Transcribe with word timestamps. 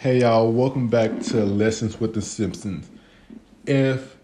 Hey 0.00 0.20
y'all, 0.20 0.52
welcome 0.52 0.86
back 0.86 1.18
to 1.22 1.44
Lessons 1.44 1.98
with 1.98 2.14
the 2.14 2.22
Simpsons. 2.22 2.88
If 3.66 4.16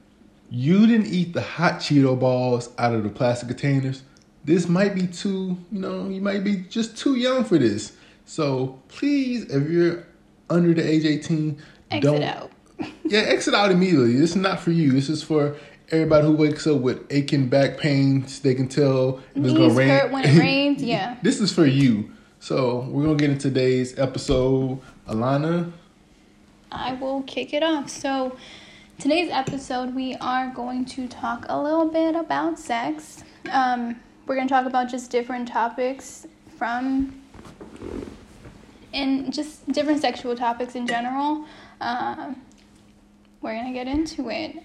you 0.48 0.86
didn't 0.86 1.08
eat 1.08 1.32
the 1.32 1.40
hot 1.40 1.80
Cheeto 1.80 2.16
balls 2.16 2.70
out 2.78 2.94
of 2.94 3.02
the 3.02 3.08
plastic 3.08 3.48
containers, 3.48 4.04
this 4.44 4.68
might 4.68 4.94
be 4.94 5.08
too, 5.08 5.58
you 5.72 5.80
know, 5.80 6.08
you 6.08 6.20
might 6.20 6.44
be 6.44 6.58
just 6.58 6.96
too 6.96 7.16
young 7.16 7.42
for 7.42 7.58
this. 7.58 7.96
So 8.24 8.80
please, 8.86 9.46
if 9.50 9.68
you're 9.68 10.06
under 10.48 10.74
the 10.74 10.88
age 10.88 11.04
18, 11.04 11.60
Exit 11.90 12.02
don't 12.04 12.22
out. 12.22 12.52
yeah, 13.06 13.22
exit 13.22 13.52
out 13.52 13.72
immediately. 13.72 14.12
This 14.12 14.30
is 14.30 14.36
not 14.36 14.60
for 14.60 14.70
you. 14.70 14.92
This 14.92 15.08
is 15.08 15.24
for 15.24 15.56
everybody 15.90 16.24
who 16.24 16.36
wakes 16.36 16.68
up 16.68 16.82
with 16.82 17.04
aching 17.10 17.48
back 17.48 17.78
pains. 17.78 18.38
They 18.38 18.54
can 18.54 18.68
tell 18.68 19.18
if 19.34 19.42
it's 19.44 19.52
gonna 19.52 19.74
rain. 19.74 19.88
hurt 19.88 20.12
when 20.12 20.24
it 20.24 20.38
rains. 20.38 20.82
Yeah. 20.84 21.16
this 21.22 21.40
is 21.40 21.52
for 21.52 21.66
you. 21.66 22.12
So 22.38 22.86
we're 22.90 23.02
gonna 23.02 23.16
get 23.16 23.30
into 23.30 23.48
today's 23.48 23.98
episode. 23.98 24.80
Alana, 25.08 25.70
I 26.72 26.94
will 26.94 27.22
kick 27.24 27.52
it 27.52 27.62
off. 27.62 27.90
So, 27.90 28.38
today's 28.98 29.30
episode, 29.30 29.94
we 29.94 30.14
are 30.14 30.48
going 30.48 30.86
to 30.86 31.06
talk 31.08 31.44
a 31.50 31.60
little 31.60 31.86
bit 31.86 32.16
about 32.16 32.58
sex. 32.58 33.22
Um, 33.52 34.00
we're 34.26 34.34
going 34.34 34.48
to 34.48 34.54
talk 34.54 34.64
about 34.64 34.88
just 34.88 35.10
different 35.10 35.46
topics 35.46 36.26
from, 36.56 37.20
and 38.94 39.30
just 39.30 39.70
different 39.70 40.00
sexual 40.00 40.34
topics 40.34 40.74
in 40.74 40.86
general. 40.86 41.44
Um, 41.82 42.40
we're 43.42 43.52
going 43.52 43.66
to 43.66 43.74
get 43.74 43.86
into 43.86 44.30
it. 44.30 44.56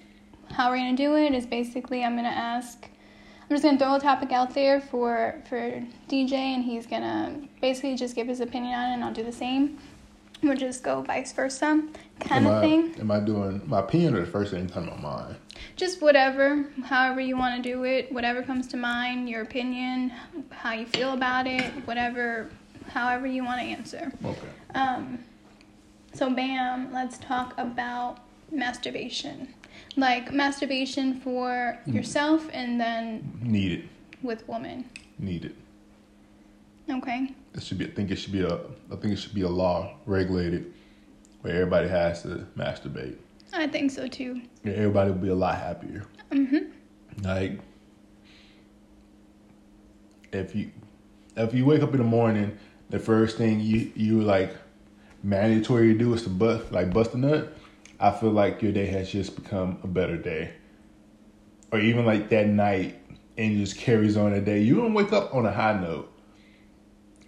How 0.52 0.69
we're 0.69 0.77
going 0.77 0.95
to 0.95 1.03
do 1.03 1.17
it 1.17 1.33
is 1.33 1.45
basically 1.45 2.05
I'm 2.05 2.13
going 2.13 2.23
to 2.23 2.30
ask. 2.30 2.88
I'm 3.49 3.55
just 3.55 3.63
gonna 3.63 3.80
throw 3.80 3.95
a 3.95 3.99
topic 3.99 4.31
out 4.31 4.53
there 4.53 4.80
for 4.80 5.41
for 5.49 5.83
DJ, 6.08 6.33
and 6.33 6.63
he's 6.63 6.85
gonna 6.85 7.47
basically 7.59 7.95
just 7.95 8.16
give 8.16 8.27
his 8.27 8.41
opinion 8.41 8.75
on 8.75 8.91
it, 8.91 8.94
and 8.94 9.03
I'll 9.03 9.11
do 9.11 9.23
the 9.23 9.31
same. 9.31 9.80
We'll 10.41 10.55
just 10.55 10.84
go 10.84 11.02
vice 11.02 11.34
versa, 11.34 11.84
kind 12.21 12.45
am 12.45 12.47
of 12.47 12.53
I 12.57 12.61
thing. 12.61 12.95
am 12.99 13.11
I 13.11 13.20
doing 13.20 13.61
my 13.66 13.80
opinion 13.80 14.16
or 14.16 14.21
the 14.21 14.25
first 14.31 14.52
thing 14.52 14.69
coming 14.69 14.89
on 14.89 15.02
mine? 15.02 15.36
Just 15.75 16.02
whatever, 16.02 16.66
however 16.86 17.19
you 17.19 17.38
want 17.38 17.61
to 17.61 17.69
do 17.69 17.83
it, 17.83 18.09
whatever 18.11 18.41
comes 18.41 18.67
to 18.67 18.78
mind, 18.78 19.30
your 19.30 19.41
opinion, 19.41 20.13
how 20.52 20.72
you 20.72 20.86
feel 20.86 21.13
about 21.13 21.45
it, 21.45 21.66
whatever, 21.86 22.50
however 22.88 23.28
you 23.28 23.44
want 23.44 23.59
to 23.59 23.67
answer. 23.67 24.11
Okay. 24.23 24.47
Um, 24.75 25.19
so 26.13 26.30
bam, 26.30 26.94
let's 26.94 27.17
talk 27.17 27.53
about 27.58 28.19
masturbation. 28.52 29.53
Like 29.97 30.31
masturbation 30.31 31.19
for 31.19 31.78
yourself 31.85 32.47
and 32.53 32.80
then 32.80 33.39
Need 33.41 33.72
it. 33.80 33.85
with 34.23 34.47
women. 34.47 34.89
Need 35.17 35.45
it. 35.45 35.56
Okay. 36.89 37.33
It 37.55 37.64
should 37.64 37.78
be. 37.78 37.86
I 37.86 37.89
think 37.92 38.11
it 38.11 38.17
should 38.17 38.31
be 38.33 38.42
a. 38.42 38.55
I 38.92 38.95
think 38.95 39.14
it 39.14 39.17
should 39.17 39.33
be 39.33 39.42
a 39.42 39.50
law 39.50 39.95
regulated 40.05 40.73
where 41.42 41.53
everybody 41.56 41.88
has 41.88 42.23
to 42.23 42.45
masturbate. 42.58 43.17
I 43.53 43.67
think 43.67 43.91
so 43.91 44.08
too. 44.08 44.41
And 44.64 44.75
everybody 44.75 45.11
will 45.11 45.17
be 45.17 45.30
a 45.30 45.36
lot 45.36 45.58
happier. 45.58 46.06
Mhm. 46.31 46.72
Like 47.23 47.59
if 50.31 50.56
you 50.56 50.72
if 51.36 51.53
you 51.53 51.66
wake 51.66 51.81
up 51.81 51.91
in 51.91 51.97
the 51.97 52.03
morning, 52.03 52.58
the 52.89 53.00
first 53.00 53.38
thing 53.38 53.59
you 53.59 53.91
you 53.95 54.22
like 54.22 54.56
mandatory 55.23 55.94
to 55.94 55.97
do 55.97 56.13
is 56.13 56.23
to 56.23 56.30
bust 56.30 56.72
like 56.72 56.94
bust 56.94 57.13
a 57.13 57.17
nut. 57.17 57.53
I 58.00 58.11
feel 58.11 58.31
like 58.31 58.61
your 58.61 58.72
day 58.72 58.86
has 58.86 59.11
just 59.11 59.36
become 59.36 59.80
a 59.84 59.88
better 59.88 60.16
day. 60.17 60.52
Or 61.72 61.80
even 61.80 62.06
like 62.06 62.30
that 62.30 62.47
night 62.47 62.95
and 63.38 63.58
just 63.58 63.78
carries 63.78 64.16
on 64.17 64.34
a 64.34 64.41
day. 64.41 64.61
You 64.61 64.75
don't 64.75 64.94
wake 64.94 65.11
up 65.11 65.34
on 65.36 65.45
a 65.45 65.52
high 65.52 65.80
note. 65.80 66.11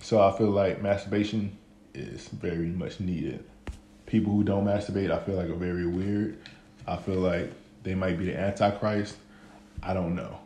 So 0.01 0.21
I 0.21 0.35
feel 0.37 0.49
like 0.49 0.81
masturbation 0.81 1.57
is 1.93 2.27
very 2.29 2.67
much 2.67 2.99
needed. 2.99 3.43
People 4.05 4.33
who 4.33 4.43
don't 4.43 4.65
masturbate, 4.65 5.11
I 5.11 5.23
feel 5.23 5.35
like 5.35 5.49
are 5.49 5.55
very 5.55 5.85
weird. 5.87 6.37
I 6.87 6.97
feel 6.97 7.15
like 7.19 7.51
they 7.83 7.95
might 7.95 8.17
be 8.17 8.25
the 8.25 8.37
antichrist. 8.37 9.15
I 9.83 9.93
don't 9.93 10.15
know, 10.15 10.39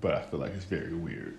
but 0.00 0.14
I 0.14 0.22
feel 0.22 0.40
like 0.40 0.52
it's 0.52 0.64
very 0.64 0.92
weird. 0.94 1.38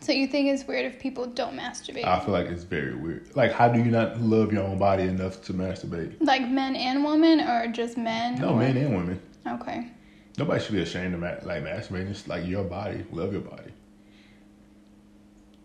So 0.00 0.10
you 0.10 0.26
think 0.26 0.48
it's 0.48 0.66
weird 0.66 0.84
if 0.86 0.98
people 0.98 1.26
don't 1.26 1.56
masturbate? 1.56 2.04
I 2.04 2.18
feel 2.24 2.32
like 2.34 2.46
it's 2.46 2.64
very 2.64 2.94
weird. 2.96 3.36
Like, 3.36 3.52
how 3.52 3.68
do 3.68 3.78
you 3.78 3.84
not 3.90 4.20
love 4.20 4.52
your 4.52 4.64
own 4.64 4.78
body 4.78 5.04
enough 5.04 5.42
to 5.44 5.54
masturbate? 5.54 6.16
like 6.20 6.48
men 6.48 6.74
and 6.74 7.04
women, 7.04 7.40
or 7.40 7.68
just 7.68 7.96
men? 7.96 8.40
No, 8.40 8.50
or- 8.54 8.56
men 8.58 8.76
and 8.76 8.96
women. 8.96 9.20
Okay. 9.46 9.88
Nobody 10.38 10.64
should 10.64 10.72
be 10.74 10.82
ashamed 10.82 11.14
of 11.14 11.20
ma- 11.20 11.34
like 11.44 11.62
masturbating. 11.62 12.10
It's 12.10 12.26
like 12.26 12.46
your 12.46 12.64
body. 12.64 13.04
Love 13.12 13.32
your 13.32 13.42
body. 13.42 13.70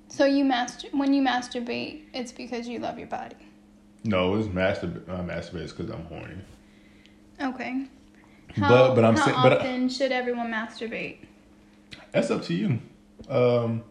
So 0.09 0.25
you 0.25 0.45
master 0.45 0.87
when 0.91 1.13
you 1.13 1.21
masturbate, 1.21 2.03
it's 2.13 2.31
because 2.31 2.67
you 2.67 2.79
love 2.79 2.97
your 2.97 3.07
body. 3.07 3.35
No, 4.03 4.35
it's 4.35 4.47
masturb. 4.47 5.07
Uh, 5.09 5.21
masturbate 5.23 5.75
because 5.75 5.89
I'm 5.89 6.03
horny. 6.05 6.35
Okay. 7.41 7.85
But- 8.57 8.95
but 8.95 9.03
I'm 9.05 9.15
how 9.15 9.25
saying- 9.25 9.37
but- 9.43 9.59
often 9.59 9.89
should 9.89 10.11
everyone 10.11 10.51
masturbate? 10.51 11.17
That's 12.11 12.31
up 12.31 12.43
to 12.43 12.53
you. 12.53 12.79
Um, 13.29 13.83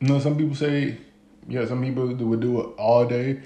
you 0.00 0.08
know, 0.08 0.18
some 0.20 0.36
people 0.36 0.54
say, 0.54 0.96
yeah, 1.48 1.66
some 1.66 1.82
people 1.82 2.14
do- 2.14 2.26
would 2.26 2.40
do 2.40 2.60
it 2.60 2.66
all 2.78 3.04
day. 3.06 3.40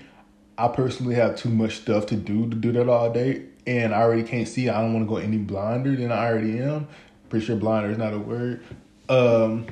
I 0.58 0.68
personally 0.68 1.14
have 1.14 1.36
too 1.36 1.48
much 1.50 1.76
stuff 1.78 2.06
to 2.06 2.16
do 2.16 2.48
to 2.50 2.56
do 2.56 2.72
that 2.72 2.88
all 2.88 3.10
day, 3.12 3.42
and 3.66 3.94
I 3.94 4.02
already 4.02 4.24
can't 4.24 4.46
see. 4.46 4.68
I 4.68 4.80
don't 4.82 4.92
want 4.92 5.06
to 5.06 5.08
go 5.08 5.16
any 5.16 5.38
blinder 5.38 5.94
than 5.96 6.10
I 6.12 6.26
already 6.28 6.58
am. 6.58 6.88
Pretty 7.30 7.46
sure 7.46 7.56
blinder 7.56 7.90
is 7.90 7.98
not 7.98 8.12
a 8.12 8.18
word. 8.18 8.60
Um, 9.08 9.66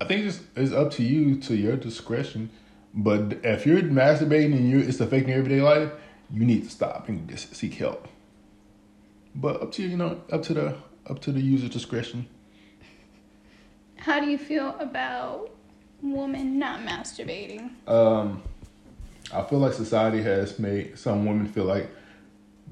I 0.00 0.04
think 0.04 0.26
it's, 0.26 0.40
it's 0.54 0.72
up 0.72 0.90
to 0.92 1.02
you, 1.02 1.36
to 1.40 1.56
your 1.56 1.76
discretion. 1.76 2.50
But 2.92 3.40
if 3.44 3.66
you're 3.66 3.82
masturbating 3.82 4.56
and 4.56 4.70
you 4.70 4.78
it's 4.78 5.00
affecting 5.00 5.30
your 5.30 5.38
everyday 5.38 5.60
life, 5.60 5.90
you 6.30 6.44
need 6.44 6.64
to 6.64 6.70
stop 6.70 7.08
and 7.08 7.28
just 7.28 7.54
seek 7.54 7.74
help. 7.74 8.08
But 9.34 9.62
up 9.62 9.72
to 9.72 9.82
you, 9.82 9.88
you 9.90 9.96
know, 9.96 10.22
up 10.32 10.42
to 10.44 10.54
the 10.54 10.76
up 11.08 11.20
to 11.20 11.32
the 11.32 11.40
user's 11.40 11.70
discretion. 11.70 12.26
How 13.96 14.20
do 14.20 14.26
you 14.26 14.38
feel 14.38 14.76
about 14.78 15.50
women 16.02 16.58
not 16.58 16.80
masturbating? 16.80 17.70
Um, 17.88 18.42
I 19.32 19.42
feel 19.42 19.58
like 19.58 19.72
society 19.72 20.22
has 20.22 20.58
made 20.58 20.98
some 20.98 21.26
women 21.26 21.46
feel 21.46 21.64
like 21.64 21.90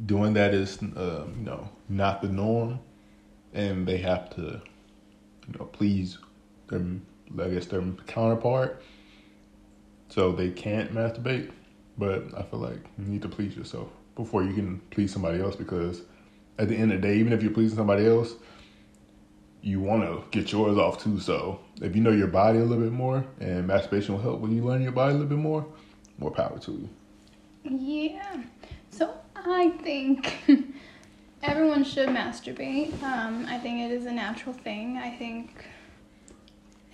doing 0.07 0.35
that 0.35 0.55
is, 0.55 0.83
uh, 0.83 1.27
you 1.37 1.45
know, 1.45 1.69
not 1.89 2.23
the 2.23 2.29
norm, 2.29 2.81
and 3.53 3.87
they 3.87 3.99
have 3.99 4.31
to, 4.37 4.61
you 5.47 5.59
know, 5.59 5.65
please 5.67 6.19
their, 6.69 7.03
I 7.41 7.49
guess 7.49 7.67
their 7.67 7.83
counterpart, 8.07 8.83
so 10.09 10.33
they 10.33 10.51
can't 10.51 10.93
masturbate. 10.95 11.51
But 11.97 12.37
I 12.37 12.43
feel 12.43 12.61
like 12.61 12.85
you 12.99 13.05
need 13.05 13.23
to 13.23 13.29
please 13.29 13.57
yourself 13.57 13.89
before 14.17 14.43
you 14.43 14.53
can 14.53 14.81
please 14.91 15.13
somebody 15.13 15.41
else, 15.41 15.57
because 15.57 16.03
at 16.59 16.69
the 16.69 16.77
end 16.77 16.93
of 16.93 17.01
the 17.01 17.09
day, 17.09 17.17
even 17.17 17.33
if 17.33 17.43
you're 17.43 17.53
pleasing 17.53 17.77
somebody 17.77 18.07
else, 18.07 18.35
you 19.63 19.81
want 19.81 20.03
to 20.03 20.23
get 20.31 20.53
yours 20.53 20.77
off 20.77 21.03
too. 21.03 21.19
So 21.19 21.61
if 21.81 21.97
you 21.97 22.03
know 22.03 22.11
your 22.11 22.27
body 22.27 22.59
a 22.59 22.65
little 22.65 22.85
bit 22.85 22.93
more, 22.93 23.25
and 23.41 23.67
masturbation 23.67 24.15
will 24.15 24.23
help 24.23 24.41
when 24.41 24.55
you 24.55 24.63
learn 24.63 24.83
your 24.83 24.93
body 24.93 25.11
a 25.11 25.15
little 25.15 25.29
bit 25.29 25.39
more, 25.39 25.67
more 26.19 26.31
power 26.31 26.59
to 26.59 26.73
you. 26.73 26.89
Yeah. 27.65 28.43
So 28.91 29.15
I 29.35 29.71
think 29.83 30.35
everyone 31.43 31.83
should 31.85 32.09
masturbate. 32.09 33.03
Um, 33.03 33.47
I 33.49 33.59
think 33.59 33.81
it 33.81 33.95
is 33.95 34.07
a 34.07 34.13
natural 34.13 34.55
thing. 34.55 34.99
I 34.99 35.11
think 35.17 35.65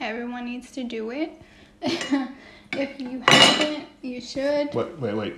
everyone 0.00 0.44
needs 0.44 0.70
to 0.72 0.84
do 0.84 1.10
it. 1.10 1.30
if 1.82 3.00
you 3.00 3.22
haven't, 3.26 3.86
you 4.02 4.20
should. 4.20 4.74
Wait, 4.74 4.98
wait, 4.98 5.14
wait. 5.14 5.34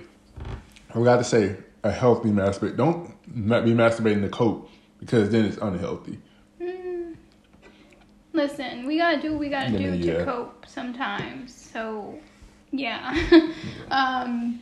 I 0.89 0.93
forgot 0.93 1.17
to 1.17 1.23
say 1.23 1.57
a 1.83 1.91
healthy 1.91 2.29
masturbate. 2.29 2.77
Don't 2.77 3.13
not 3.33 3.65
be 3.65 3.71
masturbating 3.71 4.21
to 4.21 4.29
cope 4.29 4.69
because 4.99 5.29
then 5.29 5.45
it's 5.45 5.57
unhealthy. 5.57 6.19
Mm. 6.61 7.15
Listen, 8.31 8.85
we 8.85 8.97
gotta 8.97 9.21
do 9.21 9.31
what 9.31 9.39
we 9.39 9.49
gotta 9.49 9.77
do 9.77 9.93
yeah. 9.93 10.19
to 10.19 10.25
cope 10.25 10.65
sometimes. 10.67 11.53
So, 11.53 12.19
yeah. 12.71 13.15
um, 13.91 14.61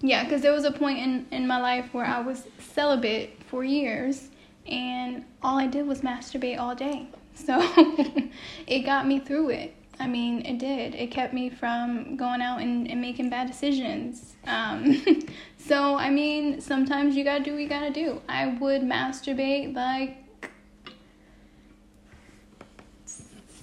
yeah, 0.00 0.24
because 0.24 0.42
there 0.42 0.52
was 0.52 0.64
a 0.64 0.72
point 0.72 0.98
in, 0.98 1.26
in 1.30 1.46
my 1.46 1.60
life 1.60 1.92
where 1.92 2.06
I 2.06 2.20
was 2.20 2.44
celibate 2.58 3.42
for 3.46 3.64
years 3.64 4.30
and 4.66 5.24
all 5.42 5.58
I 5.58 5.66
did 5.66 5.86
was 5.86 6.00
masturbate 6.00 6.58
all 6.58 6.74
day. 6.74 7.08
So, 7.44 7.58
it 8.66 8.80
got 8.80 9.06
me 9.06 9.18
through 9.20 9.50
it. 9.50 9.74
I 9.98 10.06
mean, 10.06 10.46
it 10.46 10.58
did. 10.58 10.94
It 10.94 11.10
kept 11.10 11.34
me 11.34 11.50
from 11.50 12.16
going 12.16 12.40
out 12.40 12.60
and, 12.60 12.90
and 12.90 13.00
making 13.00 13.28
bad 13.28 13.48
decisions. 13.48 14.34
Um, 14.46 15.02
so, 15.58 15.96
I 15.96 16.08
mean, 16.08 16.60
sometimes 16.60 17.16
you 17.16 17.24
gotta 17.24 17.44
do 17.44 17.52
what 17.52 17.60
you 17.60 17.68
gotta 17.68 17.90
do. 17.90 18.22
I 18.28 18.56
would 18.60 18.82
masturbate 18.82 19.74
like 19.74 20.16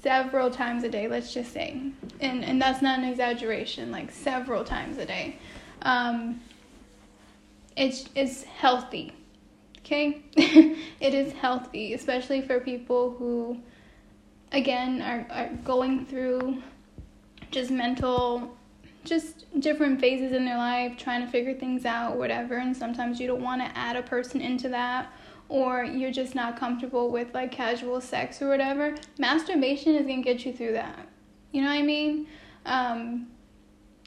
several 0.07 0.50
times 0.50 0.83
a 0.83 0.89
day 0.89 1.07
let's 1.07 1.33
just 1.33 1.51
say 1.51 1.81
and 2.21 2.45
and 2.45 2.62
that's 2.62 2.81
not 2.81 3.00
an 3.00 3.06
exaggeration 3.06 3.91
like 3.91 4.09
several 4.09 4.63
times 4.63 4.97
a 4.97 5.06
day 5.06 5.38
um 5.81 6.39
it's 7.75 8.07
it's 8.15 8.44
healthy 8.44 9.12
okay 9.80 10.21
it 10.38 11.13
is 11.13 11.33
healthy 11.33 11.94
especially 11.94 12.41
for 12.41 12.59
people 12.59 13.12
who 13.18 13.57
again 14.51 15.01
are, 15.01 15.27
are 15.31 15.49
going 15.63 16.05
through 16.05 16.61
just 17.51 17.71
mental 17.71 18.55
just 19.07 19.45
different 19.61 20.01
phases 20.01 20.33
in 20.33 20.44
their 20.44 20.57
life, 20.57 20.97
trying 20.97 21.25
to 21.25 21.31
figure 21.31 21.53
things 21.53 21.85
out, 21.85 22.17
whatever. 22.17 22.57
And 22.57 22.75
sometimes 22.75 23.19
you 23.19 23.27
don't 23.27 23.41
want 23.41 23.61
to 23.61 23.77
add 23.77 23.95
a 23.95 24.03
person 24.03 24.41
into 24.41 24.67
that, 24.69 25.11
or 25.49 25.83
you're 25.85 26.11
just 26.11 26.35
not 26.35 26.59
comfortable 26.59 27.09
with 27.09 27.33
like 27.33 27.51
casual 27.51 28.01
sex 28.01 28.41
or 28.41 28.49
whatever. 28.49 28.95
Masturbation 29.17 29.95
is 29.95 30.05
gonna 30.05 30.21
get 30.21 30.45
you 30.45 30.51
through 30.51 30.73
that. 30.73 31.07
You 31.53 31.61
know 31.61 31.69
what 31.69 31.77
I 31.77 31.83
mean? 31.83 32.27
Um, 32.65 33.27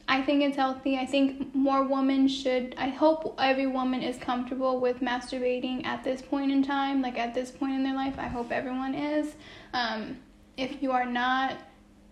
I 0.07 0.23
think 0.23 0.43
it's 0.43 0.57
healthy. 0.57 0.99
I 0.99 1.07
think 1.07 1.55
more 1.55 1.85
women 1.85 2.27
should. 2.29 2.75
I 2.77 2.89
hope 2.89 3.37
every 3.39 3.69
woman 3.69 4.03
is 4.03 4.19
comfortable 4.19 4.81
with 4.81 5.01
masturbating 5.01 5.87
at 5.87 6.05
this 6.05 6.21
point 6.21 6.51
in 6.51 6.63
time, 6.63 7.01
like 7.01 7.17
at 7.17 7.33
this 7.33 7.51
point 7.51 7.75
in 7.75 7.85
their 7.85 7.95
life. 7.95 8.15
I 8.19 8.27
hope 8.27 8.51
everyone 8.51 8.95
is. 8.95 9.35
Um, 9.73 10.19
if 10.61 10.83
you 10.83 10.93
are 10.93 11.07
not, 11.07 11.57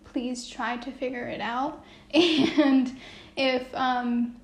please 0.03 0.47
try 0.47 0.77
to 0.77 0.91
figure 0.91 1.27
it 1.27 1.41
out. 1.41 1.83
And 2.13 2.97
if 3.37 3.63
um, 3.75 4.35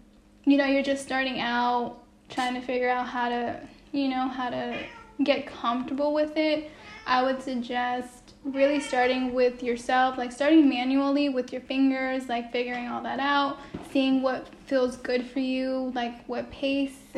you 0.45 0.57
know 0.57 0.65
you're 0.65 0.83
just 0.83 1.03
starting 1.03 1.41
out, 1.41 2.03
trying 2.29 2.53
to 2.53 2.61
figure 2.61 2.89
out 2.89 3.07
how 3.07 3.29
to, 3.29 3.59
you 3.91 4.07
know, 4.07 4.27
how 4.27 4.49
to 4.49 4.79
get 5.23 5.47
comfortable 5.47 6.13
with 6.13 6.37
it, 6.37 6.69
I 7.07 7.23
would 7.23 7.41
suggest 7.41 8.33
really 8.43 8.79
starting 8.79 9.33
with 9.33 9.63
yourself, 9.63 10.17
like 10.17 10.31
starting 10.31 10.69
manually 10.69 11.29
with 11.29 11.51
your 11.51 11.61
fingers, 11.61 12.29
like 12.29 12.51
figuring 12.51 12.87
all 12.87 13.01
that 13.01 13.19
out, 13.19 13.57
seeing 13.91 14.21
what 14.21 14.47
feels 14.67 14.97
good 14.97 15.25
for 15.25 15.39
you, 15.39 15.91
like 15.95 16.23
what 16.27 16.49
pace, 16.51 16.97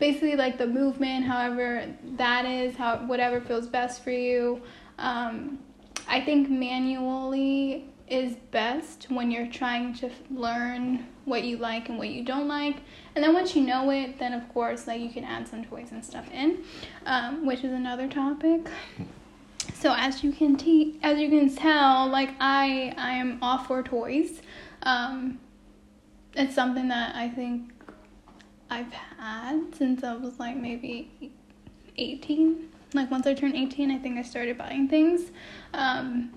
basically 0.00 0.34
like 0.34 0.58
the 0.58 0.66
movement, 0.66 1.24
however 1.24 1.86
that 2.16 2.44
is, 2.44 2.76
how 2.76 2.96
whatever 3.06 3.40
feels 3.40 3.68
best 3.68 4.02
for 4.02 4.10
you. 4.10 4.60
Um, 4.98 5.60
I 6.08 6.20
think 6.20 6.50
manually 6.50 7.86
is 8.08 8.36
best 8.50 9.06
when 9.10 9.30
you're 9.30 9.46
trying 9.46 9.94
to 9.94 10.10
learn 10.30 11.06
what 11.24 11.44
you 11.44 11.56
like 11.56 11.88
and 11.88 11.96
what 11.96 12.08
you 12.08 12.22
don't 12.22 12.48
like. 12.48 12.76
And 13.14 13.24
then 13.24 13.32
once 13.32 13.56
you 13.56 13.62
know 13.62 13.90
it, 13.90 14.18
then 14.18 14.32
of 14.32 14.48
course, 14.52 14.86
like 14.86 15.00
you 15.00 15.10
can 15.10 15.24
add 15.24 15.48
some 15.48 15.64
toys 15.64 15.88
and 15.90 16.04
stuff 16.04 16.30
in, 16.32 16.64
um, 17.06 17.46
which 17.46 17.64
is 17.64 17.72
another 17.72 18.08
topic. 18.08 18.68
So 19.72 19.94
as 19.96 20.22
you 20.22 20.32
can 20.32 20.56
te- 20.56 20.98
as 21.02 21.18
you 21.18 21.28
can 21.28 21.54
tell, 21.54 22.06
like 22.08 22.30
I 22.40 22.94
I 22.96 23.12
am 23.12 23.38
all 23.42 23.58
for 23.58 23.82
toys. 23.82 24.42
Um, 24.82 25.40
it's 26.34 26.54
something 26.54 26.88
that 26.88 27.14
I 27.14 27.28
think 27.28 27.72
I've 28.70 28.92
had 28.92 29.74
since 29.74 30.04
I 30.04 30.14
was 30.14 30.38
like 30.38 30.56
maybe 30.56 31.32
18. 31.96 32.70
Like 32.94 33.10
once 33.10 33.26
I 33.26 33.34
turned 33.34 33.56
18, 33.56 33.90
I 33.90 33.98
think 33.98 34.18
I 34.18 34.22
started 34.22 34.56
buying 34.56 34.88
things. 34.88 35.32
Um, 35.74 36.32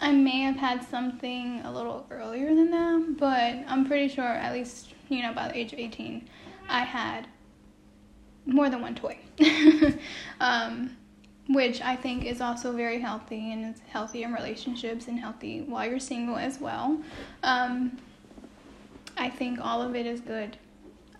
I 0.00 0.12
may 0.12 0.40
have 0.40 0.56
had 0.56 0.88
something 0.88 1.60
a 1.64 1.72
little 1.72 2.06
earlier 2.10 2.54
than 2.54 2.70
that, 2.70 3.16
but 3.18 3.56
I'm 3.66 3.84
pretty 3.84 4.08
sure 4.08 4.24
at 4.24 4.52
least, 4.52 4.94
you 5.08 5.22
know, 5.22 5.32
by 5.34 5.48
the 5.48 5.58
age 5.58 5.72
of 5.72 5.78
18, 5.78 6.28
I 6.68 6.80
had 6.84 7.26
more 8.46 8.70
than 8.70 8.80
one 8.80 8.94
toy. 8.94 9.18
um, 10.40 10.96
which 11.48 11.80
I 11.80 11.96
think 11.96 12.24
is 12.24 12.40
also 12.40 12.72
very 12.72 13.00
healthy 13.00 13.52
and 13.52 13.64
it's 13.64 13.80
healthy 13.88 14.22
in 14.22 14.32
relationships 14.32 15.08
and 15.08 15.18
healthy 15.18 15.62
while 15.62 15.88
you're 15.88 15.98
single 15.98 16.36
as 16.36 16.60
well. 16.60 17.00
Um, 17.42 17.98
I 19.16 19.28
think 19.28 19.58
all 19.60 19.82
of 19.82 19.96
it 19.96 20.06
is 20.06 20.20
good. 20.20 20.56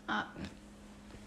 Uh, 0.08 0.24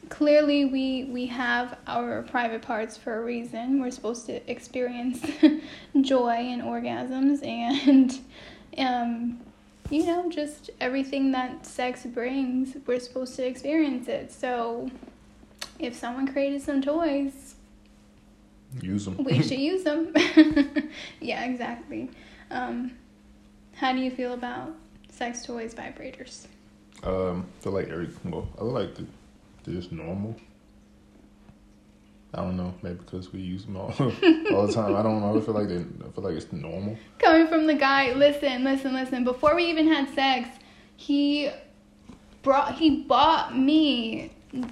clearly, 0.10 0.66
we 0.66 1.06
we 1.06 1.25
have 1.28 1.78
our 1.88 2.24
private 2.24 2.62
parts 2.62 2.98
for 2.98 3.18
a 3.18 3.24
reason. 3.24 3.81
We're 3.81 3.92
supposed 3.92 4.25
to 4.28 4.50
experience 4.52 5.22
joy 6.02 6.31
and 6.34 6.62
orgasms 6.62 7.46
and. 7.46 8.19
Um, 8.78 9.40
you 9.90 10.06
know, 10.06 10.30
just 10.30 10.69
everything 10.81 11.31
that 11.31 11.66
sex 11.66 12.06
brings, 12.06 12.75
we're 12.86 13.00
supposed 13.00 13.38
to 13.38 13.46
experience 13.48 14.10
it. 14.10 14.34
So, 14.34 14.90
if 15.80 15.96
someone 15.96 16.28
created 16.28 16.62
some 16.62 16.81
toys, 16.81 17.56
Use 18.81 19.06
them. 19.06 19.24
we 19.24 19.42
should 19.48 19.60
use 19.60 19.84
them. 19.84 20.12
yeah, 21.22 21.46
exactly. 21.46 22.10
Um, 22.52 22.92
how 23.75 23.94
do 23.94 24.00
you 24.00 24.12
feel 24.12 24.34
about 24.34 24.75
sex 25.10 25.46
toys, 25.46 25.74
vibrators? 25.74 26.48
Um, 27.04 27.46
feel 27.62 27.72
like 27.72 27.88
every 27.90 28.10
well, 28.25 28.50
I 28.60 28.63
like 28.66 28.96
to 28.96 29.06
just 29.73 29.91
normal. 29.91 30.35
I 32.35 32.41
don't 32.41 32.57
know, 32.57 32.73
maybe 32.81 32.95
because 32.95 33.31
we 33.31 33.39
use 33.39 33.63
them 33.63 33.77
all 33.77 33.94
all 34.00 34.67
the 34.67 34.73
time. 34.73 34.95
I 34.95 35.01
don't 35.01 35.21
know. 35.21 35.38
I 35.38 35.41
feel 35.41 35.53
like 35.53 35.69
they, 35.69 35.77
I 35.77 36.12
feel 36.12 36.23
like 36.23 36.35
it's 36.35 36.51
normal. 36.51 36.97
Coming 37.19 37.47
from 37.47 37.65
the 37.65 37.75
guy, 37.75 38.12
listen, 38.13 38.63
listen, 38.65 38.94
listen. 38.94 39.23
Before 39.23 39.56
we 39.56 39.65
even 39.65 39.88
had 39.88 40.13
sex, 40.13 40.50
he 40.97 41.50
brought, 42.41 42.75
he 42.75 43.03
bought 43.03 43.57
me. 43.57 44.31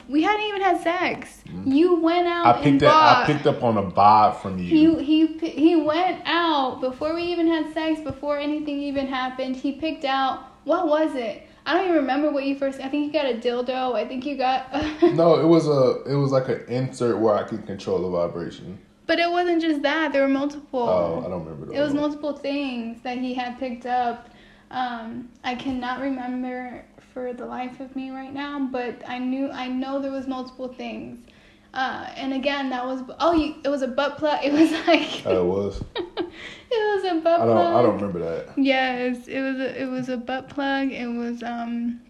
We 0.10 0.24
hadn't 0.24 0.46
even 0.46 0.62
had 0.62 0.82
sex. 0.82 1.42
You 1.66 1.96
went 1.96 2.28
out. 2.28 2.56
Mm-hmm. 2.56 2.60
I 2.60 2.72
picked 2.72 2.84
up. 2.84 3.18
I 3.18 3.26
picked 3.26 3.48
up 3.48 3.64
on 3.64 3.78
a 3.78 3.84
vibe 3.84 4.42
from 4.42 4.60
you. 4.60 4.98
He 4.98 5.04
he 5.04 5.50
he 5.50 5.76
went 5.76 6.22
out 6.26 6.82
before 6.82 7.16
we 7.16 7.24
even 7.24 7.48
had 7.48 7.74
sex. 7.74 8.02
Before 8.02 8.38
anything 8.38 8.82
even 8.82 9.08
happened, 9.08 9.56
he 9.56 9.74
picked 9.74 10.06
out. 10.06 10.44
What 10.66 10.88
was 10.88 11.16
it? 11.16 11.48
I 11.66 11.74
don't 11.74 11.86
even 11.86 11.96
remember 11.98 12.32
what 12.32 12.46
you 12.46 12.56
first. 12.56 12.80
I 12.80 12.90
think 12.90 13.08
you 13.08 13.14
got 13.14 13.30
a 13.30 13.36
dildo. 13.36 13.94
I 13.94 14.06
think 14.08 14.26
you 14.26 14.38
got. 14.38 14.72
no, 15.02 15.40
it 15.40 15.46
was 15.46 15.68
a. 15.68 16.04
It 16.12 16.16
was 16.16 16.32
like 16.32 16.50
an 16.50 16.66
insert 16.68 17.20
where 17.20 17.36
I 17.36 17.44
could 17.44 17.66
control 17.66 18.02
the 18.02 18.10
vibration. 18.10 18.80
But 19.06 19.20
it 19.20 19.30
wasn't 19.30 19.62
just 19.62 19.82
that. 19.82 20.14
There 20.14 20.22
were 20.22 20.28
multiple. 20.28 20.82
Oh, 20.82 21.24
I 21.26 21.30
don't 21.30 21.46
remember. 21.46 21.74
It 21.74 21.80
was 21.80 21.94
multiple 21.94 22.34
things 22.34 23.02
that 23.04 23.18
he 23.18 23.34
had 23.34 23.60
picked 23.60 23.86
up. 23.86 24.30
Um, 24.72 25.30
I 25.44 25.56
cannot 25.56 26.02
remember 26.02 26.84
for 27.14 27.32
the 27.34 27.46
life 27.46 27.80
of 27.80 27.96
me 27.96 28.10
right 28.10 28.34
now, 28.34 28.68
but 28.72 29.02
I 29.08 29.20
knew 29.20 29.52
I 29.52 29.68
know 29.68 30.02
there 30.02 30.12
was 30.12 30.28
multiple 30.28 30.68
things. 30.68 31.26
Uh, 31.74 32.08
and 32.16 32.34
again, 32.34 32.70
that 32.70 32.86
was 32.86 33.02
oh, 33.20 33.34
you, 33.34 33.56
it 33.64 33.70
was 33.70 33.82
a 33.82 33.88
butt 33.88 34.18
plug. 34.18 34.44
It 34.44 34.54
was 34.54 34.72
like 34.88 35.24
Oh, 35.26 35.42
it 35.42 35.46
was. 35.46 35.84
it 35.96 36.24
was 36.72 37.04
a 37.06 37.16
butt 37.22 37.42
I 37.42 37.46
don't. 37.46 37.56
plug. 37.56 37.76
I 37.76 37.82
don't 37.82 37.96
remember 37.96 38.20
that. 38.20 38.58
Yes, 38.58 39.28
it 39.28 39.42
was 39.42 39.58
a, 39.60 39.82
it 39.82 39.86
was 39.86 40.10
a 40.10 40.18
butt 40.18 40.50
plug. 40.50 40.92
It 40.92 41.08
was 41.08 41.42
um 41.42 42.02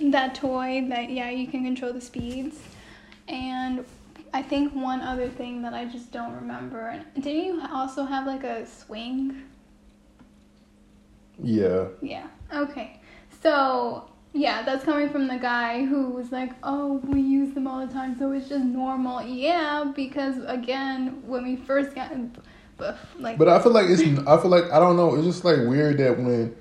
that 0.00 0.34
toy 0.34 0.84
that 0.88 1.10
yeah 1.10 1.30
you 1.30 1.46
can 1.46 1.64
control 1.64 1.92
the 1.92 2.00
speeds, 2.00 2.60
and 3.28 3.84
I 4.34 4.42
think 4.42 4.74
one 4.74 5.00
other 5.00 5.28
thing 5.28 5.62
that 5.62 5.72
I 5.74 5.84
just 5.86 6.12
don't 6.12 6.34
remember. 6.34 7.02
Didn't 7.14 7.44
you 7.44 7.62
also 7.72 8.04
have 8.04 8.26
like 8.26 8.44
a 8.44 8.66
swing? 8.66 9.44
Yeah. 11.42 11.86
Yeah. 12.00 12.26
Okay. 12.54 13.00
So 13.42 14.10
yeah, 14.34 14.62
that's 14.62 14.84
coming 14.84 15.10
from 15.10 15.28
the 15.28 15.36
guy 15.36 15.84
who 15.84 16.10
was 16.10 16.32
like, 16.32 16.52
"Oh, 16.62 17.00
we 17.04 17.20
use 17.20 17.54
them 17.54 17.66
all 17.66 17.86
the 17.86 17.92
time, 17.92 18.18
so 18.18 18.32
it's 18.32 18.48
just 18.48 18.64
normal." 18.64 19.22
Yeah, 19.22 19.92
because 19.94 20.36
again, 20.46 21.22
when 21.26 21.44
we 21.44 21.56
first 21.56 21.94
got, 21.94 22.12
but 22.76 22.98
like, 23.18 23.38
But 23.38 23.48
I 23.48 23.60
feel 23.60 23.72
like 23.72 23.86
it's. 23.88 24.02
I 24.02 24.40
feel 24.40 24.50
like 24.50 24.70
I 24.72 24.78
don't 24.78 24.96
know. 24.96 25.14
It's 25.14 25.26
just 25.26 25.44
like 25.44 25.58
weird 25.58 25.98
that 25.98 26.18
when. 26.18 26.56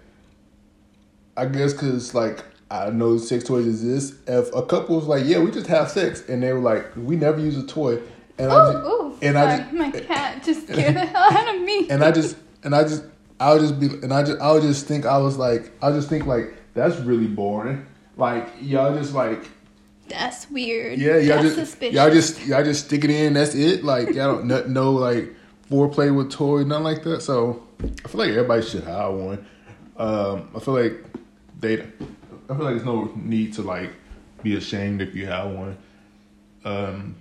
I 1.38 1.46
guess 1.46 1.72
because 1.72 2.14
like 2.14 2.44
I 2.70 2.90
know 2.90 3.18
sex 3.18 3.46
toys 3.46 3.66
exist. 3.66 4.16
If 4.28 4.54
a 4.54 4.66
couple 4.66 4.98
was 4.98 5.06
like, 5.06 5.24
"Yeah, 5.26 5.40
we 5.40 5.50
just 5.52 5.68
have 5.68 5.90
sex," 5.90 6.24
and 6.28 6.44
they 6.44 6.52
were 6.52 6.60
like, 6.60 6.92
"We 6.98 7.16
never 7.16 7.40
use 7.40 7.58
a 7.58 7.66
toy," 7.66 8.00
and 8.38 8.52
I 8.52 8.56
oh, 8.56 8.72
just, 8.74 8.84
oh, 8.86 9.18
and 9.22 9.36
sorry, 9.36 9.52
I 9.52 9.58
just, 9.58 9.74
my 9.74 9.92
cat 10.08 10.44
just 10.44 10.68
scared 10.68 10.96
the 10.96 11.06
hell 11.06 11.32
out 11.32 11.56
of 11.56 11.62
me. 11.62 11.90
and 11.90 12.04
I 12.04 12.12
just 12.12 12.36
and 12.64 12.76
I 12.76 12.84
just 12.84 13.04
I 13.40 13.54
would 13.54 13.62
just 13.62 13.80
be 13.80 13.88
and 13.88 14.14
I 14.14 14.24
just 14.24 14.42
I 14.42 14.52
would 14.52 14.64
just 14.64 14.88
think 14.88 15.06
I 15.06 15.18
was 15.18 15.38
like 15.38 15.72
I 15.82 15.92
just 15.92 16.10
think 16.10 16.26
like 16.26 16.54
that's 16.74 16.98
really 16.98 17.28
boring. 17.28 17.86
Like 18.18 18.50
y'all 18.62 18.96
just 18.98 19.14
like 19.14 19.44
That's 20.08 20.50
weird. 20.52 21.00
yeah 21.00 21.18
y'all 21.18 21.42
That's 21.42 21.56
just 21.56 21.72
suspicious. 21.72 21.96
y'all 21.96 22.10
just 22.12 22.46
y'all 22.46 22.64
just 22.64 22.86
stick 22.86 23.04
it 23.04 23.10
in. 23.10 23.34
That's 23.34 23.56
it. 23.56 23.84
Like 23.84 24.08
y'all 24.10 24.36
don't 24.38 24.46
no, 24.46 24.64
no 24.66 24.92
like 24.92 25.34
foreplay 25.70 26.14
with 26.16 26.32
toy 26.32 26.64
nothing 26.64 26.84
like 26.84 27.04
that. 27.04 27.22
So 27.22 27.64
I 27.82 28.08
feel 28.08 28.20
like 28.20 28.30
everybody 28.30 28.62
should 28.62 28.84
have 28.84 29.14
one. 29.14 29.46
Um, 29.98 30.50
I 30.56 30.60
feel 30.60 30.74
like 30.74 31.04
they. 31.60 31.82
I 31.82 32.56
feel 32.56 32.66
like 32.66 32.76
there's 32.76 32.86
no 32.86 33.12
need 33.16 33.54
to 33.54 33.62
like 33.62 33.92
be 34.44 34.56
ashamed 34.56 35.02
if 35.02 35.16
you 35.16 35.26
have 35.28 35.52
one. 35.52 35.78
Um, 36.66 37.16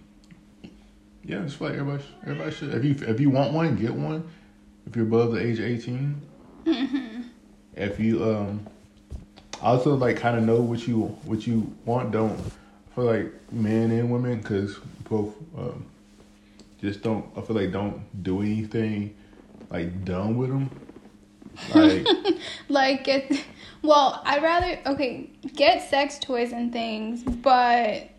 yeah, 1.25 1.39
just 1.43 1.57
feel 1.57 1.69
like 1.69 1.79
everybody 1.79 2.05
everybody 2.23 2.51
should. 2.51 2.75
If 2.75 2.85
you 2.85 2.97
if 3.07 3.21
you 3.21 3.31
want 3.31 3.53
one, 3.53 3.77
get 3.77 3.95
one. 3.95 4.29
If 4.87 4.97
you're 4.97 5.05
above 5.07 5.33
the 5.33 5.41
age 5.41 5.59
of 5.61 5.67
18 5.67 6.21
If 7.77 8.01
you 8.01 8.25
um, 8.25 8.67
also 9.63 9.95
like 9.95 10.17
kind 10.17 10.37
of 10.37 10.45
know 10.45 10.61
what 10.61 10.87
you 10.87 11.03
what 11.25 11.47
you 11.47 11.75
want. 11.85 12.13
Don't 12.13 12.39
I 12.39 12.95
feel 12.95 13.05
like 13.05 13.53
men 13.53 13.91
and 13.91 14.11
women 14.11 14.41
because 14.41 14.79
both 15.09 15.35
um, 15.57 15.87
just 16.81 17.03
don't. 17.03 17.27
I 17.37 17.41
feel 17.43 17.57
like 17.57 17.73
don't 17.73 18.23
do 18.23 18.41
anything 18.41 19.17
like 19.71 20.05
dumb 20.05 20.37
with 20.37 20.51
them. 20.51 20.71
Like 21.75 22.07
like 22.69 23.05
get. 23.05 23.45
Well, 23.83 24.21
I'd 24.25 24.43
rather 24.43 24.79
okay 24.87 25.31
get 25.55 25.89
sex 25.89 26.19
toys 26.19 26.53
and 26.53 26.73
things, 26.73 27.23
but 27.23 28.11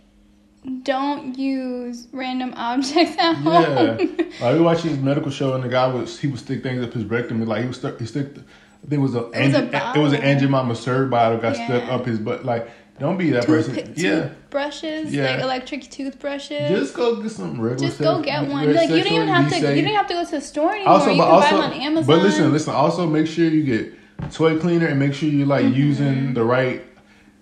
don't 0.83 1.37
use 1.37 2.07
random 2.11 2.53
objects 2.55 3.17
at 3.17 3.33
home. 3.35 3.63
yeah, 3.99 4.25
like 4.41 4.55
we 4.55 4.61
watching 4.61 4.91
this 4.91 4.99
medical 4.99 5.31
show 5.31 5.53
and 5.53 5.63
the 5.63 5.69
guy 5.69 5.87
was 5.87 6.19
he 6.19 6.27
would 6.27 6.39
stick 6.39 6.61
things 6.61 6.83
up 6.83 6.93
his 6.93 7.03
rectum 7.05 7.43
like 7.45 7.61
he 7.61 7.67
would 7.67 7.75
st- 7.75 7.99
he 7.99 8.05
stick 8.05 8.35
I 8.83 8.87
think 8.89 8.99
it 8.99 9.03
was 9.03 9.15
a, 9.15 9.19
It 9.19 9.25
was 9.27 9.33
Angie, 9.35 9.57
a 9.57 9.59
it 9.95 9.97
was 10.01 10.13
an 10.13 10.21
bottle. 10.21 10.49
Mama 10.49 10.75
serve 10.75 11.09
bottle 11.09 11.37
got 11.37 11.55
Yeah. 11.57 11.65
stuck 11.65 11.89
up 11.89 12.05
his 12.05 12.17
butt. 12.19 12.43
Like, 12.45 12.69
don't 12.99 13.17
be 13.17 13.29
that 13.31 13.45
person. 13.45 13.93
Yeah, 13.95 14.29
toothbrushes, 14.29 15.13
Yeah. 15.13 15.31
like 15.35 15.39
electric 15.41 15.89
toothbrushes. 15.89 16.69
just 16.69 16.93
go 16.95 17.21
get 17.21 17.31
some 17.31 17.59
regular. 17.59 17.87
Just 17.89 17.99
go 18.01 18.21
get 18.21 18.47
one. 18.47 18.73
Like 18.73 18.89
you 18.89 19.03
don't 19.03 19.13
even 19.13 19.27
have 19.27 19.49
to. 19.49 19.75
You 19.75 19.81
don't 19.83 19.95
have 19.95 20.07
to 20.07 20.13
go 20.13 20.25
to 20.25 20.31
the 20.31 20.41
store 20.41 20.71
anymore. 20.71 20.93
Also, 20.93 21.09
you 21.11 21.21
can 21.21 21.29
also, 21.31 21.49
buy 21.49 21.61
them 21.61 21.71
on 21.71 21.73
Amazon. 21.73 22.07
but 22.07 22.23
listen, 22.23 22.51
listen. 22.51 22.73
Also, 22.73 23.07
make 23.07 23.27
sure 23.27 23.45
you 23.45 23.63
get 23.63 23.93
toy 24.31 24.57
cleaner 24.59 24.87
and 24.87 24.99
make 24.99 25.13
sure 25.13 25.29
you 25.29 25.45
like 25.45 25.65
Mm-hmm. 25.65 25.73
using 25.75 26.33
the 26.33 26.43
right, 26.43 26.83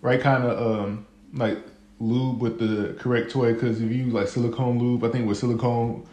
right 0.02 0.22
kind 0.22 0.44
of 0.46 0.82
um 0.86 1.06
like 1.34 1.58
lube 2.00 2.42
with 2.42 2.60
the 2.60 2.94
correct 3.00 3.32
toy. 3.32 3.54
Because 3.54 3.82
if 3.82 3.90
you 3.92 4.04
use 4.06 4.14
like 4.14 4.28
silicone 4.30 4.78
lube, 4.80 5.04
I 5.04 5.10
think 5.10 5.28
with 5.28 5.38
silicone, 5.38 6.06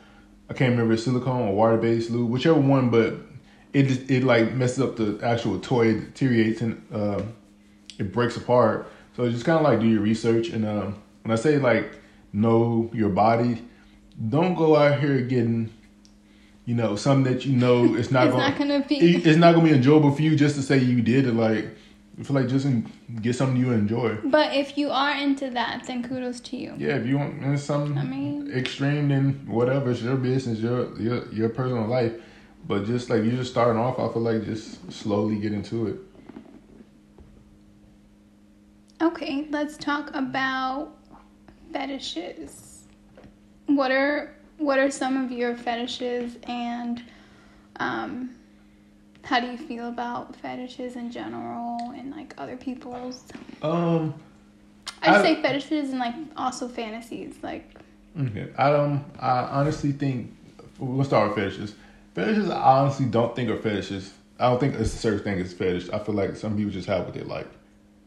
I 0.50 0.54
can't 0.54 0.70
remember 0.72 0.94
if 0.94 1.00
silicone 1.00 1.48
or 1.48 1.54
water 1.54 1.76
based 1.76 2.10
lube, 2.10 2.30
whichever 2.30 2.58
one. 2.60 2.90
But 2.90 3.14
it 3.76 4.10
it 4.10 4.24
like 4.24 4.54
messes 4.54 4.80
up 4.80 4.96
the 4.96 5.18
actual 5.22 5.58
toy, 5.60 5.88
it 5.88 6.00
deteriorates 6.14 6.60
and 6.62 6.82
um, 6.92 7.32
it 7.98 8.12
breaks 8.12 8.36
apart. 8.36 8.90
So 9.16 9.28
just 9.30 9.44
kind 9.44 9.58
of 9.58 9.64
like 9.64 9.80
do 9.80 9.86
your 9.86 10.00
research. 10.02 10.48
And 10.48 10.64
um, 10.66 11.02
when 11.22 11.32
I 11.32 11.36
say 11.36 11.58
like 11.58 11.92
know 12.32 12.90
your 12.92 13.10
body, 13.10 13.62
don't 14.28 14.54
go 14.54 14.76
out 14.76 15.00
here 15.00 15.20
getting 15.20 15.70
you 16.64 16.74
know, 16.74 16.96
something 16.96 17.32
that 17.32 17.44
you 17.46 17.54
know 17.56 17.94
it's 17.98 18.10
not 18.10 18.26
It's 18.26 18.32
going 18.34 18.48
not 18.50 18.58
gonna 18.58 18.84
be- 18.88 18.96
it- 19.16 19.26
it's 19.26 19.38
not 19.38 19.54
gonna 19.54 19.68
be 19.68 19.74
enjoyable 19.74 20.10
for 20.10 20.22
you 20.22 20.34
just 20.36 20.56
to 20.56 20.62
say 20.62 20.78
you 20.78 21.00
did 21.00 21.26
it. 21.26 21.34
Like, 21.34 21.68
I 22.18 22.22
feel 22.24 22.34
like 22.34 22.48
just 22.48 22.66
get 23.22 23.36
something 23.36 23.56
you 23.60 23.70
enjoy. 23.72 24.16
But 24.24 24.54
if 24.56 24.76
you 24.78 24.90
are 24.90 25.14
into 25.16 25.50
that, 25.50 25.84
then 25.86 26.02
kudos 26.02 26.40
to 26.40 26.56
you. 26.56 26.74
Yeah, 26.78 26.96
if 26.96 27.06
you 27.06 27.18
want 27.18 27.58
something 27.60 27.96
I 27.98 28.02
mean- 28.04 28.50
extreme, 28.52 29.08
then 29.10 29.44
whatever. 29.46 29.90
It's 29.92 30.02
your 30.02 30.16
business, 30.16 30.58
your 30.58 30.98
your 31.00 31.28
your 31.32 31.48
personal 31.50 31.86
life. 31.86 32.12
But 32.66 32.84
just 32.84 33.10
like 33.10 33.22
you're 33.22 33.36
just 33.36 33.52
starting 33.52 33.80
off, 33.80 33.98
I 33.98 34.12
feel 34.12 34.22
like 34.22 34.44
just 34.44 34.92
slowly 34.92 35.36
get 35.36 35.52
into 35.52 35.86
it. 35.86 35.96
Okay, 39.00 39.46
let's 39.50 39.76
talk 39.76 40.10
about 40.14 40.96
fetishes. 41.72 42.84
What 43.66 43.90
are 43.90 44.34
what 44.58 44.78
are 44.78 44.90
some 44.90 45.22
of 45.22 45.30
your 45.30 45.54
fetishes 45.54 46.38
and 46.48 47.02
um 47.78 48.30
how 49.22 49.40
do 49.40 49.48
you 49.48 49.58
feel 49.58 49.88
about 49.88 50.34
fetishes 50.36 50.94
in 50.96 51.10
general 51.10 51.92
and 51.96 52.10
like 52.12 52.32
other 52.38 52.56
people's? 52.56 53.24
Um, 53.60 54.14
I 55.02 55.16
I- 55.16 55.22
say 55.22 55.42
fetishes 55.42 55.90
and 55.90 55.98
like 55.98 56.14
also 56.36 56.68
fantasies. 56.68 57.34
Like 57.42 57.70
okay. 58.20 58.48
I 58.56 58.70
don't. 58.70 59.04
I 59.20 59.40
honestly 59.42 59.92
think 59.92 60.34
we'll 60.78 61.04
start 61.04 61.28
with 61.28 61.36
fetishes. 61.36 61.74
Fetishes, 62.16 62.48
I 62.48 62.78
honestly 62.78 63.04
don't 63.04 63.36
think 63.36 63.50
are 63.50 63.58
fetishes. 63.58 64.14
I 64.40 64.48
don't 64.48 64.58
think 64.58 64.74
it's 64.74 64.94
a 64.94 64.96
certain 64.96 65.22
thing 65.22 65.38
is 65.38 65.52
fetish. 65.52 65.90
I 65.90 65.98
feel 65.98 66.14
like 66.14 66.34
some 66.34 66.56
people 66.56 66.72
just 66.72 66.88
have 66.88 67.04
what 67.04 67.12
they 67.12 67.20
like, 67.20 67.46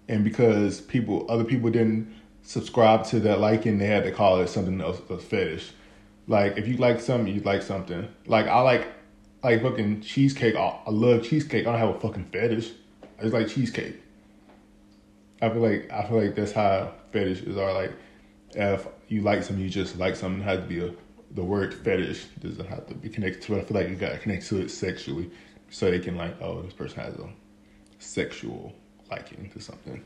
and 0.08 0.24
because 0.24 0.82
people, 0.82 1.28
other 1.30 1.44
people 1.44 1.70
didn't 1.70 2.12
subscribe 2.42 3.06
to 3.06 3.20
that 3.20 3.40
liking, 3.40 3.78
they 3.78 3.86
had 3.86 4.04
to 4.06 4.12
call 4.12 4.42
it 4.42 4.48
something 4.48 4.82
else, 4.82 5.00
a 5.12 5.20
fetish. 5.20 5.74
Like 6.26 6.58
if 6.58 6.68
you 6.68 6.78
like 6.78 7.00
something, 7.00 7.32
you 7.32 7.42
like 7.42 7.62
something. 7.62 8.08
Like 8.26 8.48
I 8.48 8.62
like, 8.62 8.88
like 9.44 9.62
fucking 9.62 10.02
cheesecake. 10.02 10.56
I 10.56 10.80
I 10.88 10.90
love 10.90 11.24
cheesecake. 11.24 11.68
I 11.68 11.72
don't 11.72 11.80
have 11.80 11.96
a 11.96 12.00
fucking 12.00 12.26
fetish. 12.32 12.72
I 13.20 13.22
just 13.22 13.34
like 13.36 13.48
cheesecake. 13.48 14.02
I 15.40 15.50
feel 15.50 15.62
like 15.62 15.92
I 15.92 16.08
feel 16.08 16.20
like 16.20 16.34
that's 16.34 16.54
how 16.54 16.94
fetishes 17.12 17.58
are. 17.58 17.74
Like 17.74 17.92
if 18.56 18.88
you 19.08 19.22
like 19.22 19.44
something, 19.44 19.64
you 19.64 19.70
just 19.70 20.00
like 20.00 20.16
something. 20.16 20.42
It 20.42 20.46
has 20.46 20.62
to 20.62 20.66
be 20.66 20.80
a 20.80 20.94
the 21.32 21.44
word 21.44 21.74
fetish 21.74 22.26
doesn't 22.42 22.68
have 22.68 22.88
to 22.88 22.96
be 22.96 23.10
connected 23.10 23.42
to 23.44 23.56
it. 23.56 23.62
I 23.62 23.66
feel 23.66 23.78
like 23.78 23.90
you 23.90 23.96
got 23.96 24.12
to 24.12 24.18
connect 24.18 24.48
to 24.48 24.62
it 24.62 24.70
sexually, 24.70 25.30
so 25.70 25.92
they 25.92 26.00
can 26.00 26.16
like, 26.18 26.42
oh, 26.42 26.62
this 26.62 26.74
person 26.74 27.00
has 27.04 27.16
a 27.16 27.30
sexual 28.00 28.74
liking 29.12 29.50
to 29.54 29.60
something. 29.62 30.04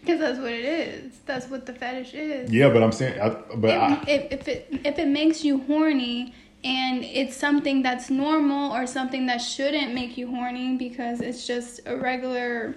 because 0.00 0.20
that's 0.20 0.38
what 0.38 0.52
it 0.52 0.64
is. 0.64 1.18
That's 1.26 1.48
what 1.48 1.66
the 1.66 1.72
fetish 1.74 2.14
is. 2.14 2.50
Yeah, 2.50 2.70
but 2.70 2.82
I'm 2.82 2.92
saying, 2.92 3.20
I, 3.20 3.30
but 3.56 3.70
I, 3.70 4.04
if, 4.06 4.32
if 4.32 4.48
it 4.48 4.68
if 4.84 4.98
it 4.98 5.08
makes 5.08 5.44
you 5.44 5.60
horny 5.62 6.34
and 6.62 7.04
it's 7.04 7.36
something 7.36 7.82
that's 7.82 8.08
normal 8.10 8.72
or 8.72 8.86
something 8.86 9.26
that 9.26 9.38
shouldn't 9.38 9.94
make 9.94 10.16
you 10.16 10.28
horny 10.28 10.76
because 10.76 11.20
it's 11.20 11.46
just 11.46 11.80
a 11.86 11.96
regular 11.96 12.74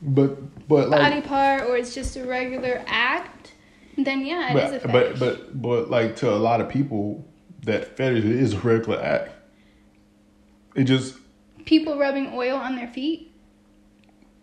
but 0.00 0.68
but 0.68 0.88
like 0.88 1.00
body 1.00 1.20
part 1.20 1.62
or 1.64 1.76
it's 1.76 1.94
just 1.94 2.16
a 2.16 2.24
regular 2.24 2.82
act, 2.86 3.52
then 4.06 4.24
yeah, 4.24 4.52
it 4.56 4.74
is 4.74 4.84
a 4.84 4.88
but, 4.88 4.92
fetish. 5.16 5.18
but 5.20 5.38
but 5.38 5.62
but 5.62 5.90
like 5.90 6.16
to 6.16 6.30
a 6.32 6.36
lot 6.36 6.60
of 6.60 6.68
people, 6.68 7.26
that 7.62 7.96
fetish 7.96 8.24
is 8.24 8.54
a 8.54 8.58
regular 8.60 9.00
act. 9.02 9.32
It 10.74 10.84
just 10.84 11.16
people 11.64 11.98
rubbing 11.98 12.32
oil 12.34 12.56
on 12.56 12.76
their 12.76 12.88
feet, 12.88 13.32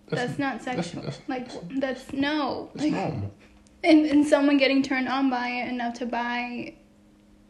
that's, 0.10 0.28
that's, 0.36 0.40
not 0.40 0.62
sexual. 0.62 1.02
that's- 1.04 1.22
like 1.28 1.50
that's 1.80 2.12
no. 2.14 2.70
that's 2.74 2.86
Like, 2.86 2.94
normal. 2.94 3.34
and, 3.84 4.06
and 4.06 4.28
someone 4.28 4.58
getting 4.58 4.84
turned 4.84 5.08
on 5.08 5.30
by 5.30 5.48
it 5.50 5.70
enough 5.70 5.96
to 5.96 6.06
buy 6.06 6.76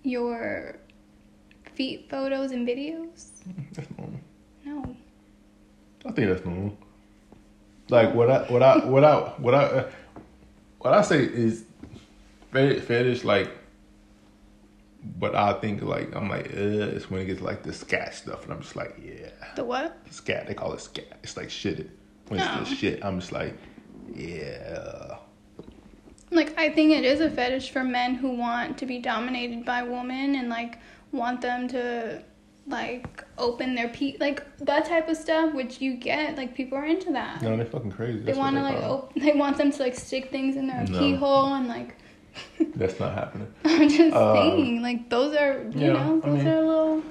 your 0.03 0.77
feet 1.73 2.09
photos 2.09 2.51
and 2.51 2.67
videos. 2.67 3.31
That's 3.73 3.89
normal. 3.97 4.19
No. 4.63 4.95
I 6.05 6.11
think 6.11 6.29
that's 6.29 6.45
normal. 6.45 6.77
Like 7.89 8.13
what 8.13 8.29
I 8.29 8.39
what 8.51 8.63
I 8.63 8.85
what 8.85 9.03
I 9.03 9.15
what 9.37 9.55
I 9.55 9.85
what 10.79 10.93
I 10.93 11.01
say 11.01 11.23
is 11.23 11.65
fetish, 12.55 13.23
like. 13.23 13.51
But 15.17 15.35
I 15.35 15.53
think 15.53 15.83
like 15.83 16.15
I'm 16.15 16.29
like 16.29 16.47
uh, 16.47 16.95
it's 16.95 17.11
when 17.11 17.21
it 17.21 17.25
gets 17.25 17.41
like 17.41 17.61
the 17.61 17.71
scat 17.73 18.15
stuff, 18.15 18.43
and 18.43 18.53
I'm 18.53 18.61
just 18.61 18.75
like 18.75 18.95
yeah, 19.03 19.29
The 19.55 19.63
what? 19.63 19.97
scat. 20.09 20.47
They 20.47 20.55
call 20.55 20.73
it 20.73 20.81
scat. 20.81 21.19
It's 21.23 21.37
like 21.37 21.49
shit. 21.51 21.89
When 22.27 22.39
it's 22.39 22.49
Oh. 22.51 22.59
the 22.63 22.75
shit, 22.75 23.05
I'm 23.05 23.19
just 23.19 23.31
like 23.31 23.53
yeah. 24.15 25.17
Like 26.31 26.57
I 26.59 26.69
think 26.69 26.91
it 26.91 27.05
is 27.05 27.21
a 27.21 27.29
fetish 27.29 27.69
for 27.69 27.83
men 27.83 28.15
who 28.15 28.31
want 28.31 28.79
to 28.79 28.87
be 28.87 28.97
dominated 28.97 29.63
by 29.63 29.83
women 29.83 30.35
and 30.35 30.49
like 30.49 30.79
want 31.11 31.39
them 31.41 31.67
to 31.69 32.23
like 32.67 33.23
open 33.37 33.75
their 33.75 33.89
pe 33.89 34.17
like 34.19 34.43
that 34.57 34.85
type 34.85 35.07
of 35.07 35.15
stuff 35.15 35.53
which 35.53 35.79
you 35.81 35.95
get 35.97 36.35
like 36.35 36.55
people 36.55 36.79
are 36.79 36.85
into 36.85 37.11
that. 37.11 37.43
No, 37.43 37.55
they're 37.55 37.65
fucking 37.67 37.91
crazy. 37.91 38.19
they 38.21 38.33
want 38.33 38.55
to 38.55 38.63
like 38.63 38.77
op- 38.77 39.13
they 39.13 39.33
want 39.33 39.57
them 39.57 39.71
to 39.71 39.79
like 39.83 39.93
stick 39.93 40.31
things 40.31 40.55
in 40.55 40.65
their 40.65 40.83
No. 40.85 40.97
keyhole 40.97 41.53
and 41.53 41.67
like 41.67 41.95
That's 42.75 42.99
not 42.99 43.13
happening. 43.13 43.47
I'm 43.65 43.89
just 43.89 44.13
Uh, 44.15 44.33
saying 44.33 44.81
like 44.81 45.09
those 45.09 45.35
are 45.35 45.63
you 45.71 45.87
yeah, 45.87 45.93
know 45.93 46.21
I 46.23 46.27
those 46.29 46.37
mean- 46.37 46.47
are 46.47 46.61
little 46.61 47.03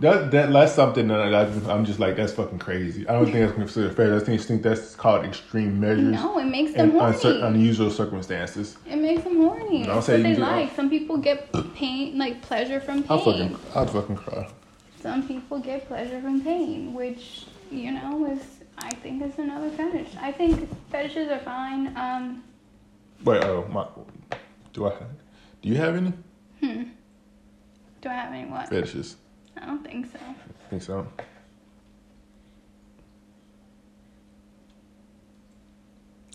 That 0.00 0.30
that 0.30 0.50
that's 0.52 0.72
something 0.72 1.08
that 1.08 1.20
I, 1.20 1.42
I'm 1.72 1.84
just 1.84 2.00
like 2.00 2.16
that's 2.16 2.32
fucking 2.32 2.58
crazy. 2.58 3.06
I 3.08 3.12
don't 3.12 3.26
think 3.26 3.40
that's 3.44 3.52
considered 3.52 3.94
fair. 3.94 4.14
I 4.16 4.18
think, 4.20 4.40
you 4.40 4.44
think 4.50 4.62
that's 4.62 4.94
called 4.96 5.24
extreme 5.26 5.78
measures 5.78 6.12
no 6.20 6.38
it 6.38 6.46
makes 6.46 6.72
them 6.72 6.90
horny. 6.92 7.16
uncer- 7.16 7.44
unusual 7.44 7.90
circumstances. 7.90 8.76
it 8.86 8.96
makes 8.96 9.22
them 9.24 9.36
horny. 9.46 9.86
I'll 9.88 10.00
say 10.02 10.22
they 10.22 10.34
do- 10.34 10.40
like. 10.40 10.74
Some 10.74 10.88
people 10.88 11.16
get 11.18 11.38
pain 11.74 12.16
like 12.18 12.40
pleasure 12.42 12.80
from 12.80 13.02
pain. 13.02 13.10
I'll 13.12 13.22
pain. 13.24 13.50
fucking 13.54 13.76
I'd 13.76 13.90
fucking 13.90 14.16
cry. 14.16 14.48
some 15.02 15.20
people 15.28 15.58
get 15.60 15.86
pleasure 15.86 16.20
from 16.20 16.40
pain, 16.42 16.94
which 16.94 17.44
you 17.70 17.90
know 17.92 18.24
is 18.32 18.42
I 18.78 18.90
think 19.02 19.22
is 19.22 19.38
another 19.38 19.70
fetish. 19.78 20.12
I 20.28 20.32
think 20.32 20.52
fetishes 20.90 21.28
are 21.30 21.44
fine. 21.54 21.82
Um, 22.04 22.42
Wait, 23.22 23.44
oh 23.44 23.68
my, 23.70 23.84
do 24.72 24.86
I? 24.86 24.92
Do 25.62 25.68
you 25.68 25.76
have 25.76 25.96
any 25.96 26.12
hmm. 26.60 26.82
Do 28.00 28.08
I 28.08 28.12
have 28.12 28.32
any 28.32 28.48
what? 28.48 28.68
fetishes? 28.68 29.16
I 29.60 29.66
don't 29.66 29.84
think 29.84 30.06
so. 30.10 30.18
I 30.18 30.70
think 30.70 30.82
so. 30.82 31.06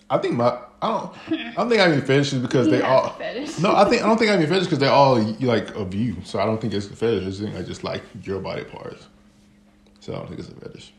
I 0.08 0.18
think 0.18 0.34
my 0.34 0.58
I 0.80 0.88
don't 0.88 1.32
I 1.32 1.52
don't 1.56 1.68
think 1.68 1.80
I 1.80 1.84
have 1.84 1.92
any 1.92 2.00
fetishes 2.00 2.40
because 2.40 2.66
He 2.70 2.72
they 2.72 2.82
all 2.82 3.10
fetish. 3.10 3.58
no 3.58 3.74
I 3.74 3.88
think 3.88 4.02
I 4.02 4.06
don't 4.06 4.18
think 4.18 4.28
I 4.28 4.32
have 4.32 4.40
any 4.40 4.48
fetishes 4.48 4.68
because 4.68 4.78
they're 4.78 4.90
all 4.92 5.16
like 5.40 5.74
of 5.74 5.94
you 5.94 6.16
so 6.24 6.38
I 6.38 6.44
don't 6.44 6.60
think 6.60 6.74
it's 6.74 6.86
a 6.86 6.94
fetish 6.94 7.40
I 7.40 7.44
think 7.44 7.56
I 7.56 7.62
just 7.62 7.82
like 7.82 8.02
your 8.22 8.38
body 8.40 8.62
parts 8.64 9.06
so 10.00 10.12
I 10.14 10.18
don't 10.18 10.28
think 10.28 10.40
it's 10.40 10.48
a 10.48 10.54
fetish 10.54 10.92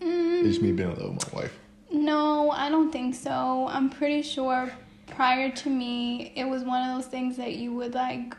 Mm, 0.00 0.42
it's 0.44 0.50
just 0.50 0.62
me 0.62 0.70
being 0.70 0.92
in 0.92 0.96
love 0.96 1.14
with 1.16 1.32
my 1.34 1.40
wife 1.40 1.58
no, 1.90 2.50
I 2.50 2.68
don't 2.68 2.92
think 2.92 3.14
so. 3.14 3.66
I'm 3.70 3.88
pretty 3.88 4.20
sure 4.22 4.70
prior 5.10 5.50
to 5.50 5.70
me, 5.70 6.32
it 6.36 6.44
was 6.44 6.62
one 6.64 6.88
of 6.88 6.96
those 6.96 7.06
things 7.10 7.36
that 7.36 7.54
you 7.54 7.72
would 7.74 7.94
like 7.94 8.36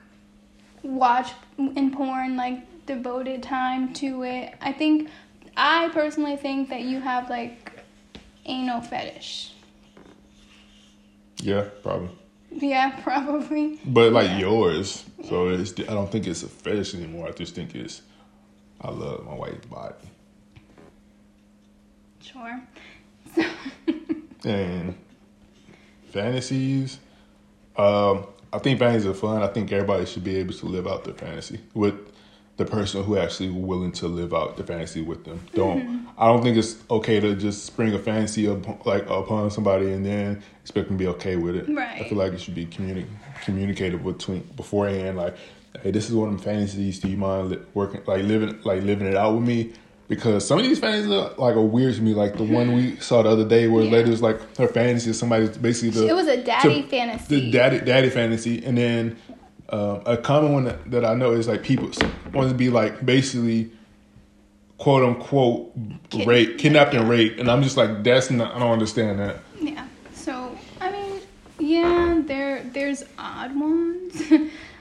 watch 0.83 1.31
in 1.57 1.91
porn, 1.91 2.35
like 2.38 2.85
devoted 2.85 3.43
time 3.43 3.93
to 3.95 4.23
it. 4.23 4.55
I 4.61 4.71
think 4.71 5.09
I 5.57 5.89
personally 5.89 6.38
think 6.38 6.69
that 6.69 6.81
you 6.81 6.99
have 7.01 7.29
like 7.29 7.79
anal 8.45 8.81
fetish. 8.81 9.53
yeah 11.41 11.65
probably 11.83 12.09
Yeah, 12.51 12.99
probably. 13.03 13.79
but 13.85 14.11
like 14.11 14.27
Yeah. 14.27 14.39
yours 14.39 15.05
so 15.27 15.49
it's 15.49 15.73
I 15.79 15.93
don't 15.93 16.11
think 16.11 16.25
it's 16.27 16.43
a 16.43 16.47
fetish 16.49 16.95
anymore 16.95 17.27
I 17.27 17.31
just 17.31 17.53
think 17.55 17.75
it's 17.75 18.01
I 18.81 18.89
love 18.91 19.25
my 19.25 19.33
wife's 19.35 19.65
body 19.67 19.95
Sure. 22.21 22.61
and 24.45 24.95
fantasies. 26.09 26.99
Um, 27.77 28.25
I 28.51 28.59
think 28.59 28.79
fantasies 28.79 29.07
are 29.07 29.13
fun. 29.13 29.43
I 29.43 29.47
think 29.47 29.71
everybody 29.71 30.05
should 30.05 30.23
be 30.23 30.37
able 30.37 30.53
to 30.53 30.65
live 30.65 30.87
out 30.87 31.05
their 31.05 31.13
fantasy 31.13 31.59
with 31.73 31.95
the 32.57 32.65
person 32.65 33.03
who 33.03 33.17
actually 33.17 33.49
willing 33.49 33.91
to 33.93 34.07
live 34.07 34.33
out 34.33 34.57
the 34.57 34.63
fantasy 34.63 35.01
with 35.01 35.23
them. 35.23 35.39
Don't. 35.55 36.07
I 36.17 36.27
don't 36.27 36.41
think 36.43 36.57
it's 36.57 36.75
okay 36.91 37.19
to 37.21 37.33
just 37.35 37.65
spring 37.65 37.93
a 37.93 37.99
fantasy 37.99 38.49
up, 38.49 38.85
like 38.85 39.03
upon 39.09 39.49
somebody 39.49 39.93
and 39.93 40.05
then 40.05 40.43
expect 40.61 40.89
them 40.89 40.97
to 40.97 41.03
be 41.03 41.07
okay 41.07 41.37
with 41.37 41.55
it. 41.55 41.69
Right. 41.69 42.01
I 42.01 42.09
feel 42.09 42.17
like 42.17 42.33
it 42.33 42.41
should 42.41 42.55
be 42.55 42.65
communi- 42.65 43.07
communicated 43.45 44.03
between 44.03 44.41
beforehand. 44.57 45.15
Like, 45.15 45.37
hey, 45.81 45.91
this 45.91 46.09
is 46.09 46.15
one 46.15 46.27
of 46.27 46.35
them 46.35 46.43
fantasies. 46.43 46.99
Do 46.99 47.07
you 47.07 47.15
mind 47.15 47.51
li- 47.51 47.59
working, 47.73 48.01
like 48.05 48.23
living, 48.23 48.59
like 48.63 48.83
living 48.83 49.07
it 49.07 49.15
out 49.15 49.35
with 49.35 49.47
me? 49.47 49.71
Because 50.09 50.45
some 50.45 50.57
of 50.57 50.65
these 50.65 50.79
fantasies 50.79 51.11
are, 51.11 51.29
like 51.37 51.55
are 51.55 51.61
weird 51.61 51.95
to 51.95 52.01
me. 52.01 52.13
Like 52.15 52.35
the 52.35 52.43
one 52.43 52.73
we 52.73 52.95
saw 52.97 53.21
the 53.21 53.29
other 53.29 53.47
day, 53.47 53.67
where 53.67 53.83
Yeah. 53.83 53.91
the 53.91 53.95
lady 53.97 54.09
was 54.09 54.21
like 54.23 54.39
her 54.57 54.67
fantasy 54.67 55.11
is 55.11 55.19
somebody 55.19 55.47
basically 55.59 55.91
the 55.91 56.07
it 56.09 56.15
was 56.15 56.27
a 56.27 56.43
daddy 56.43 56.81
to- 56.81 56.87
fantasy. 56.89 57.39
the 57.41 57.51
daddy 57.51 57.79
daddy 57.79 58.09
fantasy, 58.09 58.65
and 58.65 58.75
then 58.77 59.17
um, 59.69 60.01
a 60.07 60.17
common 60.17 60.51
one 60.51 60.63
that, 60.65 60.89
that 60.89 61.05
I 61.05 61.13
know 61.13 61.31
is 61.33 61.47
like 61.47 61.61
people 61.61 61.91
want 62.33 62.49
to 62.49 62.55
be 62.55 62.71
like 62.71 63.05
basically 63.05 63.69
quote 64.79 65.03
unquote 65.03 65.71
Kid- 66.09 66.25
rape, 66.27 66.57
kidnapped 66.57 66.95
and 66.95 67.07
raped, 67.07 67.39
and 67.39 67.49
I'm 67.49 67.61
just 67.61 67.77
like 67.77 68.03
that's 68.03 68.31
not. 68.31 68.55
I 68.55 68.59
don't 68.59 68.71
understand 68.71 69.19
that. 69.19 69.37
Yeah. 69.61 69.85
So 70.15 70.57
I 70.81 70.91
mean, 70.91 71.21
yeah, 71.59 72.19
there 72.25 72.63
there's 72.73 73.03
odd 73.19 73.55
ones. 73.55 74.23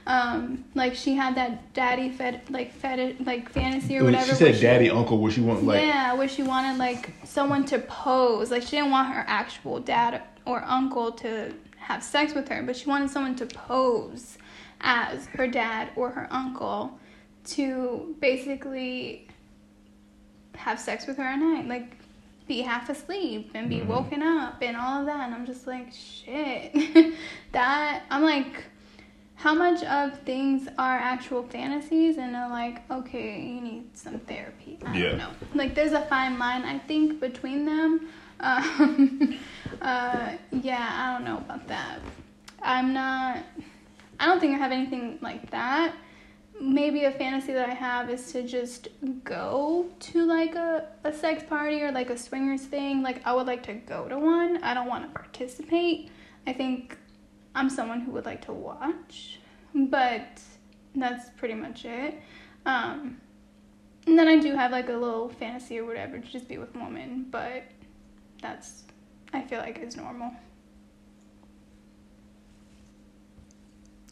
um, 0.09 0.65
like 0.73 0.95
she 0.95 1.13
had 1.15 1.35
that 1.35 1.71
daddy 1.73 2.09
fed 2.09 2.41
like 2.49 2.73
fed 2.73 3.15
like 3.25 3.49
fantasy 3.49 3.97
or 3.97 4.03
whatever. 4.03 4.25
she 4.25 4.35
said 4.35 4.59
daddy 4.59 4.89
uncle, 4.89 5.19
where 5.19 5.31
she 5.31 5.39
wanted 5.41 5.63
like 5.65 5.81
yeah, 5.85 6.13
where 6.13 6.27
she 6.27 6.41
wanted 6.43 6.77
like 6.77 7.11
someone 7.23 7.63
to 7.65 7.79
pose. 7.79 8.49
Like 8.51 8.63
she 8.63 8.71
didn't 8.71 8.91
want 8.91 9.13
her 9.13 9.23
actual 9.27 9.79
dad 9.79 10.23
or 10.45 10.63
uncle 10.65 11.11
to 11.13 11.53
have 11.77 12.03
sex 12.03 12.33
with 12.33 12.47
her, 12.49 12.63
but 12.63 12.75
she 12.75 12.87
wanted 12.89 13.09
someone 13.11 13.35
to 13.35 13.45
pose 13.45 14.37
as 14.81 15.27
her 15.27 15.47
dad 15.47 15.89
or 15.95 16.09
her 16.09 16.27
uncle 16.31 16.97
to 17.45 18.15
basically 18.19 19.27
have 20.55 20.79
sex 20.79 21.05
with 21.07 21.17
her 21.17 21.23
at 21.23 21.37
night. 21.39 21.67
Like 21.67 21.95
be 22.47 22.61
half 22.61 22.89
asleep 22.89 23.51
and 23.53 23.69
be 23.69 23.77
Mhm. 23.81 23.85
woken 23.87 24.23
up 24.23 24.61
and 24.63 24.75
all 24.75 25.01
of 25.01 25.05
that. 25.05 25.19
And 25.27 25.35
I'm 25.35 25.45
just 25.45 25.67
like, 25.67 25.93
shit. 25.93 26.73
that 27.51 28.03
I'm 28.09 28.23
like 28.23 28.63
how 29.39 29.55
much 29.55 29.81
of 29.83 30.19
things 30.19 30.67
are 30.77 30.97
actual 30.97 31.43
fantasies 31.43 32.17
and 32.17 32.35
are 32.35 32.49
like, 32.49 32.81
okay, 32.91 33.39
you 33.41 33.61
need 33.61 33.97
some 33.97 34.19
therapy. 34.19 34.77
I 34.85 34.97
Yeah. 34.97 35.09
don't 35.11 35.17
know. 35.19 35.29
Like, 35.55 35.75
there's 35.75 35.93
a 35.93 36.01
fine 36.07 36.37
line, 36.37 36.63
I 36.65 36.77
think, 36.79 37.19
between 37.21 37.65
them. 37.65 38.07
Um, 38.41 39.37
uh, 39.81 40.31
yeah, 40.53 40.89
I 40.93 41.11
don't 41.13 41.25
know 41.25 41.39
about 41.39 41.67
that. 41.67 41.99
I'm 42.63 42.93
not, 42.93 43.39
I 44.17 44.27
don't 44.27 44.39
think 44.39 44.55
I 44.55 44.57
have 44.57 44.71
anything 44.71 45.19
like 45.21 45.51
that. 45.51 45.93
Maybe 46.61 47.03
a 47.03 47.11
fantasy 47.11 47.51
that 47.51 47.67
I 47.69 47.73
have 47.73 48.09
is 48.09 48.31
to 48.31 48.43
just 48.43 48.87
go 49.25 49.87
to 49.99 50.25
like 50.25 50.55
a, 50.55 50.87
a 51.03 51.11
sex 51.11 51.43
party 51.43 51.81
or 51.81 51.91
like 51.91 52.09
a 52.09 52.17
swingers 52.17 52.61
thing. 52.61 53.01
Like, 53.01 53.21
I 53.27 53.33
would 53.33 53.45
like 53.45 53.63
to 53.63 53.73
go 53.73 54.07
to 54.07 54.17
one. 54.17 54.63
I 54.63 54.73
don't 54.73 54.87
want 54.87 55.03
to 55.05 55.09
participate. 55.19 56.09
I 56.47 56.53
think 56.53 56.97
I'm 57.59 57.69
someone 57.69 57.99
who 57.99 58.11
would 58.11 58.25
like 58.25 58.45
to 58.45 58.53
watch, 58.53 59.41
but 59.75 60.41
that's 60.95 61.29
pretty 61.31 61.55
much 61.55 61.83
it. 61.83 62.15
Um, 62.65 63.19
and 64.07 64.17
then 64.17 64.29
I 64.29 64.39
do 64.39 64.55
have 64.55 64.71
like 64.71 64.87
a 64.87 64.93
little 64.93 65.27
fantasy 65.27 65.77
or 65.77 65.83
whatever 65.83 66.19
to 66.19 66.25
just 66.25 66.47
be 66.47 66.57
with 66.57 66.73
a 66.73 66.79
woman, 66.79 67.25
but 67.29 67.63
that's 68.41 68.83
I 69.33 69.41
feel 69.41 69.59
like 69.59 69.77
is 69.77 69.97
normal. 69.97 70.31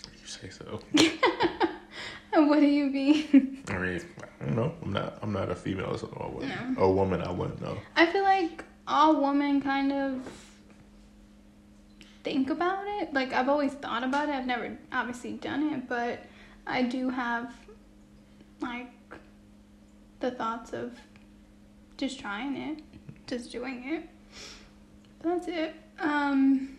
you 0.04 0.27
say 0.27 0.50
so. 0.50 0.82
What 2.34 2.60
do 2.60 2.68
you 2.68 2.92
be? 2.92 3.30
I 3.70 3.77
mean, 3.77 4.01
I 4.42 4.46
don't 4.46 4.56
know. 4.58 4.74
I'm 4.84 4.94
not. 4.94 5.18
I'm 5.24 5.32
not 5.32 5.50
a 5.50 5.56
female, 5.56 5.98
so 5.98 6.08
I. 6.20 6.46
No. 6.75 6.84
A 6.84 6.92
woman, 6.92 7.22
I 7.22 7.32
wouldn't 7.32 7.62
know. 7.62 7.77
I 7.96 8.06
feel 8.06 8.24
like 8.24 8.63
all 8.88 9.22
women 9.22 9.62
kind 9.62 9.92
of 9.92 10.47
think 12.27 12.50
about 12.50 12.86
it. 12.86 13.13
Like 13.13 13.31
I've 13.31 13.48
always 13.48 13.74
thought 13.74 14.03
about 14.03 14.27
it. 14.27 14.36
I've 14.36 14.45
never 14.45 14.78
obviously 14.91 15.34
done 15.34 15.73
it, 15.73 15.88
but 15.88 16.25
I 16.65 16.82
do 16.82 17.10
have 17.10 17.54
like 18.60 18.91
the 20.19 20.32
thoughts 20.32 20.73
of 20.73 20.91
just 21.95 22.19
trying 22.19 22.58
it, 22.58 22.84
just 23.28 23.49
doing 23.49 23.82
it. 23.88 24.10
That's 25.21 25.47
it. 25.47 25.73
Um 25.99 26.78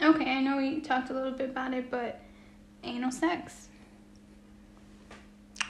okay, 0.00 0.30
I 0.30 0.40
know 0.40 0.56
we 0.56 0.80
talked 0.80 1.10
a 1.10 1.12
little 1.12 1.32
bit 1.32 1.50
about 1.50 1.74
it, 1.74 1.90
but 1.90 2.22
anal 2.82 3.12
sex. 3.12 3.68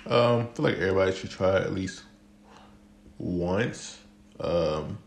Um, 0.07 0.41
I 0.41 0.45
feel 0.55 0.65
like 0.67 0.77
everybody 0.77 1.13
should 1.13 1.31
try 1.31 1.57
at 1.57 1.73
least 1.73 2.05
once. 3.19 3.99
Um, 4.39 4.99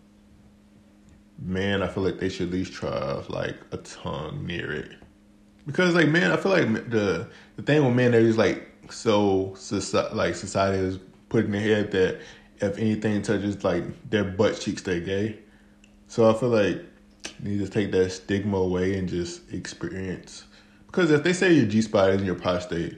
man, 1.39 1.81
I 1.83 1.87
feel 1.87 2.03
like 2.03 2.19
they 2.19 2.29
should 2.29 2.47
at 2.47 2.53
least 2.53 2.73
try 2.73 3.21
like 3.29 3.55
a 3.71 3.77
tongue 3.77 4.45
near 4.45 4.71
it, 4.71 4.91
because 5.65 5.95
like 5.95 6.09
man, 6.09 6.31
I 6.31 6.37
feel 6.37 6.51
like 6.51 6.89
the 6.89 7.27
the 7.55 7.61
thing 7.61 7.83
with 7.85 7.95
men, 7.95 8.11
they're 8.11 8.21
just 8.21 8.37
like 8.37 8.69
so 8.89 9.53
soci- 9.55 10.13
like 10.13 10.35
society 10.35 10.77
is 10.77 10.99
putting 11.29 11.53
in 11.53 11.63
their 11.63 11.75
head 11.75 11.91
that 11.91 12.19
if 12.59 12.77
anything 12.77 13.21
touches 13.21 13.63
like 13.63 13.83
their 14.09 14.23
butt 14.23 14.59
cheeks, 14.59 14.81
they're 14.81 14.99
gay. 14.99 15.39
So 16.07 16.29
I 16.29 16.33
feel 16.33 16.49
like 16.49 16.83
you 17.43 17.49
need 17.51 17.59
to 17.59 17.69
take 17.69 17.91
that 17.91 18.11
stigma 18.11 18.57
away 18.57 18.97
and 18.97 19.07
just 19.07 19.51
experience. 19.51 20.45
Because 20.85 21.11
if 21.11 21.23
they 21.23 21.33
say 21.33 21.53
your 21.53 21.65
G 21.65 21.81
spot 21.81 22.11
is 22.11 22.21
in 22.21 22.25
your 22.25 22.35
prostate, 22.35 22.97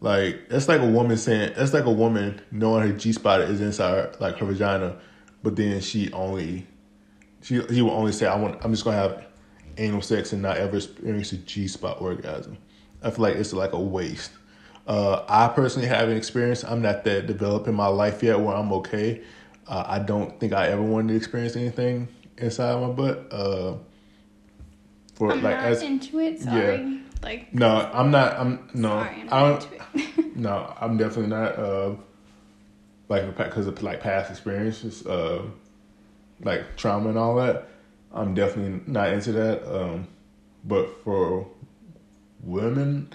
like 0.00 0.48
that's 0.48 0.66
like 0.66 0.80
a 0.80 0.86
woman 0.86 1.16
saying 1.16 1.52
that's 1.56 1.72
like 1.72 1.84
a 1.84 1.92
woman 1.92 2.40
knowing 2.50 2.88
her 2.88 2.96
G 2.96 3.12
spot 3.12 3.42
is 3.42 3.60
inside 3.60 4.18
like 4.20 4.38
her 4.38 4.46
vagina, 4.46 4.98
but 5.42 5.56
then 5.56 5.80
she 5.80 6.10
only 6.12 6.66
she 7.42 7.60
he 7.62 7.82
will 7.82 7.90
only 7.90 8.12
say 8.12 8.26
I 8.26 8.36
want 8.36 8.64
I'm 8.64 8.72
just 8.72 8.84
gonna 8.84 8.96
have 8.96 9.24
anal 9.76 10.02
sex 10.02 10.32
and 10.32 10.42
not 10.42 10.56
ever 10.56 10.76
experience 10.76 11.32
a 11.32 11.36
G 11.38 11.68
spot 11.68 12.00
orgasm. 12.00 12.58
I 13.02 13.10
feel 13.10 13.22
like 13.22 13.36
it's 13.36 13.52
like 13.52 13.72
a 13.72 13.80
waste. 13.80 14.32
Uh, 14.86 15.24
I 15.28 15.48
personally 15.48 15.88
haven't 15.88 16.16
experienced. 16.16 16.64
I'm 16.64 16.82
not 16.82 17.04
that 17.04 17.26
developed 17.26 17.68
in 17.68 17.74
my 17.74 17.86
life 17.86 18.22
yet 18.22 18.38
where 18.40 18.56
I'm 18.56 18.72
okay. 18.74 19.22
Uh, 19.66 19.84
I 19.86 19.98
don't 20.00 20.38
think 20.40 20.52
I 20.52 20.68
ever 20.68 20.82
wanted 20.82 21.08
to 21.08 21.16
experience 21.16 21.56
anything 21.56 22.08
inside 22.38 22.80
my 22.80 22.88
butt. 22.88 23.32
Uh, 23.32 23.74
for 25.14 25.32
I'm 25.32 25.42
like 25.42 25.56
as 25.56 25.82
into 25.82 26.18
it, 26.18 26.40
sorry. 26.40 27.00
Like 27.22 27.54
no, 27.54 27.90
I'm 27.92 28.10
not. 28.10 28.38
I'm 28.38 28.68
no. 28.74 28.88
sorry, 28.88 29.22
I'm 29.22 29.32
I 29.32 29.50
not 29.50 29.68
don't. 29.94 30.36
No, 30.36 30.74
I'm 30.80 30.96
definitely 30.96 31.28
not. 31.28 31.58
Uh, 31.58 31.94
like 33.08 33.36
because 33.36 33.66
of 33.66 33.80
like 33.82 34.00
past 34.00 34.30
experiences, 34.30 35.06
uh, 35.06 35.42
like 36.42 36.76
trauma 36.76 37.08
and 37.10 37.18
all 37.18 37.36
that. 37.36 37.68
I'm 38.12 38.34
definitely 38.34 38.80
not 38.86 39.12
into 39.12 39.32
that. 39.32 39.64
Um, 39.74 40.08
but 40.64 41.02
for 41.02 41.46
women, 42.42 43.12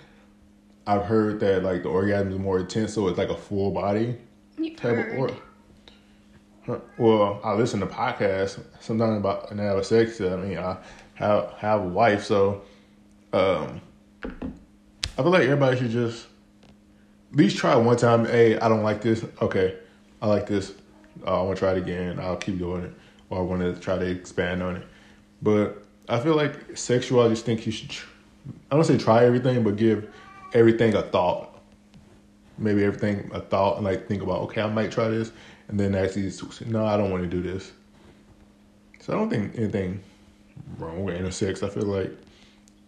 I've 0.86 1.04
heard 1.04 1.40
that 1.42 1.64
like 1.64 1.84
the 1.84 1.90
orgasm 1.90 2.32
is 2.32 2.40
more 2.40 2.60
intense, 2.60 2.94
so 2.94 3.08
it's 3.08 3.18
like 3.18 3.30
a 3.30 3.38
full 3.38 3.72
body 3.72 4.18
You've 4.58 4.78
type 4.78 4.96
heard. 4.96 5.14
of 5.32 5.38
or. 6.68 6.82
Well, 6.98 7.40
I 7.46 7.54
listen 7.54 7.80
to 7.80 7.86
podcasts 7.86 8.62
sometimes 8.82 9.18
about 9.20 9.52
and 9.52 9.60
have 9.62 9.78
a 9.78 9.84
sex. 9.84 10.20
I 10.20 10.36
mean, 10.36 10.58
I 10.58 10.78
have 11.14 11.54
have 11.58 11.82
a 11.82 11.88
wife, 11.88 12.26
so 12.26 12.62
um, 13.32 13.80
I 14.24 15.22
feel 15.22 15.30
like 15.32 15.44
everybody 15.44 15.78
should 15.78 15.92
just 15.92 16.28
at 17.32 17.38
least 17.38 17.58
try 17.58 17.76
one 17.76 17.96
time. 17.96 18.26
Hey, 18.26 18.58
I 18.60 18.68
don't 18.68 18.84
like 18.84 19.02
this. 19.02 19.24
Okay, 19.42 19.78
I 20.22 20.28
like 20.28 20.46
this. 20.48 20.74
Uh, 21.26 21.40
I 21.40 21.44
want 21.44 21.58
to 21.58 21.60
try 21.60 21.72
it 21.72 21.78
again. 21.78 22.20
I'll 22.20 22.36
keep 22.36 22.58
doing 22.58 22.84
it, 22.84 22.94
or 23.30 23.40
I 23.40 23.42
want 23.42 23.62
to 23.62 23.80
try 23.82 23.98
to 23.98 24.06
expand 24.06 24.64
on 24.64 24.78
it. 24.78 24.84
But 25.42 25.84
I 26.10 26.20
feel 26.20 26.36
like 26.36 26.78
sexual. 26.78 27.22
I 27.22 27.30
just 27.30 27.46
think 27.46 27.66
you 27.66 27.72
should. 27.72 27.90
Tr- 27.90 28.08
I 28.72 28.76
don't 28.76 28.84
say 28.86 28.98
try 28.98 29.26
everything, 29.26 29.64
but 29.64 29.76
give 29.76 30.10
everything 30.54 30.96
a 30.96 31.02
thought. 31.02 31.60
Maybe 32.58 32.84
everything 32.84 33.30
a 33.34 33.40
thought 33.42 33.76
and 33.78 33.86
like 33.86 34.08
think 34.08 34.24
about. 34.24 34.42
Okay, 34.44 34.62
I 34.62 34.68
might 34.68 34.92
try 34.92 35.10
this, 35.10 35.32
and 35.68 35.80
then 35.80 35.94
actually, 35.96 36.32
no, 36.66 36.86
I 36.86 36.98
don't 36.98 37.12
want 37.12 37.24
to 37.24 37.30
do 37.30 37.42
this. 37.42 37.72
So 39.00 39.14
I 39.14 39.18
don't 39.18 39.30
think 39.30 39.56
anything 39.58 40.00
wrong 40.80 41.04
with 41.04 41.16
anal 41.16 41.32
sex. 41.32 41.62
I 41.62 41.70
feel 41.70 41.84
like 41.84 42.12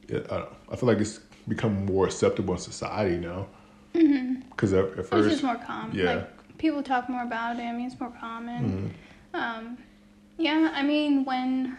it, 0.07 0.25
I, 0.31 0.45
I 0.71 0.75
feel 0.75 0.87
like 0.87 0.97
it's 0.97 1.19
become 1.47 1.85
more 1.85 2.05
acceptable 2.05 2.53
in 2.55 2.59
society 2.59 3.17
now. 3.17 3.47
Because 3.93 4.73
at, 4.73 4.85
at 4.93 4.99
It's 4.99 5.09
just 5.11 5.43
more 5.43 5.55
common. 5.57 5.95
yeah. 5.95 6.15
Like 6.15 6.57
people 6.57 6.81
talk 6.81 7.09
more 7.09 7.23
about 7.23 7.57
it. 7.59 7.63
I 7.63 7.71
mean, 7.73 7.87
it's 7.87 7.99
more 7.99 8.13
common. 8.19 8.93
Mhm. 9.33 9.39
Um, 9.39 9.77
yeah, 10.39 10.71
I 10.73 10.83
mean, 10.83 11.25
when 11.25 11.77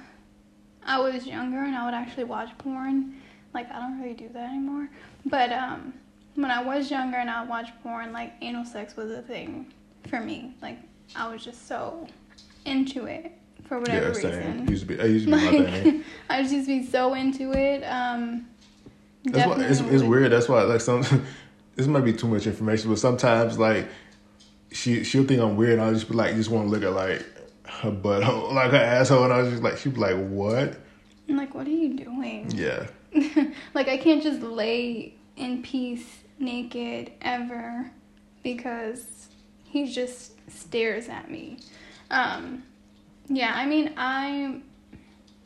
I 0.84 1.00
was 1.00 1.26
younger 1.26 1.64
and 1.64 1.74
I 1.74 1.84
would 1.86 1.94
actually 1.94 2.24
watch 2.24 2.56
porn, 2.58 3.16
like 3.54 3.70
I 3.72 3.78
don't 3.80 4.00
really 4.00 4.14
do 4.14 4.28
that 4.34 4.50
anymore. 4.50 4.88
But 5.26 5.50
um, 5.50 5.94
when 6.34 6.50
I 6.50 6.62
was 6.62 6.90
younger 6.90 7.16
and 7.16 7.30
I 7.30 7.42
watched 7.44 7.72
porn, 7.82 8.12
like 8.12 8.34
anal 8.42 8.64
sex 8.66 8.96
was 8.96 9.10
a 9.10 9.22
thing 9.22 9.72
for 10.08 10.20
me. 10.20 10.54
Like 10.60 10.78
I 11.16 11.32
was 11.32 11.42
just 11.42 11.66
so 11.66 12.06
into 12.66 13.06
it 13.06 13.32
for 13.66 13.78
whatever 13.78 14.08
yeah, 14.08 14.12
same. 14.12 14.36
reason. 14.36 14.68
Used 14.68 14.82
to 14.82 14.88
be, 14.88 14.94
it 14.94 15.10
used 15.10 15.26
to 15.26 15.32
be 15.32 15.36
my 15.36 15.50
thing. 15.50 15.96
Like 15.96 16.06
I 16.28 16.42
just 16.42 16.66
be 16.66 16.84
so 16.84 17.14
into 17.14 17.52
it. 17.52 17.82
Um, 17.84 18.46
That's 19.24 19.48
why 19.48 19.64
it's, 19.64 19.80
it's 19.80 20.02
weird. 20.02 20.32
That's 20.32 20.50
why 20.50 20.62
like 20.64 20.82
some 20.82 21.02
this 21.76 21.86
might 21.86 22.04
be 22.04 22.12
too 22.12 22.28
much 22.28 22.46
information, 22.46 22.90
but 22.90 22.98
sometimes 22.98 23.58
like 23.58 23.88
she 24.70 25.02
she'll 25.02 25.24
think 25.24 25.40
I'm 25.40 25.56
weird, 25.56 25.74
and 25.74 25.82
I'll 25.82 25.94
just 25.94 26.10
be 26.10 26.14
like, 26.14 26.34
just 26.34 26.50
want 26.50 26.66
to 26.66 26.70
look 26.70 26.82
at 26.82 26.92
like 26.92 27.24
her 27.70 27.90
butt, 27.90 28.22
like 28.52 28.70
her 28.72 28.76
asshole, 28.76 29.24
and 29.24 29.32
I 29.32 29.42
was 29.42 29.50
just 29.50 29.62
like, 29.62 29.78
she'd 29.78 29.94
be 29.94 30.00
like, 30.00 30.16
what? 30.16 30.78
I'm 31.28 31.36
like, 31.36 31.54
what 31.54 31.66
are 31.66 31.70
you 31.70 31.94
doing? 31.94 32.50
Yeah. 32.50 32.86
like 33.74 33.88
I 33.88 33.96
can't 33.96 34.22
just 34.22 34.42
lay 34.42 35.14
in 35.36 35.62
peace 35.62 36.20
naked 36.38 37.12
ever 37.22 37.90
because 38.42 39.28
he 39.64 39.92
just 39.92 40.34
stares 40.50 41.08
at 41.08 41.30
me. 41.30 41.58
Um, 42.10 42.64
yeah, 43.28 43.52
I 43.54 43.66
mean, 43.66 43.92
I 43.96 44.60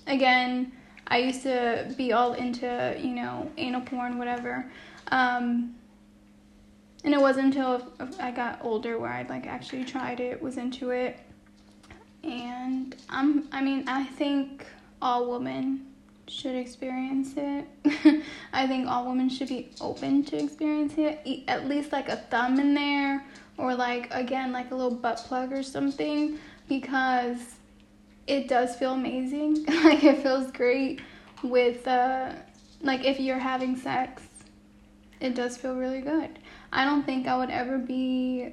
again, 0.06 0.72
I 1.06 1.18
used 1.18 1.42
to 1.42 1.92
be 1.96 2.12
all 2.12 2.34
into 2.34 2.96
you 2.98 3.14
know 3.14 3.50
anal 3.56 3.82
porn, 3.82 4.18
whatever. 4.18 4.70
Um, 5.08 5.74
and 7.04 7.12
it 7.12 7.20
wasn't 7.20 7.54
until 7.54 7.92
I 8.18 8.30
got 8.30 8.60
older 8.62 8.98
where 8.98 9.10
I 9.10 9.26
like 9.28 9.46
actually 9.46 9.84
tried 9.84 10.20
it, 10.20 10.40
was 10.40 10.56
into 10.56 10.90
it, 10.90 11.18
and 12.24 12.96
I'm. 13.08 13.48
I 13.52 13.62
mean, 13.62 13.88
I 13.88 14.04
think 14.04 14.66
all 15.00 15.30
women 15.30 15.86
should 16.26 16.56
experience 16.56 17.34
it. 17.36 17.66
I 18.52 18.66
think 18.66 18.88
all 18.88 19.06
women 19.06 19.28
should 19.28 19.48
be 19.48 19.70
open 19.80 20.24
to 20.24 20.42
experience 20.42 20.94
it. 20.96 21.44
At 21.48 21.68
least 21.68 21.92
like 21.92 22.08
a 22.08 22.16
thumb 22.16 22.58
in 22.58 22.74
there, 22.74 23.24
or 23.58 23.74
like 23.74 24.12
again 24.12 24.52
like 24.52 24.70
a 24.70 24.74
little 24.74 24.94
butt 24.94 25.18
plug 25.18 25.52
or 25.52 25.62
something, 25.62 26.38
because 26.68 27.56
it 28.26 28.48
does 28.48 28.76
feel 28.76 28.94
amazing. 28.94 29.64
like 29.84 30.02
it 30.02 30.22
feels 30.22 30.50
great 30.50 31.00
with 31.42 31.86
uh, 31.86 32.32
like 32.80 33.04
if 33.04 33.20
you're 33.20 33.38
having 33.38 33.76
sex, 33.76 34.22
it 35.20 35.34
does 35.34 35.56
feel 35.56 35.74
really 35.74 36.00
good. 36.00 36.38
I 36.72 36.84
don't 36.84 37.04
think 37.04 37.26
I 37.26 37.36
would 37.36 37.50
ever 37.50 37.78
be, 37.78 38.52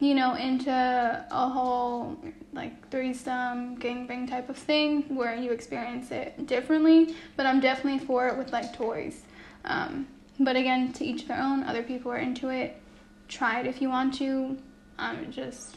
you 0.00 0.14
know, 0.14 0.34
into 0.34 0.70
a 0.70 1.48
whole 1.48 2.18
like 2.52 2.88
threesome 2.90 3.78
gangbang 3.78 4.28
type 4.28 4.48
of 4.48 4.56
thing 4.56 5.02
where 5.14 5.34
you 5.34 5.50
experience 5.52 6.10
it 6.10 6.46
differently. 6.46 7.14
But 7.36 7.46
I'm 7.46 7.60
definitely 7.60 8.04
for 8.04 8.28
it 8.28 8.36
with 8.36 8.52
like 8.52 8.72
toys. 8.74 9.22
Um, 9.64 10.06
but 10.40 10.56
again, 10.56 10.92
to 10.94 11.04
each 11.04 11.26
their 11.26 11.40
own. 11.40 11.62
Other 11.64 11.82
people 11.82 12.10
are 12.10 12.18
into 12.18 12.48
it. 12.48 12.80
Try 13.28 13.60
it 13.60 13.66
if 13.66 13.80
you 13.80 13.88
want 13.88 14.14
to. 14.14 14.58
I'm 14.98 15.30
just 15.30 15.76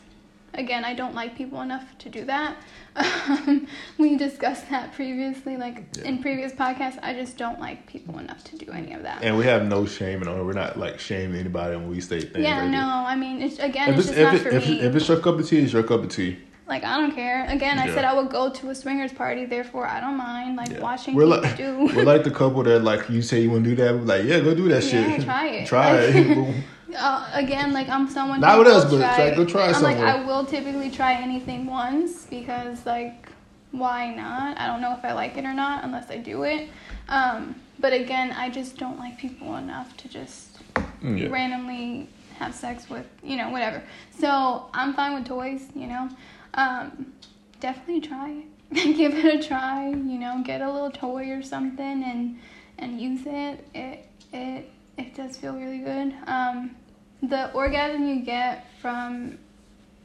again, 0.54 0.84
I 0.84 0.94
don't 0.94 1.16
like 1.16 1.36
people 1.36 1.62
enough 1.62 1.98
to 2.00 2.10
do 2.10 2.26
that. 2.26 2.58
Um, 2.96 3.68
we 3.98 4.18
discussed 4.18 4.70
that 4.70 4.94
previously, 4.94 5.58
like 5.58 5.86
yeah. 5.98 6.06
in 6.06 6.22
previous 6.22 6.52
podcasts. 6.52 7.00
I 7.02 7.14
just 7.14 7.38
don't 7.38 7.60
like 7.60 7.86
people 7.88 8.20
enough 8.20 8.44
to 8.46 8.58
do 8.58 8.72
any 8.72 8.94
of 8.94 9.04
that. 9.04 9.24
And 9.24 9.38
we 9.38 9.46
have 9.46 9.66
no 9.66 9.86
shame 9.86 10.22
in 10.22 10.28
it. 10.28 10.44
We're 10.44 10.54
not 10.54 10.78
like 10.78 11.00
shaming 11.00 11.40
anybody 11.40 11.76
when 11.76 11.90
we 11.90 12.02
say 12.02 12.22
things. 12.22 12.44
Yeah, 12.44 12.62
like 12.62 12.72
no. 12.72 12.80
I 12.80 13.16
mean, 13.16 13.42
it's 13.42 13.60
again, 13.60 13.94
if 13.94 14.00
it's, 14.00 14.10
it's 14.10 14.18
just 14.18 14.24
not 14.24 14.36
it, 14.36 14.42
for 14.42 14.50
if 14.50 14.68
me. 14.68 14.80
if 14.82 14.96
it's 14.96 15.08
your 15.08 15.20
cup 15.20 15.40
of 15.40 15.48
tea, 15.48 15.60
it's 15.60 15.74
your 15.74 15.84
cup 15.84 16.04
of 16.04 16.10
tea. 16.10 16.40
Like 16.68 16.84
I 16.84 17.00
don't 17.00 17.14
care. 17.14 17.46
Again, 17.48 17.80
I 17.80 17.88
said 17.88 18.04
I 18.04 18.14
would 18.14 18.30
go 18.30 18.50
to 18.50 18.70
a 18.70 18.76
swingers 18.76 19.14
party, 19.14 19.46
therefore 19.46 19.88
I 19.88 20.02
don't 20.02 20.18
mind 20.18 20.58
like 20.58 20.70
yeah. 20.70 20.82
watching 20.82 21.16
we're 21.16 21.24
people 21.24 21.42
like, 21.42 21.58
do. 21.58 21.90
We're 21.96 22.04
like 22.04 22.24
the 22.26 22.32
couple 22.32 22.62
that 22.64 22.82
like 22.82 23.10
you 23.10 23.22
say 23.22 23.42
you 23.42 23.52
want 23.52 23.64
to 23.64 23.70
do 23.70 23.76
that. 23.78 23.94
We're 23.94 24.02
like, 24.02 24.26
yeah, 24.26 24.42
go 24.42 24.54
do 24.54 24.68
that 24.68 24.84
yeah, 24.84 24.90
shit. 24.90 25.24
Try 25.24 25.48
it. 25.48 25.68
try 25.68 25.96
it. 25.98 26.66
uh, 26.96 27.30
again, 27.34 27.74
like 27.74 27.90
I'm 27.90 28.10
someone. 28.10 28.40
Not 28.40 28.60
with 28.60 28.68
us, 28.68 28.86
but 28.86 28.98
try, 29.00 29.36
go 29.36 29.46
try 29.46 29.68
I'm 29.68 29.74
somewhere. 29.74 29.96
like 29.96 30.04
I 30.04 30.24
will 30.26 30.46
typically 30.46 30.90
try 30.92 31.14
anything 31.14 31.66
once 31.66 32.26
because 32.26 32.86
like 32.86 33.30
why 33.72 34.14
not? 34.14 34.58
I 34.60 34.66
don't 34.68 34.82
know 34.82 34.94
if 34.98 35.04
I 35.04 35.14
like 35.14 35.38
it 35.38 35.44
or 35.46 35.54
not 35.54 35.84
unless 35.84 36.10
I 36.10 36.18
do 36.18 36.44
it. 36.44 36.70
Um, 37.10 37.56
but 37.80 37.94
again, 37.94 38.32
I 38.32 38.50
just 38.50 38.78
don't 38.78 38.98
like 38.98 39.18
people 39.18 39.56
enough 39.58 39.96
to 39.98 40.08
just 40.10 40.58
Mm, 41.02 41.20
yeah. 41.22 41.28
randomly 41.28 42.10
have 42.40 42.54
sex 42.56 42.90
with 42.90 43.06
you 43.24 43.36
know 43.38 43.50
whatever. 43.50 43.84
So 44.20 44.66
I'm 44.74 44.94
fine 44.94 45.14
with 45.16 45.26
toys. 45.26 45.64
You 45.76 45.88
know, 45.88 46.10
um, 46.56 47.14
definitely 47.60 48.02
try 48.02 48.30
it. 48.32 48.46
Give 48.98 49.14
it 49.14 49.26
a 49.44 49.48
try. 49.48 49.90
You 49.90 50.20
know, 50.20 50.42
get 50.44 50.62
a 50.62 50.72
little 50.72 50.92
toy 50.92 51.30
or 51.32 51.42
something 51.44 52.04
and 52.04 52.40
and 52.80 53.00
use 53.00 53.22
it. 53.26 53.64
It 53.76 54.08
it 54.34 54.70
it 54.98 55.16
does 55.16 55.38
feel 55.38 55.54
really 55.54 55.80
good. 55.80 56.14
Um, 56.26 56.76
the 57.22 57.52
orgasm 57.54 58.08
you 58.08 58.22
get 58.22 58.68
from 58.80 59.38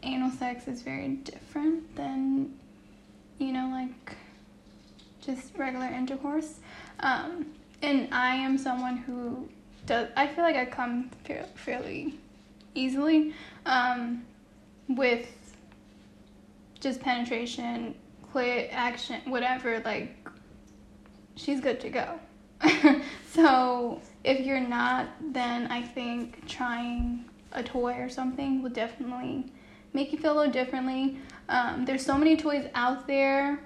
anal 0.02 0.31
sex 0.31 0.68
is 0.68 0.83
very 0.83 1.09
different 1.09 1.94
than, 1.96 2.55
you 3.38 3.52
know, 3.52 3.68
like 3.70 4.16
just 5.20 5.57
regular 5.57 5.87
intercourse. 5.87 6.61
Um, 7.00 7.46
and 7.83 8.12
I 8.12 8.35
am 8.35 8.59
someone 8.59 8.96
who 8.98 9.48
does, 9.87 10.09
I 10.16 10.26
feel 10.26 10.44
like 10.44 10.57
I 10.57 10.64
come 10.64 11.11
fairly 11.55 12.18
easily 12.74 13.35
um, 13.66 14.24
with 14.88 15.28
just 16.81 17.00
penetration, 17.00 17.94
clit, 18.33 18.68
action, 18.72 19.20
whatever, 19.26 19.81
like, 19.85 20.16
she's 21.37 21.61
good 21.61 21.81
to 21.81 21.88
go. 21.90 22.18
so 23.33 24.00
if 24.24 24.46
you're 24.46 24.61
not, 24.61 25.08
then 25.32 25.66
I 25.66 25.82
think 25.82 26.46
trying 26.46 27.24
a 27.52 27.62
toy 27.62 27.94
or 27.94 28.08
something 28.08 28.62
will 28.62 28.70
definitely 28.70 29.46
make 29.92 30.12
you 30.12 30.18
feel 30.18 30.32
a 30.32 30.37
little 30.37 30.52
differently. 30.52 31.18
Um, 31.48 31.85
there's 31.85 32.04
so 32.04 32.16
many 32.16 32.37
toys 32.37 32.66
out 32.74 33.06
there 33.06 33.61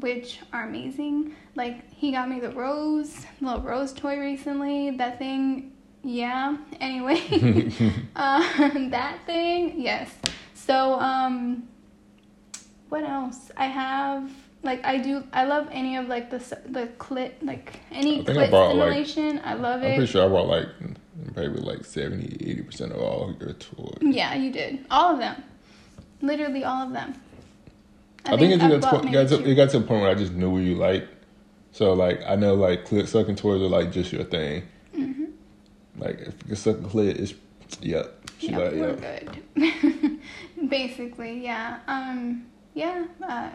which 0.00 0.40
are 0.52 0.68
amazing. 0.68 1.34
Like 1.54 1.92
he 1.92 2.12
got 2.12 2.28
me 2.28 2.40
the 2.40 2.50
rose, 2.50 3.26
the 3.40 3.46
little 3.46 3.62
rose 3.62 3.92
toy 3.92 4.18
recently. 4.18 4.90
That 4.90 5.18
thing, 5.18 5.72
yeah. 6.04 6.56
Anyway, 6.80 7.72
uh, 8.16 8.68
that 8.90 9.18
thing, 9.26 9.80
yes. 9.80 10.14
So 10.54 10.94
um, 11.00 11.68
what 12.88 13.04
else? 13.04 13.50
I 13.56 13.66
have 13.66 14.30
like 14.62 14.84
I 14.84 14.98
do. 14.98 15.24
I 15.32 15.44
love 15.44 15.68
any 15.70 15.96
of 15.96 16.08
like 16.08 16.30
the 16.30 16.38
the 16.68 16.88
clit 16.98 17.32
like 17.42 17.80
any 17.92 18.24
clit 18.24 18.36
I 18.36 18.50
bought, 18.50 18.70
stimulation. 18.70 19.36
Like, 19.36 19.46
I 19.46 19.54
love 19.54 19.82
it. 19.82 19.86
I'm 19.86 19.94
pretty 19.96 20.12
sure 20.12 20.24
I 20.24 20.28
bought 20.28 20.48
like 20.48 20.68
probably 21.34 21.60
like 21.60 21.84
70 21.84 22.36
80 22.48 22.62
percent 22.62 22.92
of 22.92 22.98
all 23.00 23.34
your 23.40 23.52
toys. 23.54 23.98
Yeah, 24.00 24.34
you 24.34 24.50
did 24.50 24.84
all 24.90 25.14
of 25.14 25.18
them, 25.18 25.42
literally 26.20 26.64
all 26.64 26.86
of 26.86 26.92
them. 26.92 27.14
I, 28.24 28.34
I 28.34 28.36
think, 28.36 28.60
think 28.60 28.72
it, 28.72 28.80
got 28.82 29.02
to, 29.02 29.10
got 29.10 29.28
to, 29.28 29.48
it 29.48 29.54
got 29.54 29.70
to 29.70 29.78
a 29.78 29.80
point 29.80 30.02
where 30.02 30.10
I 30.10 30.14
just 30.14 30.32
knew 30.32 30.50
what 30.50 30.62
you 30.62 30.74
like. 30.74 31.08
So 31.72 31.92
like 31.92 32.20
I 32.26 32.36
know 32.36 32.54
like 32.54 32.86
clit 32.86 33.06
sucking 33.06 33.36
toys 33.36 33.62
are 33.62 33.68
like 33.68 33.92
just 33.92 34.12
your 34.12 34.24
thing. 34.24 34.64
Mm-hmm. 34.96 35.24
Like 35.98 36.20
if 36.20 36.34
you 36.48 36.54
suck 36.56 36.78
a 36.78 36.80
clit, 36.80 37.18
it's 37.18 37.34
yep. 37.80 38.14
She 38.38 38.50
yep, 38.50 38.72
like, 38.72 38.72
we're 38.72 38.96
good. 38.96 40.20
Basically, 40.68 41.42
yeah. 41.44 41.80
Um, 41.86 42.46
yeah. 42.74 43.06
Uh, 43.26 43.50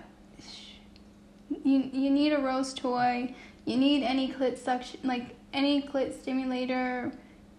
you 1.50 1.90
you 1.92 2.10
need 2.10 2.34
a 2.34 2.40
rose 2.40 2.74
toy. 2.74 3.34
You 3.66 3.78
need 3.78 4.04
any 4.04 4.32
clit 4.32 4.58
suction, 4.58 5.00
like 5.04 5.36
any 5.54 5.82
clit 5.82 6.20
stimulator 6.20 7.12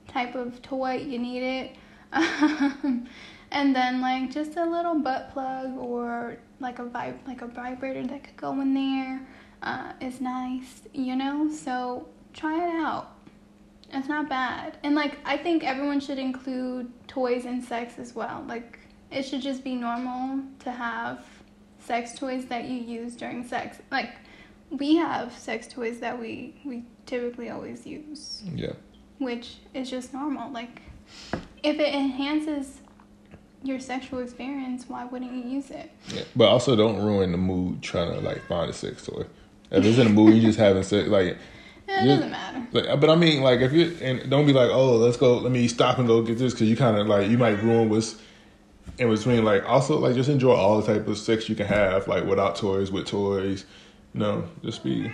type 0.09 0.35
of 0.35 0.61
toy. 0.63 0.97
You 0.97 1.19
need 1.19 1.43
it. 1.43 1.77
and 3.51 3.75
then 3.75 4.01
like 4.01 4.31
just 4.31 4.57
a 4.57 4.65
little 4.65 4.99
butt 4.99 5.33
plug 5.33 5.77
or 5.77 6.39
like 6.61 6.79
a 6.79 6.85
vib 6.85 7.17
like 7.27 7.43
a 7.43 7.47
vibrator 7.47 8.07
that 8.07 8.23
could 8.23 8.37
go 8.37 8.61
in 8.61 8.75
there 8.75 9.27
uh, 9.63 9.93
is 10.01 10.21
nice. 10.21 10.83
You 10.93 11.17
know, 11.17 11.51
so 11.51 12.09
try 12.33 12.69
it 12.69 12.75
out. 12.75 13.11
It's 13.93 14.09
not 14.09 14.29
bad. 14.29 14.79
And 14.83 14.95
like 14.95 15.19
I 15.25 15.37
think 15.37 15.65
everyone 15.65 16.01
should 16.01 16.19
include 16.19 16.93
toys 17.09 17.45
in 17.45 17.63
sex 17.63 17.99
as 17.99 18.15
well. 18.15 18.45
Like 18.47 18.79
it 19.11 19.23
should 19.23 19.43
just 19.43 19.63
be 19.65 19.75
normal 19.75 20.43
to 20.61 20.73
have 20.73 21.25
sex 21.85 22.19
toys 22.19 22.47
that 22.47 22.65
you 22.65 22.79
use 22.79 23.15
during 23.15 23.47
sex. 23.47 23.79
Like 23.91 24.11
we 24.71 24.97
have 24.97 25.37
sex 25.37 25.67
toys 25.67 26.01
that 26.01 26.19
we 26.19 26.55
we 26.65 26.85
typically 27.07 27.51
always 27.51 27.87
use. 27.87 28.43
Yeah. 28.55 28.73
Which 29.19 29.57
is 29.73 29.91
just 29.91 30.13
normal. 30.13 30.51
Like 30.51 30.83
if 31.63 31.79
it 31.79 31.95
enhances 31.95 32.81
your 33.63 33.81
sexual 33.81 34.21
experience, 34.21 34.89
why 34.89 35.05
wouldn't 35.05 35.33
you 35.33 35.51
use 35.51 35.71
it? 35.71 35.91
Yeah. 36.09 36.25
But 36.37 36.49
also 36.49 36.77
don't 36.77 37.03
ruin 37.03 37.33
the 37.33 37.39
mood 37.39 37.83
trying 37.83 38.13
to 38.13 38.21
like 38.21 38.47
find 38.47 38.71
a 38.71 38.75
sex 38.75 39.07
toy. 39.07 39.25
If 39.71 39.85
it's 39.85 39.99
in 39.99 40.07
a 40.07 40.11
mood 40.11 40.35
you 40.35 40.43
just 40.43 40.59
having 40.59 40.83
sex 40.83 41.09
like 41.09 41.39
it 41.89 42.07
doesn't 42.07 42.31
matter. 42.31 42.67
Like, 42.73 42.99
but 42.99 43.11
I 43.11 43.15
mean, 43.15 43.43
like, 43.43 43.61
if 43.61 43.71
you 43.75 43.95
and 44.01 44.31
don't 44.31 44.47
be 44.47 44.55
like, 44.55 44.71
oh, 44.71 44.97
let's 44.97 45.19
go, 45.19 45.37
let 45.37 45.53
me 45.53 45.69
stop 45.69 45.99
and 45.99 46.07
go 46.07 46.23
get 46.23 46.39
this, 46.39 46.55
because 46.55 46.67
you 46.67 46.77
kind 46.77 46.97
of 46.97 47.07
like 47.07 47.29
you 47.29 47.37
might 47.37 47.63
ruin 47.63 47.91
what's 47.91 48.17
in 48.99 49.11
between 49.11 49.45
like 49.45 49.65
also 49.69 49.99
like 49.99 50.15
just 50.15 50.29
enjoy 50.29 50.55
all 50.55 50.81
the 50.81 50.87
type 50.95 51.07
of 51.09 51.19
sex 51.19 51.49
you 51.49 51.55
can 51.55 51.67
have 51.67 52.07
like 52.09 52.25
without 52.25 52.57
toys 52.57 52.91
with 52.91 53.07
toys 53.07 53.65
you 54.13 54.21
know 54.21 54.45
just 54.63 54.85
be 54.85 55.11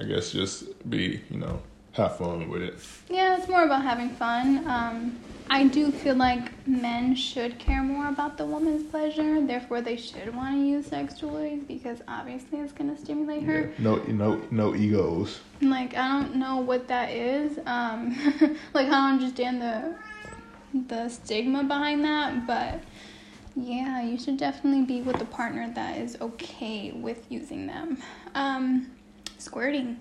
i 0.00 0.04
guess 0.04 0.32
just 0.32 0.88
be 0.90 1.20
you 1.30 1.38
know 1.38 1.60
have 1.92 2.16
fun 2.18 2.48
with 2.48 2.60
it. 2.60 2.74
Yeah 3.08 3.38
it's 3.38 3.48
more 3.48 3.62
about 3.62 3.82
having 3.82 4.10
fun. 4.10 4.66
Um 4.66 5.16
i 5.48 5.64
do 5.64 5.92
feel 5.92 6.16
like 6.16 6.50
men 6.66 7.14
should 7.14 7.58
care 7.58 7.82
more 7.82 8.08
about 8.08 8.36
the 8.38 8.44
woman's 8.44 8.82
pleasure 8.90 9.46
therefore 9.46 9.80
they 9.82 9.96
should 9.96 10.34
want 10.34 10.54
to 10.56 10.60
use 10.66 10.86
sex 10.86 11.20
toys 11.20 11.62
because 11.68 12.00
obviously 12.08 12.58
it's 12.58 12.72
going 12.72 12.92
to 12.94 13.00
stimulate 13.00 13.42
her. 13.44 13.70
Yeah. 13.78 13.84
no 13.84 13.96
no 14.22 14.42
no 14.50 14.74
egos. 14.74 15.40
Like 15.60 15.94
i 15.94 16.08
don't 16.08 16.34
know 16.34 16.56
what 16.56 16.88
that 16.88 17.10
is 17.10 17.58
um 17.66 18.16
like 18.74 18.88
i 18.88 18.90
don't 18.90 19.12
understand 19.20 19.62
the 19.62 19.94
the 20.88 21.08
stigma 21.08 21.62
behind 21.62 22.04
that, 22.04 22.46
but 22.46 22.80
yeah, 23.56 24.02
you 24.02 24.18
should 24.18 24.36
definitely 24.36 24.82
be 24.82 25.02
with 25.02 25.20
a 25.20 25.24
partner 25.26 25.70
that 25.74 25.98
is 25.98 26.16
okay 26.20 26.92
with 26.92 27.24
using 27.30 27.66
them. 27.66 27.98
Um, 28.34 28.90
squirting. 29.38 29.98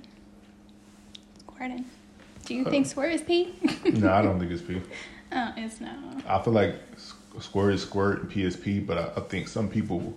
Squirting. 1.40 1.86
Do 2.46 2.56
you 2.56 2.66
Uh, 2.66 2.70
think 2.70 2.86
squirt 2.88 3.12
is 3.14 3.22
pee? 3.22 3.54
no, 3.94 4.12
I 4.12 4.22
don't 4.22 4.40
think 4.40 4.52
it's 4.52 4.62
pee. 4.62 4.82
oh, 5.32 5.54
it's 5.58 5.80
not. 5.80 5.96
I 6.28 6.42
feel 6.44 6.54
like 6.54 6.76
squirt 7.40 7.74
is 7.74 7.82
squirt 7.82 8.22
and 8.22 8.30
pee 8.30 8.44
is 8.44 8.56
pee, 8.56 8.80
but 8.80 8.98
I, 8.98 9.12
I 9.18 9.24
think 9.24 9.48
some 9.48 9.70
people 9.70 10.14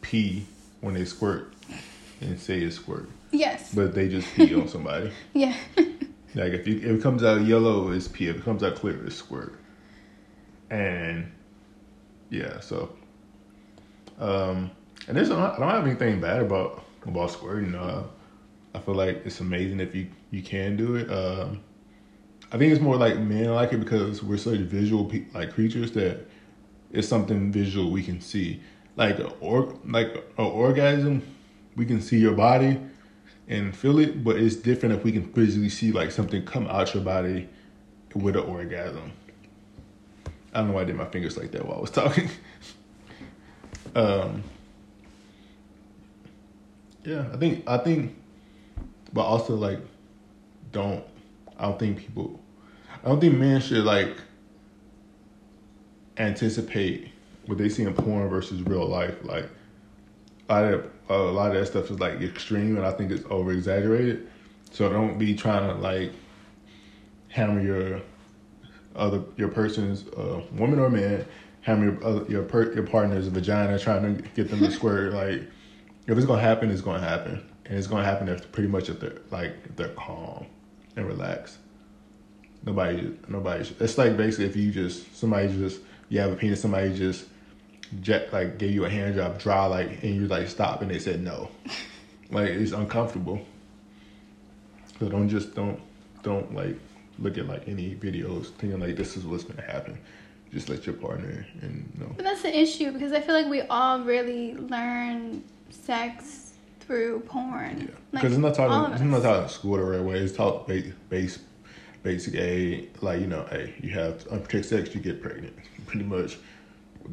pee 0.00 0.46
when 0.80 0.94
they 0.94 1.04
squirt 1.04 1.52
and 2.20 2.38
say 2.38 2.60
it's 2.60 2.76
squirt, 2.76 3.08
Yes. 3.32 3.74
but 3.74 3.94
they 3.94 4.08
just 4.08 4.32
pee 4.34 4.54
on 4.54 4.68
somebody. 4.76 5.10
yeah. 5.34 5.54
Like 6.34 6.52
if, 6.52 6.68
you, 6.68 6.76
if 6.76 6.84
it 6.98 7.02
comes 7.02 7.24
out 7.24 7.40
yellow, 7.42 7.90
it's 7.90 8.06
pee. 8.06 8.28
If 8.28 8.36
it 8.36 8.44
comes 8.44 8.62
out 8.62 8.76
clear, 8.76 9.02
it's 9.06 9.16
squirt. 9.16 9.58
And 10.70 11.32
yeah, 12.30 12.60
so 12.60 12.90
um, 14.18 14.70
and 15.06 15.16
there's 15.16 15.30
I 15.30 15.56
don't 15.58 15.68
have 15.68 15.86
anything 15.86 16.20
bad 16.20 16.40
about 16.40 16.84
about 17.06 17.30
squirting. 17.30 17.74
Uh, 17.74 18.04
I 18.74 18.78
feel 18.80 18.94
like 18.94 19.22
it's 19.24 19.40
amazing 19.40 19.80
if 19.80 19.94
you 19.94 20.08
you 20.30 20.42
can 20.42 20.76
do 20.76 20.96
it. 20.96 21.10
Um, 21.10 21.60
I 22.50 22.58
think 22.58 22.72
it's 22.72 22.80
more 22.80 22.96
like 22.96 23.18
men 23.18 23.52
like 23.52 23.72
it 23.72 23.78
because 23.78 24.22
we're 24.22 24.38
such 24.38 24.58
visual 24.60 25.04
pe- 25.04 25.26
like 25.34 25.52
creatures 25.52 25.92
that 25.92 26.26
it's 26.90 27.08
something 27.08 27.52
visual 27.52 27.90
we 27.90 28.02
can 28.02 28.20
see. 28.20 28.60
Like 28.96 29.18
or 29.40 29.78
like 29.86 30.14
an 30.38 30.44
orgasm, 30.44 31.22
we 31.76 31.86
can 31.86 32.00
see 32.00 32.18
your 32.18 32.34
body 32.34 32.78
and 33.46 33.74
feel 33.74 33.98
it, 33.98 34.22
but 34.24 34.36
it's 34.36 34.56
different 34.56 34.94
if 34.94 35.04
we 35.04 35.12
can 35.12 35.32
physically 35.32 35.70
see 35.70 35.92
like 35.92 36.10
something 36.10 36.44
come 36.44 36.66
out 36.66 36.92
your 36.94 37.02
body 37.02 37.48
with 38.14 38.36
an 38.36 38.42
orgasm. 38.42 39.12
I 40.52 40.58
don't 40.58 40.68
know 40.68 40.74
why 40.74 40.82
I 40.82 40.84
did 40.84 40.96
my 40.96 41.04
fingers 41.06 41.36
like 41.36 41.50
that 41.52 41.64
while 41.66 41.78
I 41.78 41.80
was 41.80 41.90
talking. 41.90 42.30
um, 43.94 44.42
yeah, 47.04 47.26
I 47.32 47.36
think 47.36 47.68
I 47.68 47.78
think, 47.78 48.16
but 49.12 49.22
also 49.22 49.54
like, 49.54 49.80
don't 50.72 51.04
I 51.58 51.64
don't 51.64 51.78
think 51.78 51.98
people, 51.98 52.40
I 53.04 53.08
don't 53.08 53.20
think 53.20 53.36
men 53.36 53.60
should 53.60 53.84
like 53.84 54.16
anticipate 56.16 57.10
what 57.46 57.58
they 57.58 57.68
see 57.68 57.84
in 57.84 57.94
porn 57.94 58.28
versus 58.28 58.62
real 58.62 58.86
life. 58.86 59.14
Like, 59.22 59.48
a 60.48 60.52
lot 60.52 60.64
of 60.64 60.90
a 61.08 61.16
lot 61.16 61.50
of 61.54 61.60
that 61.60 61.66
stuff 61.66 61.90
is 61.90 61.98
like 61.98 62.20
extreme, 62.20 62.76
and 62.76 62.86
I 62.86 62.92
think 62.92 63.10
it's 63.10 63.24
over 63.30 63.52
exaggerated. 63.52 64.28
So 64.70 64.90
don't 64.90 65.18
be 65.18 65.34
trying 65.34 65.66
to 65.68 65.74
like 65.74 66.12
hammer 67.28 67.60
your 67.60 68.02
other 68.98 69.22
your 69.36 69.48
person's 69.48 70.06
uh, 70.08 70.42
woman 70.52 70.78
or 70.78 70.90
man, 70.90 71.24
having 71.62 71.84
your 71.84 72.30
your 72.30 72.42
per, 72.42 72.72
your 72.72 72.86
partner's 72.86 73.28
vagina, 73.28 73.78
trying 73.78 74.16
to 74.16 74.22
get 74.30 74.50
them 74.50 74.60
to 74.60 74.70
squirt. 74.70 75.12
Like, 75.18 75.42
if 76.06 76.16
it's 76.16 76.26
gonna 76.26 76.40
happen, 76.40 76.70
it's 76.70 76.80
gonna 76.80 77.00
happen, 77.00 77.46
and 77.66 77.78
it's 77.78 77.86
gonna 77.86 78.04
happen 78.04 78.28
if 78.28 78.50
pretty 78.52 78.68
much 78.68 78.88
if 78.88 79.00
they're 79.00 79.18
like 79.30 79.54
if 79.64 79.76
they're 79.76 79.88
calm 79.90 80.46
and 80.96 81.06
relaxed. 81.06 81.58
Nobody, 82.64 83.16
nobody. 83.28 83.68
It's 83.80 83.98
like 83.98 84.16
basically 84.16 84.46
if 84.46 84.56
you 84.56 84.70
just 84.72 85.16
somebody 85.16 85.48
just 85.48 85.80
you 86.08 86.20
have 86.20 86.32
a 86.32 86.36
penis, 86.36 86.60
somebody 86.60 86.94
just 86.96 87.26
jet 88.00 88.32
like 88.32 88.58
gave 88.58 88.72
you 88.72 88.84
a 88.84 88.90
hand 88.90 89.14
job, 89.14 89.38
dry 89.38 89.66
like, 89.66 90.02
and 90.02 90.14
you 90.14 90.26
like 90.26 90.48
stop, 90.48 90.82
and 90.82 90.90
they 90.90 90.98
said 90.98 91.22
no, 91.22 91.50
like 92.30 92.48
it's 92.48 92.72
uncomfortable. 92.72 93.40
So 94.98 95.08
don't 95.08 95.28
just 95.28 95.54
don't 95.54 95.80
don't 96.22 96.54
like 96.54 96.76
look 97.18 97.38
at 97.38 97.46
like 97.46 97.68
any 97.68 97.94
videos 97.94 98.46
thinking 98.56 98.80
like 98.80 98.96
this 98.96 99.16
is 99.16 99.24
what's 99.24 99.44
gonna 99.44 99.62
happen. 99.62 99.98
Just 100.52 100.68
let 100.68 100.86
your 100.86 100.94
partner 100.94 101.46
and 101.60 101.90
you 101.94 102.00
know. 102.04 102.12
But 102.16 102.24
that's 102.24 102.42
the 102.42 102.56
issue 102.56 102.92
because 102.92 103.12
I 103.12 103.20
feel 103.20 103.34
like 103.34 103.48
we 103.48 103.62
all 103.62 104.00
really 104.00 104.54
learn 104.54 105.44
sex 105.70 106.54
through 106.80 107.20
porn. 107.20 107.80
Yeah, 107.80 107.86
Like, 108.12 108.22
because 108.22 108.32
it's 108.32 108.38
not 108.38 108.54
taught. 108.54 108.92
It's 108.92 109.00
not 109.02 109.22
taught 109.22 109.42
in 109.42 109.48
school 109.48 109.76
the 109.76 109.84
right 109.84 110.00
way. 110.02 110.18
It's 110.18 110.34
taught 110.34 110.66
base, 110.66 110.92
base, 111.10 111.38
basic 112.02 112.34
A. 112.36 112.88
Like 113.02 113.20
you 113.20 113.26
know, 113.26 113.46
hey, 113.50 113.74
you 113.82 113.90
have 113.90 114.26
unprotected 114.28 114.64
sex, 114.64 114.94
you 114.94 115.00
get 115.00 115.22
pregnant. 115.22 115.54
Pretty 115.86 116.04
much. 116.04 116.38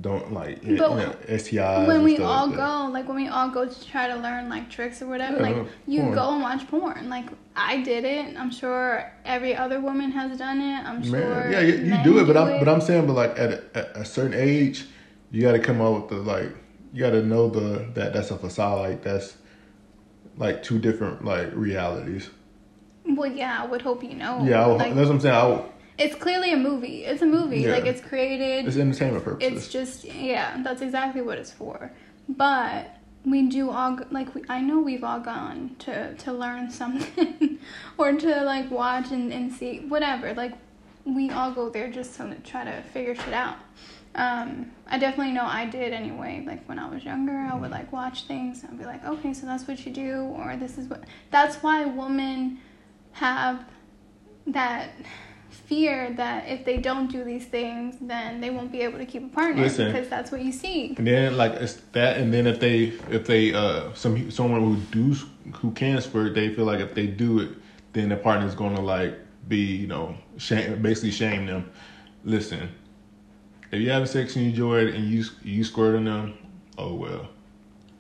Don't 0.02 0.34
like 0.34 0.62
you 0.64 0.78
But 0.78 0.96
know, 0.96 1.16
STIs. 1.30 1.88
when 1.88 2.04
we 2.04 2.18
all 2.18 2.48
like 2.48 2.56
go, 2.58 2.90
like 2.92 3.08
when 3.08 3.16
we 3.16 3.28
all 3.30 3.50
go 3.50 3.66
to 3.66 3.86
try 3.88 4.08
to 4.08 4.16
learn 4.16 4.50
like 4.50 4.70
tricks 4.70 5.02
or 5.02 5.08
whatever, 5.08 5.38
Yeah, 5.38 5.42
like 5.44 5.68
you 5.88 6.02
porn. 6.02 6.14
go 6.16 6.34
and 6.34 6.42
watch 6.42 6.68
porn. 6.68 7.10
Like 7.10 7.28
I 7.56 7.82
did 7.82 8.04
it. 8.04 8.36
I'm 8.38 8.52
sure 8.52 9.10
every 9.24 9.56
other 9.56 9.80
woman 9.80 10.12
has 10.12 10.38
done 10.38 10.60
it. 10.60 10.84
I'm 10.84 11.02
sure. 11.04 11.50
Yeah, 11.50 11.62
you, 11.62 11.76
you 11.76 12.04
do 12.04 12.20
it, 12.20 12.26
but 12.28 12.34
do 12.34 12.40
I'm 12.40 12.60
but 12.60 12.68
I'm 12.68 12.82
saying, 12.82 13.08
but 13.08 13.14
like 13.14 13.40
at 13.40 13.52
a, 13.54 13.64
at 13.74 13.98
a 13.98 14.04
certain 14.06 14.34
age, 14.34 14.86
you 15.32 15.42
got 15.42 15.54
to 15.54 15.60
come 15.60 15.80
up 15.80 15.94
with 15.94 16.10
the 16.10 16.18
like, 16.18 16.50
you 16.92 17.00
got 17.02 17.12
to 17.12 17.24
know 17.24 17.50
the 17.50 17.88
that 17.94 18.12
that's 18.14 18.32
a 18.32 18.38
facade, 18.38 18.80
like 18.80 19.02
that's 19.02 19.38
like 20.38 20.62
two 20.62 20.78
different 20.78 21.24
like 21.24 21.50
realities. 21.54 22.30
Well, 23.08 23.32
yeah, 23.32 23.62
I 23.64 23.66
would 23.66 23.82
hope 23.82 24.04
you 24.04 24.16
know. 24.16 24.44
yeah, 24.44 24.68
would- 24.68 24.78
like, 24.80 24.94
that's 24.96 25.08
what 25.08 25.16
I'm 25.16 25.20
saying. 25.22 25.36
I, 25.36 25.48
would- 25.48 25.66
it's 25.98 26.16
clearly 26.16 26.54
a 26.54 26.58
movie. 26.58 27.06
It's 27.06 27.22
a 27.22 27.26
movie. 27.26 27.62
Yeah. 27.62 27.74
Like 27.74 27.86
it's 27.86 28.02
created. 28.02 28.68
it's 28.68 28.78
entertainment 28.78 29.24
purposes. 29.24 29.54
It's 29.54 29.68
just 29.68 30.04
yeah, 30.06 30.62
that's 30.64 30.82
exactly 30.82 31.22
what 31.22 31.38
it's 31.38 31.52
for. 31.52 31.92
But 32.28 32.98
we 33.26 33.48
do 33.48 33.70
all 33.70 34.00
like 34.12 34.34
we, 34.36 34.44
I 34.50 34.62
know 34.62 34.80
we've 34.80 35.04
all 35.04 35.20
gone 35.20 35.76
to 35.80 36.14
to 36.16 36.34
learn 36.34 36.70
something 36.70 37.60
or 37.98 38.14
to 38.14 38.42
like 38.44 38.70
watch 38.70 39.12
and, 39.12 39.32
and 39.32 39.52
see 39.52 39.80
whatever. 39.80 40.34
Like 40.34 40.54
we 41.06 41.30
all 41.30 41.52
go 41.52 41.70
there 41.70 41.90
just 41.90 42.16
to 42.18 42.36
try 42.44 42.64
to 42.66 42.82
figure 42.94 43.16
shit 43.16 43.34
out. 43.34 43.58
Um, 44.16 44.72
I 44.88 44.98
definitely 44.98 45.34
know 45.34 45.44
I 45.46 45.66
did 45.66 45.92
anyway. 45.92 46.44
Like 46.46 46.66
when 46.68 46.80
I 46.80 46.88
was 46.90 47.04
younger, 47.04 47.38
I 47.38 47.56
would 47.56 47.72
like 47.72 47.92
watch 47.92 48.24
things 48.24 48.64
and 48.64 48.72
I'd 48.72 48.80
be 48.80 48.86
like, 48.86 49.06
okay, 49.06 49.34
so 49.34 49.46
that's 49.46 49.68
what 49.68 49.86
you 49.86 49.92
do, 49.92 50.22
or 50.22 50.56
this 50.56 50.78
is 50.78 50.88
what. 50.88 51.04
That's 51.32 51.58
why 51.58 51.86
women 51.86 52.60
have 53.14 53.66
that 54.48 54.92
fear 55.56 56.14
that 56.18 56.48
if 56.48 56.66
they 56.66 56.78
don't 56.78 57.12
do 57.12 57.24
these 57.24 57.46
things, 57.46 57.98
then 58.02 58.42
they 58.42 58.50
won't 58.50 58.72
be 58.72 58.82
able 58.82 58.98
to 58.98 59.06
keep 59.06 59.24
a 59.24 59.28
partner 59.28 59.64
Listen. 59.64 59.92
because 59.92 60.08
that's 60.10 60.32
what 60.32 60.42
you 60.42 60.52
see. 60.52 60.96
And 60.98 61.08
then 61.08 61.38
like 61.38 61.54
it's 61.54 61.76
that, 61.94 62.18
and 62.18 62.34
then 62.34 62.48
if 62.48 62.60
they 62.60 62.94
if 63.10 63.26
they 63.26 63.54
uh 63.54 63.94
some 63.94 64.30
someone 64.32 64.62
who 64.62 64.78
do 64.92 65.16
who 65.54 65.72
can 65.72 66.02
squirt, 66.02 66.36
they 66.36 66.54
feel 66.54 66.66
like 66.66 66.80
if 66.80 66.94
they 66.94 67.08
do 67.08 67.40
it, 67.40 67.52
then 67.94 68.10
the 68.10 68.18
partner's 68.18 68.56
gonna 68.56 68.82
like 68.82 69.18
be 69.48 69.58
you 69.58 69.88
know 69.88 70.16
shame 70.38 70.82
basically 70.82 71.12
shame 71.12 71.46
them. 71.46 71.72
Listen, 72.24 72.70
if 73.72 73.80
you 73.80 73.90
having 73.90 74.08
sex 74.08 74.36
and 74.36 74.46
you 74.46 74.52
enjoy 74.52 74.80
it 74.80 74.96
and 74.96 75.06
you 75.06 75.24
you 75.44 75.64
squirt 75.64 75.96
on 75.96 76.06
them, 76.06 76.38
oh 76.78 76.94
well. 76.94 77.30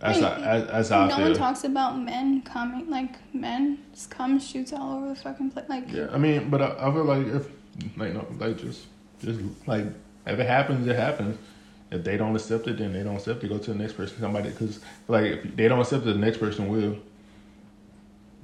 That's 0.06 0.20
Wait, 0.20 0.24
how, 0.24 0.40
that's, 0.40 0.72
that's 0.72 0.90
how 0.90 1.02
I 1.02 1.08
no 1.08 1.16
feel. 1.16 1.24
one 1.26 1.34
talks 1.34 1.64
about 1.64 1.98
men 2.00 2.44
coming 2.44 2.90
like 2.92 3.16
men 3.34 3.80
just 3.92 4.12
come 4.12 4.40
shoots 4.40 4.72
all 4.72 4.98
over 4.98 5.10
the 5.10 5.16
fucking 5.16 5.50
place. 5.50 5.66
Like 5.68 5.92
Yeah, 5.92 6.10
I 6.12 6.20
mean, 6.20 6.50
but 6.52 6.62
I, 6.62 6.76
I 6.88 6.94
feel 6.94 7.06
like 7.06 7.26
if 7.26 7.50
like 7.98 8.14
no, 8.14 8.28
like 8.40 8.58
just 8.58 8.86
just 9.20 9.40
like 9.66 9.86
if 10.28 10.40
it 10.40 10.46
happens, 10.48 10.88
it 10.88 10.96
happens. 10.96 11.40
If 11.90 12.04
they 12.04 12.18
don't 12.18 12.36
accept 12.36 12.68
it, 12.68 12.78
then 12.78 12.94
they 12.94 13.02
don't 13.04 13.16
accept 13.16 13.44
it. 13.44 13.48
Go 13.50 13.58
to 13.58 13.74
the 13.74 13.78
next 13.78 13.94
person. 13.94 14.20
Somebody 14.20 14.50
because 14.52 14.80
like 15.08 15.26
if 15.26 15.56
they 15.56 15.68
don't 15.68 15.80
accept 15.80 16.04
it, 16.04 16.14
the 16.14 16.16
next 16.20 16.38
person 16.38 16.68
will. 16.68 16.98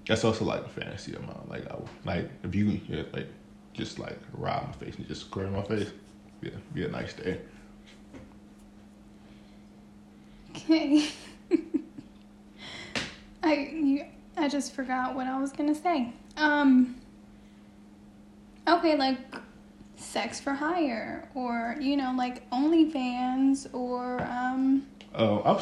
That's 0.07 0.23
also 0.23 0.45
like 0.45 0.65
a 0.65 0.69
fantasy 0.69 1.13
of 1.13 1.21
mine. 1.27 1.37
Like 1.47 1.69
I 1.71 1.75
like 2.05 2.29
if 2.43 2.55
you 2.55 2.81
yeah, 2.87 3.03
like 3.13 3.27
just 3.73 3.99
like 3.99 4.17
rob 4.33 4.65
my 4.65 4.73
face 4.73 4.95
and 4.95 5.07
just 5.07 5.21
squirt 5.21 5.45
in 5.47 5.53
my 5.53 5.61
face, 5.63 5.91
yeah, 6.41 6.51
be 6.73 6.85
a 6.85 6.87
nice 6.87 7.13
day. 7.13 7.39
okay. 10.55 11.07
I 13.43 13.53
you, 13.53 14.05
I 14.37 14.47
just 14.47 14.73
forgot 14.73 15.15
what 15.15 15.27
I 15.27 15.39
was 15.39 15.51
gonna 15.51 15.75
say. 15.75 16.13
Um. 16.37 16.95
Okay, 18.67 18.95
like 18.95 19.17
sex 19.95 20.39
for 20.39 20.53
hire, 20.53 21.27
or 21.33 21.75
you 21.79 21.97
know, 21.97 22.13
like 22.17 22.49
OnlyFans, 22.51 23.73
or 23.73 24.21
um, 24.21 24.85
Oh, 25.13 25.41
I'm. 25.43 25.57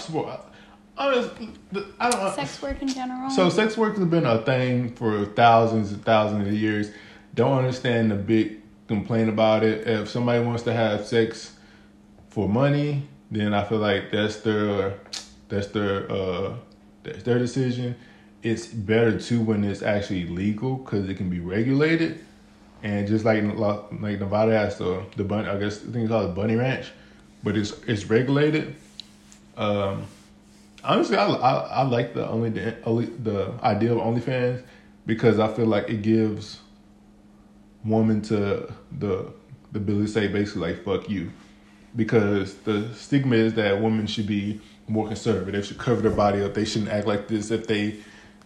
I 0.98 2.10
don't. 2.10 2.36
sex 2.36 2.62
work 2.62 2.82
in 2.82 2.90
general. 2.90 3.30
So 3.30 3.50
sex 3.50 3.78
work 3.78 3.98
has 3.98 4.06
been 4.06 4.26
a 4.26 4.42
thing 4.42 4.96
for 4.96 5.26
thousands 5.26 5.92
and 5.94 6.04
thousands 6.04 6.48
of 6.48 6.54
years. 6.54 6.92
Don't 7.36 7.58
understand 7.58 8.12
the 8.12 8.16
big 8.16 8.62
complaint 8.88 9.30
about 9.30 9.64
it. 9.64 9.88
If 9.88 10.10
somebody 10.10 10.44
wants 10.44 10.64
to 10.64 10.74
have 10.74 11.06
sex 11.06 11.54
for 12.30 12.50
money, 12.50 13.08
then 13.32 13.54
I 13.54 13.64
feel 13.64 13.78
like 13.78 14.12
that's 14.12 14.42
their 14.42 15.00
that's 15.50 15.68
their 15.68 16.12
uh 16.12 16.56
that's 17.04 17.24
their 17.24 17.40
decision. 17.40 17.96
It's 18.42 18.68
better 18.68 19.20
too 19.20 19.42
when 19.42 19.64
it's 19.64 19.82
actually 19.82 20.26
legal 20.28 20.76
because 20.76 21.10
it 21.10 21.16
can 21.16 21.30
be 21.30 21.40
regulated. 21.40 22.24
And 22.82 23.08
just 23.08 23.26
like 23.26 23.44
like 23.44 23.92
Nevada 24.20 24.58
has 24.58 24.78
the 24.78 25.04
the 25.18 25.24
bunny, 25.24 25.50
I 25.50 25.58
guess 25.58 25.80
think 25.80 25.96
it's 25.98 26.10
called 26.10 26.30
the 26.30 26.34
Bunny 26.34 26.56
Ranch, 26.56 26.92
but 27.44 27.58
it's 27.58 27.74
it's 27.88 28.06
regulated. 28.06 28.76
Um, 29.58 30.06
honestly, 30.84 31.18
I, 31.18 31.28
I 31.28 31.52
I 31.52 31.82
like 31.84 32.14
the 32.14 32.28
only 32.28 32.52
the, 32.52 32.82
only 32.84 33.06
the 33.06 33.54
idea 33.62 33.94
of 33.94 33.98
OnlyFans 33.98 34.64
because 35.06 35.40
I 35.40 35.52
feel 35.52 35.66
like 35.66 35.90
it 35.90 36.02
gives 36.02 36.60
woman 37.84 38.22
to 38.24 38.72
the 38.98 39.34
the 39.72 39.80
ability 39.80 40.06
to 40.06 40.12
say 40.12 40.28
basically 40.28 40.74
like 40.74 40.84
fuck 40.84 41.10
you, 41.10 41.32
because 41.96 42.56
the 42.60 42.94
stigma 42.94 43.36
is 43.36 43.54
that 43.56 43.82
women 43.82 44.08
should 44.08 44.28
be 44.28 44.60
more 44.88 45.08
conservative. 45.08 45.54
They 45.62 45.68
should 45.68 45.78
cover 45.78 46.02
their 46.02 46.12
body 46.12 46.42
up. 46.44 46.54
They 46.54 46.66
shouldn't 46.66 46.92
act 46.92 47.08
like 47.08 47.28
this. 47.28 47.52
If 47.52 47.68
they 47.68 47.98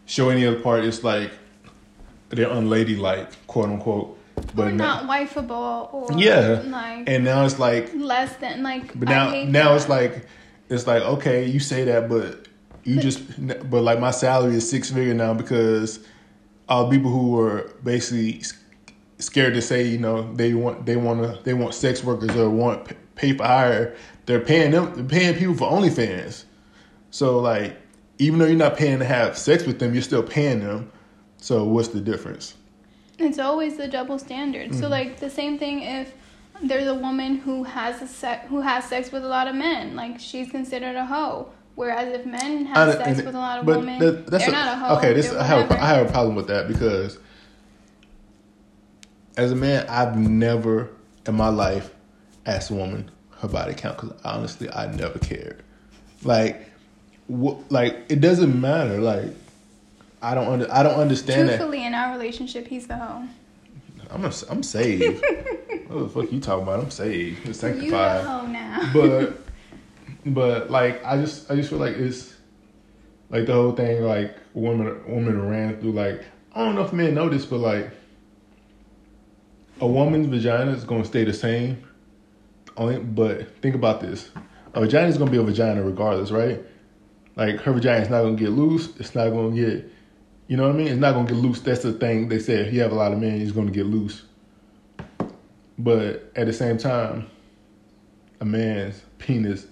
show 0.06 0.30
any 0.30 0.46
other 0.46 0.60
part, 0.60 0.84
it's 0.84 1.04
like 1.04 1.32
they're 2.30 2.50
unladylike, 2.50 3.30
quote 3.48 3.70
unquote. 3.70 4.18
But 4.36 4.56
But 4.56 4.74
not 4.74 5.06
now, 5.06 5.10
wifeable 5.12 5.94
or 5.94 6.08
Yeah. 6.18 6.64
like 6.66 7.08
and 7.08 7.24
now 7.24 7.46
it's 7.46 7.60
like, 7.60 7.92
less 7.94 8.36
than 8.38 8.64
like. 8.64 8.98
but 9.00 9.08
now 9.08 9.32
now 9.46 9.70
that. 9.70 9.76
it's 9.76 9.90
like, 9.90 10.26
it's 10.70 10.88
like 10.88 11.04
okay, 11.04 11.46
you 11.46 11.60
say 11.60 11.86
that, 11.86 12.10
but 12.10 12.48
you 12.84 13.00
just, 13.00 13.22
but 13.70 13.82
like 13.82 14.00
my 14.00 14.12
salary 14.12 14.56
is 14.56 14.70
six 14.70 14.90
figure 14.92 15.14
now 15.14 15.34
because 15.34 16.00
all 16.68 16.90
people 16.90 17.12
who 17.12 17.32
were 17.32 17.72
basically 17.84 18.42
scared 19.20 19.54
to 19.54 19.62
say, 19.62 19.84
you 19.88 20.00
know, 20.00 20.34
they 20.34 20.54
want 20.54 20.86
they 20.86 20.96
want 20.98 21.22
to 21.22 21.40
they 21.44 21.54
want 21.54 21.74
sex 21.74 22.04
workers 22.04 22.36
or 22.36 22.50
want 22.50 22.92
pay 23.16 23.36
for 23.36 23.44
hire. 23.44 23.96
They're 24.26 24.40
paying 24.40 24.72
them. 24.72 24.94
They're 24.96 25.04
paying 25.06 25.36
people 25.36 25.56
for 25.56 25.70
OnlyFans. 25.70 26.46
So 27.12 27.40
like, 27.40 27.78
even 28.20 28.40
though 28.40 28.46
you're 28.46 28.56
not 28.56 28.78
paying 28.78 29.00
to 29.00 29.06
have 29.06 29.38
sex 29.38 29.66
with 29.66 29.80
them, 29.80 29.94
you're 29.94 30.04
still 30.04 30.24
paying 30.24 30.60
them. 30.62 30.92
So 31.38 31.64
what's 31.66 31.90
the 31.90 32.00
difference? 32.00 32.56
It's 33.20 33.40
always 33.40 33.78
the 33.78 33.88
double 33.88 34.18
standard. 34.18 34.72
Mm-hmm. 34.72 34.80
So 34.80 34.88
like 34.88 35.20
the 35.20 35.30
same 35.30 35.60
thing 35.60 35.82
if 35.82 36.14
there's 36.62 36.88
a 36.88 36.96
woman 36.96 37.38
who 37.38 37.64
has 37.64 38.02
a 38.02 38.08
sex 38.08 38.48
who 38.48 38.62
has 38.62 38.86
sex 38.86 39.12
with 39.12 39.24
a 39.24 39.28
lot 39.28 39.48
of 39.48 39.56
men, 39.56 39.96
like 39.96 40.20
she's 40.20 40.50
considered 40.50 40.96
a 40.96 41.06
hoe. 41.06 41.52
Whereas 41.76 42.14
if 42.14 42.26
men 42.26 42.66
have 42.68 42.94
sex 42.94 43.22
with 43.24 43.34
a 43.36 43.40
lot 43.40 43.60
of 43.60 43.66
women, 43.66 44.00
that- 44.00 44.28
that's 44.28 44.46
they're 44.46 44.54
a- 44.54 44.58
not 44.58 44.74
a 44.74 44.78
hoe. 44.78 44.98
Okay, 44.98 45.14
this 45.14 45.32
I 45.34 45.44
have 45.44 45.72
a. 45.72 45.82
I 45.82 45.86
have 45.88 46.08
a 46.08 46.12
problem 46.12 46.36
with 46.36 46.48
that 46.48 46.68
because 46.68 47.18
as 49.38 49.52
a 49.52 49.56
man, 49.56 49.86
I've 49.90 50.18
never 50.18 50.90
in 51.26 51.36
my 51.36 51.50
life 51.50 51.93
asked 52.46 52.70
a 52.72 52.74
woman 52.74 53.10
her 53.40 53.48
body 53.48 53.74
count 53.74 53.98
because 54.00 54.18
honestly, 54.24 54.70
I 54.70 54.92
never 54.96 55.20
cared. 55.20 55.62
Like, 56.24 56.70
wh- 57.30 57.60
like 57.70 58.06
it 58.10 58.22
doesn't 58.22 58.60
matter. 58.60 59.00
Like, 59.00 59.28
I 60.22 60.34
don't 60.36 60.48
under, 60.48 60.72
I 60.72 60.84
don't 60.84 61.00
understand 61.00 61.50
that. 61.50 61.58
Truthfully, 61.58 61.86
in 61.86 61.94
our 61.94 62.14
relationship, 62.14 62.68
he's 62.68 62.88
the 62.88 62.96
hoe. 62.98 63.28
I'm 64.12 64.26
a, 64.26 64.32
I'm 64.50 64.64
saved. 64.64 65.04
what 65.88 66.00
the 66.00 66.10
fuck 66.10 66.32
you 66.32 66.40
talking 66.40 66.64
about? 66.64 66.80
I'm 66.80 66.92
saved, 66.92 67.40
I'm 67.40 67.48
You 67.48 67.48
the 67.48 67.54
sanctified. 67.54 68.26
hoe 68.26 68.46
now. 68.48 68.90
but 68.94 69.40
but 70.34 70.70
like 70.72 71.04
I 71.04 71.18
just 71.18 71.50
I 71.52 71.56
just 71.56 71.70
feel 71.70 71.80
like 71.80 71.96
it's 71.98 72.34
like 73.30 73.46
the 73.48 73.54
whole 73.54 73.72
thing 73.74 74.04
like 74.04 74.38
woman 74.54 75.02
woman 75.12 75.50
ran 75.50 75.80
through 75.82 75.94
like 75.94 76.24
I 76.54 76.64
don't 76.64 76.76
know 76.76 76.84
if 76.86 76.94
men 76.94 77.14
know 77.16 77.28
this 77.28 77.46
but 77.46 77.58
like 77.58 77.90
a 79.82 79.88
woman's 79.88 80.28
vagina 80.28 80.72
is 80.72 80.84
gonna 80.84 81.04
stay 81.06 81.24
the 81.26 81.34
same. 81.34 81.84
Only 82.78 83.00
but 83.00 83.58
think 83.62 83.76
about 83.76 84.02
this. 84.02 84.30
A 84.74 84.82
vagina 84.82 85.08
is 85.08 85.18
gonna 85.18 85.32
be 85.32 85.38
a 85.38 85.44
vagina 85.44 85.84
regardless, 85.84 86.32
right? 86.32 86.62
Like 87.36 87.62
her 87.62 87.74
vagina 87.74 88.02
is 88.02 88.10
not 88.10 88.24
gonna 88.24 88.36
get 88.36 88.50
loose, 88.50 88.90
it's 89.00 89.16
not 89.16 89.30
gonna 89.30 89.56
get 89.56 89.92
you 90.48 90.58
know 90.58 90.68
what 90.68 90.76
I 90.76 90.78
mean? 90.78 90.88
It's 90.88 91.00
not 91.00 91.14
gonna 91.14 91.28
get 91.28 91.38
loose. 91.38 91.62
That's 91.62 91.84
the 91.84 91.94
thing 91.94 92.28
they 92.28 92.40
say 92.40 92.56
if 92.56 92.74
you 92.74 92.82
have 92.82 92.92
a 92.92 92.96
lot 92.96 93.14
of 93.14 93.20
men, 93.20 93.42
it's 93.42 93.52
gonna 93.52 93.72
get 93.72 93.86
loose. 93.86 94.24
But 95.78 96.32
at 96.36 96.46
the 96.46 96.54
same 96.54 96.78
time, 96.78 97.28
a 98.40 98.46
man's 98.46 99.02
penis 99.18 99.66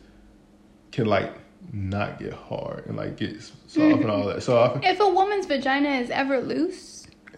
can 0.91 1.05
like 1.05 1.33
not 1.73 2.19
get 2.19 2.33
hard 2.33 2.85
and 2.87 2.97
like 2.97 3.17
get 3.17 3.41
soft 3.41 3.77
and 3.77 4.09
all 4.09 4.25
that. 4.25 4.43
So 4.43 4.79
if 4.83 4.99
a 4.99 5.07
woman's 5.09 5.45
vagina 5.45 5.89
is 5.89 6.09
ever 6.09 6.39
loose, 6.39 6.81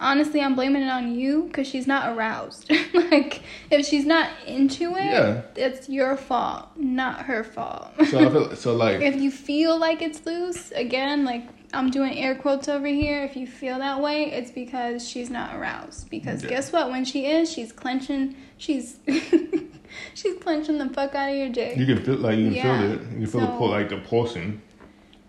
honestly, 0.03 0.41
I'm 0.41 0.53
blaming 0.55 0.83
it 0.83 0.89
on 0.89 1.15
you 1.15 1.43
because 1.43 1.65
she's 1.67 1.87
not 1.87 2.15
aroused. 2.15 2.69
like, 2.93 3.41
if 3.71 3.85
she's 3.85 4.05
not 4.05 4.29
into 4.45 4.95
it, 4.95 5.05
Yeah. 5.05 5.41
it's 5.55 5.89
your 5.89 6.15
fault, 6.17 6.67
not 6.75 7.23
her 7.25 7.43
fault. 7.43 7.91
so 8.09 8.19
I 8.19 8.29
feel 8.29 8.55
so 8.55 8.75
like 8.85 9.01
if 9.01 9.15
you 9.15 9.31
feel 9.31 9.77
like 9.79 10.01
it's 10.01 10.25
loose, 10.25 10.71
again, 10.71 11.25
like 11.25 11.47
I'm 11.73 11.89
doing 11.89 12.15
air 12.17 12.35
quotes 12.35 12.67
over 12.67 12.85
here. 12.85 13.23
If 13.23 13.35
you 13.35 13.47
feel 13.47 13.79
that 13.79 13.99
way, 14.01 14.31
it's 14.31 14.51
because 14.51 15.07
she's 15.07 15.29
not 15.31 15.55
aroused. 15.55 16.09
Because 16.11 16.43
Yeah. 16.43 16.49
guess 16.49 16.71
what? 16.71 16.91
When 16.91 17.03
she 17.05 17.25
is, 17.25 17.51
she's 17.51 17.71
clenching. 17.71 18.35
She's 18.57 18.99
she's 20.13 20.37
clenching 20.41 20.77
the 20.77 20.89
fuck 20.89 21.15
out 21.15 21.29
of 21.29 21.35
your 21.35 21.49
dick. 21.49 21.77
you 21.77 21.85
can 21.85 22.03
feel 22.03 22.15
like 22.17 22.37
you 22.37 22.45
can 22.45 22.53
Yeah. 22.53 22.79
feel 22.81 22.91
it. 22.91 23.01
You 23.01 23.07
can 23.17 23.25
feel 23.27 23.41
the 23.41 23.47
pull 23.47 23.69
like 23.69 23.89
the 23.89 23.97
pulsing. 23.97 24.61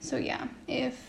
So 0.00 0.16
yeah, 0.18 0.48
if 0.68 1.00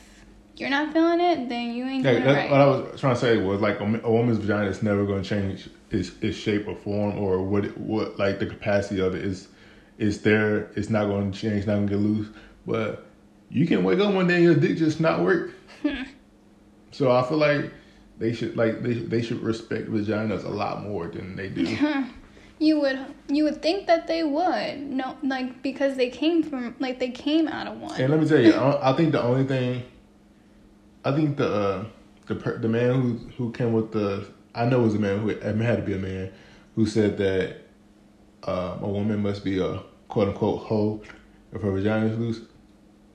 you're 0.58 0.70
not 0.70 0.94
feeling 0.94 1.20
it, 1.20 1.50
then 1.50 1.74
you 1.74 1.86
ain't 1.86 2.04
Yeah, 2.04 2.14
that's 2.20 2.26
right. 2.26 2.52
what 2.52 2.62
I 2.62 2.66
was 2.66 3.00
trying 3.00 3.16
to 3.16 3.20
say 3.20 3.38
was 3.38 3.62
like 3.62 3.80
a, 3.80 4.02
a 4.04 4.12
woman's 4.12 4.38
vagina 4.38 4.70
is 4.70 4.82
never 4.84 5.06
going 5.06 5.24
to 5.24 5.30
change 5.30 5.70
its, 5.92 6.12
its 6.22 6.38
shape 6.38 6.68
or 6.68 6.76
form 6.76 7.18
or 7.18 7.42
what 7.42 7.66
it, 7.66 7.78
what 7.78 8.18
like 8.18 8.40
the 8.40 8.46
capacity 8.46 9.02
of 9.02 9.16
it 9.16 9.24
is 9.24 9.48
is 9.98 10.22
there. 10.22 10.72
It's 10.76 10.90
not 10.90 11.06
going 11.06 11.32
to 11.32 11.38
change. 11.40 11.66
Not 11.66 11.76
going 11.76 11.88
to 11.88 11.94
get 11.94 12.02
loose. 12.02 12.28
But 12.66 13.06
you 13.50 13.68
can 13.68 13.84
wake 13.84 14.00
up 14.00 14.14
one 14.14 14.28
day 14.28 14.36
and 14.36 14.44
your 14.44 14.56
dick 14.56 14.78
just 14.78 15.00
not 15.00 15.22
work. 15.22 15.52
so 16.92 17.12
I 17.12 17.24
feel 17.28 17.38
like 17.38 17.72
they 18.18 18.34
should 18.34 18.56
like 18.56 18.82
they 18.82 18.94
they 18.94 19.22
should 19.22 19.42
respect 19.42 19.90
vaginas 19.90 20.44
a 20.46 20.50
lot 20.50 20.84
more 20.84 21.08
than 21.08 21.36
they 21.36 21.50
do. 21.50 21.78
You 22.58 22.80
would 22.80 22.98
you 23.28 23.44
would 23.44 23.62
think 23.62 23.86
that 23.88 24.08
they 24.08 24.24
would 24.24 24.80
no 24.80 25.18
like 25.22 25.62
because 25.62 25.98
they 25.98 26.10
came 26.10 26.42
from 26.42 26.74
like 26.80 27.00
they 27.00 27.10
came 27.10 27.50
out 27.50 27.68
of 27.68 27.82
one. 27.82 28.00
And 28.00 28.10
let 28.10 28.22
me 28.22 28.26
tell 28.26 28.40
you, 28.40 28.54
I, 28.54 28.94
I 28.94 28.96
think 28.96 29.12
the 29.12 29.22
only 29.22 29.44
thing, 29.46 29.84
I 31.06 31.12
think 31.12 31.38
the 31.38 31.48
uh, 31.48 31.86
the 32.26 32.36
per, 32.36 32.58
the 32.58 32.68
man 32.68 33.00
who 33.00 33.14
who 33.38 33.52
came 33.52 33.74
with 33.74 33.92
the, 33.92 34.28
I 34.56 34.66
know 34.66 34.82
it 34.82 34.84
was 34.86 34.96
a 34.96 35.00
man 35.00 35.20
who 35.20 35.30
it 35.30 35.42
had 35.42 35.78
to 35.78 35.84
be 35.84 35.94
a 35.94 36.00
man 36.00 36.32
who 36.76 36.88
said 36.88 37.18
that 37.20 37.58
um, 38.44 38.84
a 38.84 38.90
woman 38.90 39.22
must 39.22 39.44
be 39.44 39.60
a 39.60 39.82
quote 40.10 40.30
unquote 40.30 40.64
hoe 40.64 41.02
if 41.54 41.62
her 41.62 41.72
vagina 41.72 42.08
is 42.08 42.18
loose. 42.18 42.42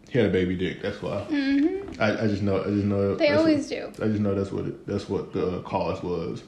He 0.09 0.19
had 0.19 0.29
a 0.29 0.33
baby 0.33 0.57
dick. 0.57 0.83
That's 0.83 1.03
why. 1.03 1.21
hmm 1.23 1.81
I, 2.01 2.25
I 2.25 2.27
just 2.29 2.43
know. 2.43 2.61
I 2.61 2.67
just 2.67 2.85
know. 2.85 3.17
They 3.17 3.31
always 3.31 3.71
what, 3.71 3.97
do. 3.97 4.05
I 4.05 4.09
just 4.09 4.21
know 4.21 4.35
that's 4.37 4.53
what 4.53 4.67
it, 4.67 4.87
that's 4.87 5.09
what 5.09 5.33
the 5.33 5.61
cause 5.63 6.03
was. 6.03 6.45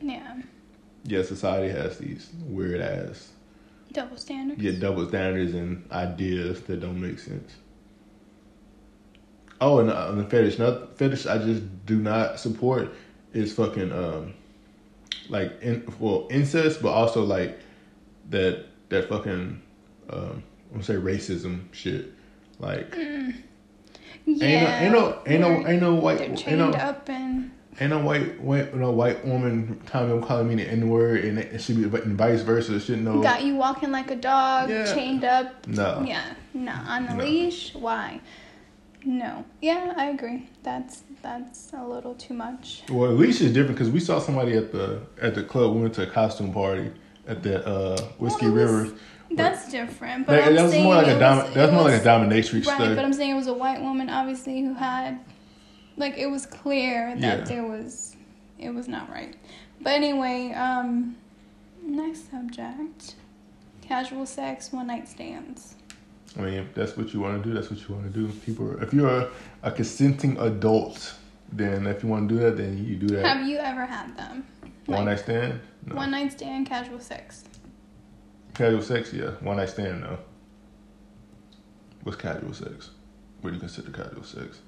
Yeah, 0.00 0.36
Yeah, 1.04 1.22
society 1.22 1.72
has 1.72 1.98
these 1.98 2.30
weird 2.46 2.80
ass 2.80 3.33
double 3.94 4.16
standards. 4.16 4.60
Yeah, 4.60 4.72
double 4.72 5.08
standards 5.08 5.54
and 5.54 5.90
ideas 5.90 6.60
that 6.62 6.80
don't 6.80 7.00
make 7.00 7.18
sense. 7.18 7.54
Oh, 9.60 9.78
and 9.78 9.90
uh, 9.90 10.12
the 10.12 10.24
fetish, 10.24 10.58
not 10.58 10.98
fetish. 10.98 11.26
I 11.26 11.38
just 11.38 11.86
do 11.86 11.98
not 11.98 12.38
support 12.38 12.92
is 13.32 13.54
fucking 13.54 13.92
um, 13.92 14.34
like 15.30 15.60
in 15.62 15.90
well 15.98 16.26
incest, 16.30 16.82
but 16.82 16.90
also 16.90 17.24
like 17.24 17.58
that 18.30 18.66
that 18.90 19.08
fucking 19.08 19.62
um, 20.10 20.42
I'm 20.70 20.72
gonna 20.72 20.82
say 20.82 20.94
racism 20.94 21.72
shit. 21.72 22.12
Like 22.58 22.94
Yeah, 24.26 24.82
ain't 24.82 24.92
no 24.92 25.22
ain't 25.26 25.40
no 25.40 25.48
ain't 25.48 25.62
no 25.62 25.68
ain't 25.68 25.80
no 25.82 25.94
white 25.94 26.20
ain't 26.20 26.58
no 26.58 26.70
up 26.70 27.08
and 27.08 27.50
ain't 27.80 27.90
no 27.90 27.98
white 27.98 28.40
white 28.40 28.74
no 28.74 28.90
white 28.90 29.24
woman 29.24 29.80
time 29.86 30.08
them 30.08 30.22
calling 30.22 30.48
me 30.48 30.54
the 30.56 30.70
N 30.70 30.88
word 30.88 31.24
and 31.24 31.38
it 31.38 31.60
should 31.60 31.76
be 31.76 31.84
and 31.98 32.16
vice 32.18 32.42
versa. 32.42 32.78
Should 32.80 33.00
know 33.02 33.20
got 33.22 33.42
you 33.44 33.54
walking 33.56 33.90
like 33.90 34.10
a 34.10 34.16
dog, 34.16 34.70
Yeah. 34.70 34.92
chained 34.94 35.24
up. 35.24 35.66
no. 35.66 36.04
Yeah, 36.06 36.22
no, 36.52 36.72
on 36.72 37.06
the 37.06 37.14
No. 37.14 37.24
leash. 37.24 37.74
Why? 37.74 38.20
No. 39.04 39.44
Yeah, 39.60 39.92
I 39.96 40.06
agree. 40.06 40.48
That's 40.62 41.02
that's 41.22 41.72
a 41.76 41.84
little 41.86 42.14
too 42.14 42.34
much. 42.34 42.82
Well, 42.90 43.10
at 43.10 43.16
least 43.18 43.40
it's 43.42 43.52
different 43.52 43.76
because 43.76 43.90
we 43.90 44.00
saw 44.00 44.18
somebody 44.18 44.54
at 44.56 44.72
the 44.72 45.00
at 45.20 45.34
the 45.34 45.42
club. 45.42 45.74
We 45.74 45.82
went 45.82 45.94
to 45.94 46.02
a 46.04 46.06
costume 46.06 46.52
party 46.52 46.90
at 47.26 47.42
the 47.42 47.66
uh, 47.66 47.98
Whiskey 48.18 48.46
Well, 48.46 48.54
was- 48.54 48.70
River. 48.84 48.94
That's 49.30 49.70
different. 49.70 50.26
But 50.26 50.44
That, 50.44 50.54
that 50.54 50.62
was 50.62 50.74
more 50.74 50.94
like 50.96 51.06
a 51.08 51.18
dom- 51.18 51.38
was- 51.44 51.54
that 51.54 51.62
was 51.64 51.72
more 51.72 51.82
like 51.90 52.00
a 52.00 52.04
dominatrix 52.04 52.66
Right, 52.66 52.94
but 52.94 53.04
I'm 53.04 53.12
saying 53.12 53.30
it 53.30 53.34
was 53.34 53.46
a 53.48 53.54
white 53.54 53.80
woman, 53.82 54.08
obviously, 54.08 54.60
who 54.60 54.74
had, 54.74 55.18
like, 55.96 56.16
it 56.18 56.26
was 56.26 56.46
clear 56.46 57.14
that 57.16 57.38
Yeah. 57.40 57.44
there 57.44 57.64
was, 57.66 58.16
it 58.58 58.70
was 58.70 58.88
not 58.88 59.08
right. 59.10 59.34
But 59.80 59.94
anyway, 59.94 60.52
um, 60.52 61.16
next 61.82 62.30
subject, 62.30 63.14
casual 63.82 64.26
sex, 64.26 64.72
one 64.72 64.86
night 64.86 65.08
stands. 65.08 65.74
I 66.36 66.40
mean, 66.40 66.54
if 66.54 66.74
that's 66.74 66.96
what 66.96 67.12
you 67.14 67.20
want 67.20 67.42
to 67.42 67.48
do, 67.48 67.54
that's 67.54 67.70
what 67.70 67.80
you 67.86 67.94
want 67.94 68.12
to 68.12 68.18
do. 68.18 68.28
People, 68.44 68.82
if 68.82 68.92
you're 68.92 69.08
a, 69.08 69.30
a 69.62 69.70
consenting 69.70 70.36
adult, 70.38 71.14
then 71.52 71.86
if 71.86 72.02
you 72.02 72.08
want 72.08 72.28
to 72.28 72.34
do 72.34 72.40
that, 72.40 72.56
then 72.56 72.84
you 72.84 72.96
do 72.96 73.06
that. 73.14 73.24
Have 73.24 73.46
you 73.46 73.58
ever 73.58 73.86
had 73.86 74.16
them? 74.16 74.44
one 74.86 74.98
Like, 74.98 75.04
night 75.06 75.18
stand, 75.20 75.60
no. 75.86 75.94
One 75.94 76.10
night 76.10 76.32
stand, 76.32 76.66
casual 76.66 76.98
sex. 77.00 77.44
casual 78.54 78.82
sex, 78.82 79.12
yeah. 79.12 79.30
One 79.40 79.56
night 79.58 79.68
stand, 79.70 80.00
no. 80.00 80.18
What's 82.02 82.18
casual 82.20 82.52
sex? 82.52 82.90
What 83.40 83.50
do 83.50 83.54
you 83.54 83.60
consider 83.60 83.90
casual 83.90 84.24
sex? 84.24 84.60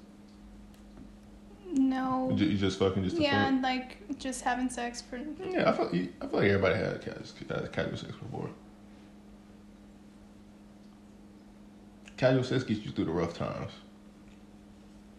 No. 1.73 2.31
You 2.35 2.45
you 2.47 2.57
just 2.57 2.79
fucking 2.79 3.03
just 3.03 3.17
Yeah, 3.17 3.47
and 3.47 3.61
like 3.61 3.97
just 4.17 4.41
having 4.43 4.69
sex 4.69 5.01
for. 5.01 5.17
Yeah, 5.17 5.69
I 5.69 5.73
feel, 5.73 5.87
I 6.21 6.27
feel 6.27 6.39
like 6.39 6.49
everybody 6.49 6.75
had 6.75 7.01
casual, 7.01 7.67
casual 7.67 7.97
sex 7.97 8.13
before. 8.13 8.49
Casual 12.15 12.43
sex 12.43 12.63
gets 12.63 12.81
you 12.85 12.91
through 12.91 13.05
the 13.05 13.11
rough 13.11 13.33
times. 13.33 13.71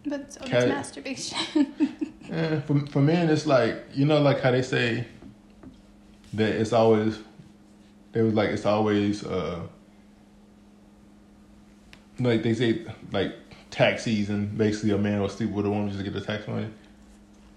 But 0.05 0.33
so 0.33 0.41
Cat- 0.41 0.51
does 0.61 0.69
masturbation. 0.69 1.37
Eh, 2.31 2.59
for 2.61 2.79
for 2.85 3.01
men, 3.01 3.27
it's 3.27 3.47
like 3.47 3.85
you 3.95 4.05
know, 4.05 4.21
like 4.21 4.39
how 4.41 4.51
they 4.51 4.61
say 4.61 5.07
that 6.33 6.49
it's 6.61 6.73
always. 6.73 7.17
They 8.11 8.21
was 8.21 8.35
like 8.35 8.51
it's 8.51 8.67
always 8.67 9.25
uh 9.25 9.61
like 12.19 12.43
they 12.43 12.53
say 12.53 12.85
like 13.11 13.33
tax 13.71 14.03
season. 14.03 14.47
Basically, 14.55 14.91
a 14.91 14.97
man 14.97 15.21
will 15.21 15.29
sleep 15.29 15.49
with 15.51 15.65
a 15.65 15.69
woman 15.69 15.87
just 15.89 15.99
to 15.99 16.03
get 16.03 16.13
the 16.13 16.21
tax 16.25 16.47
money. 16.47 16.67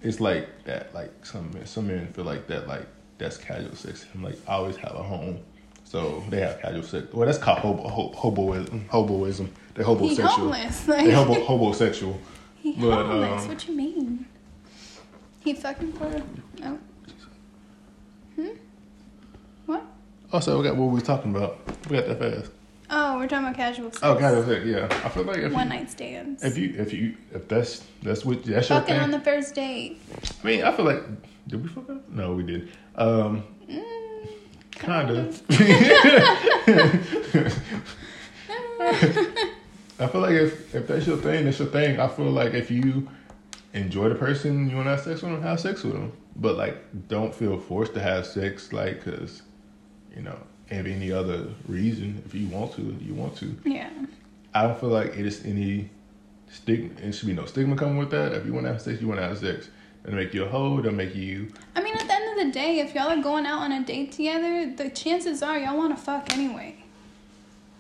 It's 0.02 0.20
like 0.20 0.64
that. 0.64 0.94
Like 0.94 1.24
some 1.24 1.50
men, 1.52 1.66
some 1.66 1.86
men 1.88 2.12
feel 2.12 2.24
like 2.24 2.46
that. 2.48 2.66
Like 2.68 2.86
that's 3.18 3.36
casual 3.36 3.74
sex. 3.74 4.06
I'm 4.14 4.22
like 4.22 4.36
I 4.48 4.54
always 4.54 4.76
have 4.76 4.94
a 4.94 5.02
home, 5.02 5.38
so 5.84 6.22
they 6.28 6.40
have 6.40 6.60
casual 6.60 6.82
sex. 6.82 7.12
Well, 7.12 7.26
that's 7.26 7.38
called 7.38 7.58
hobo, 7.58 7.88
ho- 7.88 8.12
hoboism. 8.16 8.86
Hoboism. 8.88 9.48
They're 9.74 9.84
he 9.86 10.16
homeless. 10.16 10.88
Like, 10.88 11.06
They 11.06 11.12
hobo, 11.12 11.34
hobosexual. 11.46 12.18
he 12.56 12.72
but, 12.72 13.06
homeless. 13.06 13.42
um, 13.42 13.48
what 13.48 13.66
you 13.68 13.74
mean? 13.76 14.26
He 15.40 15.54
fucking 15.54 15.92
for 15.94 16.22
no. 16.60 16.78
Hmm. 18.36 18.48
What? 19.66 19.84
Also, 20.32 20.58
we 20.58 20.64
got 20.64 20.76
what 20.76 20.86
we 20.86 20.94
was 20.94 21.02
talking 21.02 21.34
about. 21.34 21.58
We 21.88 21.96
got 21.98 22.06
that 22.06 22.18
fast. 22.18 22.52
Oh, 22.94 23.16
we're 23.16 23.26
talking 23.26 23.46
about 23.46 23.56
casual 23.56 23.86
sex. 23.90 24.00
Oh, 24.02 24.16
casual 24.16 24.44
sex. 24.44 24.66
Yeah, 24.66 24.84
I 25.04 25.08
feel 25.08 25.24
like 25.24 25.38
if 25.38 25.52
One 25.52 25.66
you, 25.70 25.78
night 25.78 25.90
stands. 25.90 26.44
if 26.44 26.58
you 26.58 26.74
if 26.76 26.92
you 26.92 27.16
if 27.32 27.48
that's 27.48 27.82
that's 28.02 28.22
what 28.24 28.44
that's 28.44 28.68
your 28.68 28.80
Fucking 28.80 28.94
thing. 28.94 29.02
on 29.02 29.10
the 29.10 29.20
first 29.20 29.54
date. 29.54 30.00
I 30.42 30.46
mean, 30.46 30.62
I 30.62 30.72
feel 30.72 30.84
like 30.84 31.02
did 31.48 31.62
we 31.62 31.68
fuck 31.68 31.88
up? 31.88 32.08
No, 32.10 32.34
we 32.34 32.42
did. 32.44 32.70
Um, 32.96 33.44
Mm, 33.68 33.82
kind 34.72 35.10
of. 35.10 35.42
I 39.98 40.06
feel 40.08 40.20
like 40.20 40.32
if 40.32 40.74
if 40.74 40.86
that's 40.86 41.06
your 41.06 41.16
thing, 41.16 41.44
that's 41.44 41.58
your 41.58 41.68
thing. 41.68 41.98
I 42.00 42.08
feel 42.08 42.30
like 42.30 42.54
if 42.54 42.70
you 42.70 43.08
enjoy 43.72 44.08
the 44.10 44.14
person 44.16 44.68
you 44.68 44.76
want 44.76 44.86
to 44.86 44.90
have 44.90 45.00
sex 45.00 45.22
with 45.22 45.32
them, 45.32 45.42
have 45.42 45.60
sex 45.60 45.82
with 45.84 45.94
them. 45.94 46.12
But 46.36 46.56
like, 46.56 46.76
don't 47.08 47.34
feel 47.34 47.58
forced 47.58 47.94
to 47.94 48.00
have 48.00 48.26
sex, 48.26 48.72
like, 48.72 49.04
cause 49.04 49.42
you 50.14 50.22
know, 50.22 50.36
and 50.72 50.86
any 50.88 51.12
other 51.12 51.46
reason. 51.68 52.22
If 52.26 52.34
you 52.34 52.46
want 52.48 52.74
to, 52.74 52.96
if 52.98 53.06
you 53.06 53.14
want 53.14 53.36
to. 53.36 53.54
yeah. 53.64 53.90
I 54.54 54.62
don't 54.64 54.78
feel 54.78 54.90
like 54.90 55.16
it 55.16 55.24
is 55.26 55.44
any 55.46 55.88
stigma. 56.50 56.90
It 57.00 57.12
should 57.12 57.26
be 57.28 57.32
no 57.34 57.46
stigma 57.46 57.74
coming 57.76 57.96
with 57.98 58.10
that. 58.10 58.32
If 58.32 58.44
you 58.44 58.52
want 58.52 58.66
to 58.66 58.72
have 58.72 58.82
sex, 58.82 59.00
you 59.00 59.08
want 59.08 59.20
to 59.20 59.26
have 59.26 59.38
sex. 59.38 59.68
It'll 60.04 60.16
make 60.16 60.34
you 60.34 60.44
a 60.44 60.48
hoe. 60.48 60.78
It'll 60.78 60.92
make 60.92 61.14
you. 61.14 61.48
I 61.76 61.82
mean, 61.82 61.94
at 61.94 62.06
the 62.06 62.12
end 62.12 62.38
of 62.40 62.46
the 62.46 62.52
day, 62.52 62.80
if 62.80 62.94
y'all 62.94 63.08
are 63.08 63.22
going 63.22 63.46
out 63.46 63.60
on 63.62 63.72
a 63.72 63.82
date 63.84 64.12
together, 64.12 64.70
the 64.76 64.90
chances 64.90 65.42
are 65.42 65.58
y'all 65.58 65.76
want 65.78 65.96
to 65.96 66.02
fuck 66.02 66.32
anyway. 66.34 66.76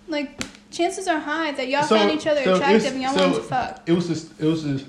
Like, 0.08 0.42
chances 0.70 1.08
are 1.08 1.18
high 1.18 1.52
that 1.52 1.68
y'all 1.68 1.82
So- 1.82 1.96
find 1.96 2.10
each 2.10 2.26
other 2.26 2.42
so 2.44 2.54
attractive 2.54 2.92
and 2.92 3.02
y'all 3.02 3.14
so 3.14 3.22
want 3.30 3.34
to 3.36 3.42
fuck. 3.42 3.82
It 3.86 3.92
was 3.92 4.08
this. 4.08 4.30
It 4.38 4.46
was 4.46 4.64
this. 4.64 4.82
It 4.82 4.88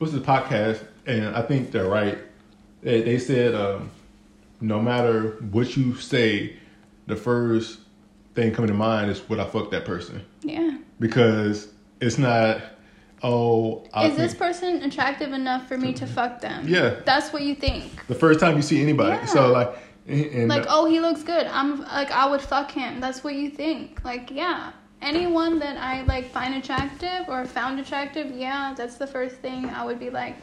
was 0.00 0.12
this 0.12 0.22
podcast, 0.22 0.84
and 1.06 1.34
I 1.34 1.42
think 1.42 1.70
they're 1.72 1.88
right. 1.88 2.18
They, 2.82 3.02
they 3.02 3.18
said, 3.18 3.54
um, 3.54 3.90
no 4.60 4.80
matter 4.80 5.30
what 5.50 5.76
you 5.76 5.94
say, 5.96 6.56
the 7.08 7.16
first 7.16 7.80
thing 8.34 8.52
coming 8.52 8.68
to 8.68 8.74
mind 8.74 9.10
is 9.10 9.28
would 9.28 9.40
I 9.40 9.44
fuck 9.44 9.70
that 9.72 9.84
person 9.84 10.24
Yeah. 10.42 10.78
because 11.00 11.68
it's 12.00 12.18
not. 12.18 12.62
Oh, 13.20 13.84
I 13.92 14.06
Is 14.06 14.16
this 14.16 14.32
person 14.32 14.82
attractive 14.84 15.32
enough 15.32 15.66
for 15.66 15.76
me 15.76 15.92
to 15.94 16.04
mm-hmm. 16.04 16.14
fuck 16.14 16.40
them? 16.40 16.68
Yeah. 16.68 17.00
That's 17.04 17.32
what 17.32 17.42
you 17.42 17.56
think. 17.56 18.06
the 18.06 18.14
first 18.14 18.38
time 18.38 18.54
you 18.54 18.62
see 18.62 18.80
anybody? 18.80 19.16
Yeah. 19.16 19.24
So 19.24 19.50
like, 19.50 19.76
and 20.06 20.48
Like, 20.48 20.66
oh, 20.68 20.86
he 20.86 21.00
looks 21.00 21.24
good. 21.24 21.46
I'm 21.48 21.80
like, 21.80 22.12
I 22.12 22.30
would 22.30 22.40
fuck 22.40 22.70
him. 22.70 23.00
That's 23.00 23.24
what 23.24 23.34
you 23.34 23.50
think. 23.50 24.04
Like, 24.04 24.30
yeah. 24.30 24.72
Anyone 25.02 25.58
that 25.58 25.76
I 25.76 26.02
like 26.02 26.30
find 26.30 26.54
attractive 26.54 27.28
or 27.28 27.44
found 27.44 27.80
attractive, 27.80 28.30
yeah, 28.30 28.74
that's 28.76 28.96
the 28.96 29.06
first 29.06 29.36
thing 29.36 29.66
I 29.66 29.84
would 29.84 29.98
be 29.98 30.10
like, 30.10 30.36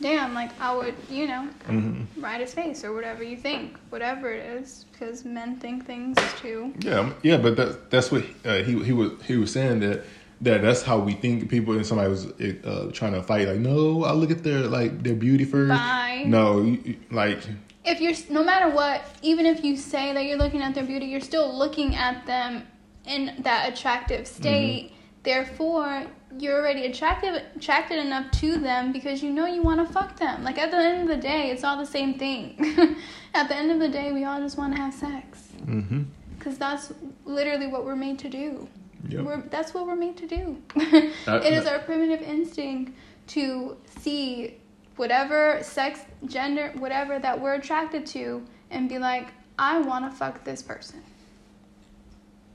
damn, 0.00 0.34
like 0.34 0.50
I 0.60 0.74
would, 0.74 0.94
you 1.10 1.26
know, 1.26 1.48
Mhm. 1.68 2.06
ride 2.16 2.40
his 2.40 2.54
face 2.54 2.84
or 2.84 2.92
whatever 2.92 3.22
you 3.22 3.36
think, 3.36 3.76
whatever 3.90 4.32
it 4.32 4.44
is, 4.46 4.86
because 4.92 5.24
men 5.24 5.56
think 5.56 5.86
things 5.86 6.16
too. 6.40 6.72
Yeah, 6.80 7.10
yeah, 7.22 7.36
but 7.36 7.56
that, 7.56 7.90
that's 7.90 8.10
what 8.10 8.24
uh, 8.44 8.56
he 8.62 8.82
he 8.82 8.92
was 8.92 9.10
he 9.26 9.36
was 9.36 9.52
saying 9.52 9.80
that 9.80 10.04
that 10.40 10.62
that's 10.62 10.82
how 10.82 10.98
we 10.98 11.12
think 11.12 11.50
people 11.50 11.74
and 11.74 11.86
somebody 11.86 12.08
was 12.08 12.26
uh, 12.26 12.90
trying 12.94 13.12
to 13.12 13.22
fight 13.22 13.46
like 13.46 13.58
no 13.58 14.04
I 14.04 14.12
look 14.12 14.30
at 14.30 14.42
their 14.42 14.60
like 14.60 15.02
their 15.02 15.14
beauty 15.14 15.44
first 15.44 15.68
Bye. 15.68 16.22
no 16.26 16.62
you, 16.62 16.96
like 17.10 17.40
If 17.84 18.00
you're, 18.00 18.14
no 18.30 18.42
matter 18.44 18.68
what, 18.74 19.02
even 19.22 19.44
if 19.46 19.64
you 19.64 19.74
say 19.76 20.12
that 20.12 20.24
you're 20.26 20.36
looking 20.38 20.60
at 20.62 20.74
their 20.74 20.84
beauty, 20.84 21.06
you're 21.06 21.20
still 21.32 21.48
looking 21.56 21.94
at 21.94 22.26
them 22.26 22.62
in 23.06 23.32
that 23.40 23.72
attractive 23.72 24.26
state. 24.26 24.92
Therefore, 25.22 26.06
you're 26.38 26.58
already 26.58 26.86
attractive, 26.86 27.42
attracted 27.56 27.98
enough 27.98 28.30
to 28.32 28.56
them 28.56 28.92
because 28.92 29.22
you 29.22 29.30
know 29.30 29.46
you 29.46 29.62
want 29.62 29.86
to 29.86 29.92
fuck 29.92 30.16
them. 30.16 30.42
Like 30.42 30.58
at 30.58 30.70
the 30.70 30.78
end 30.78 31.02
of 31.02 31.08
the 31.08 31.20
day, 31.20 31.50
it's 31.50 31.64
all 31.64 31.76
the 31.76 31.86
same 31.86 32.18
thing. 32.18 32.96
at 33.34 33.48
the 33.48 33.54
end 33.54 33.70
of 33.70 33.80
the 33.80 33.88
day, 33.88 34.12
we 34.12 34.24
all 34.24 34.40
just 34.40 34.56
want 34.56 34.74
to 34.74 34.80
have 34.80 34.94
sex 34.94 35.48
mm-hmm. 35.62 36.04
because 36.38 36.56
that's 36.56 36.92
literally 37.24 37.66
what 37.66 37.84
we're 37.84 37.96
made 37.96 38.18
to 38.20 38.28
do. 38.28 38.68
Yep. 39.08 39.24
We're, 39.24 39.40
that's 39.42 39.74
what 39.74 39.86
we're 39.86 39.96
made 39.96 40.16
to 40.18 40.26
do. 40.26 40.62
Uh, 41.26 41.40
it 41.44 41.52
is 41.52 41.66
our 41.66 41.78
primitive 41.80 42.22
instinct 42.22 42.92
to 43.28 43.76
see 43.98 44.56
whatever 44.96 45.58
sex, 45.62 46.00
gender, 46.26 46.72
whatever 46.78 47.18
that 47.18 47.40
we're 47.40 47.54
attracted 47.54 48.06
to 48.06 48.44
and 48.70 48.88
be 48.88 48.98
like, 48.98 49.28
I 49.58 49.78
want 49.78 50.10
to 50.10 50.16
fuck 50.16 50.44
this 50.44 50.62
person. 50.62 51.02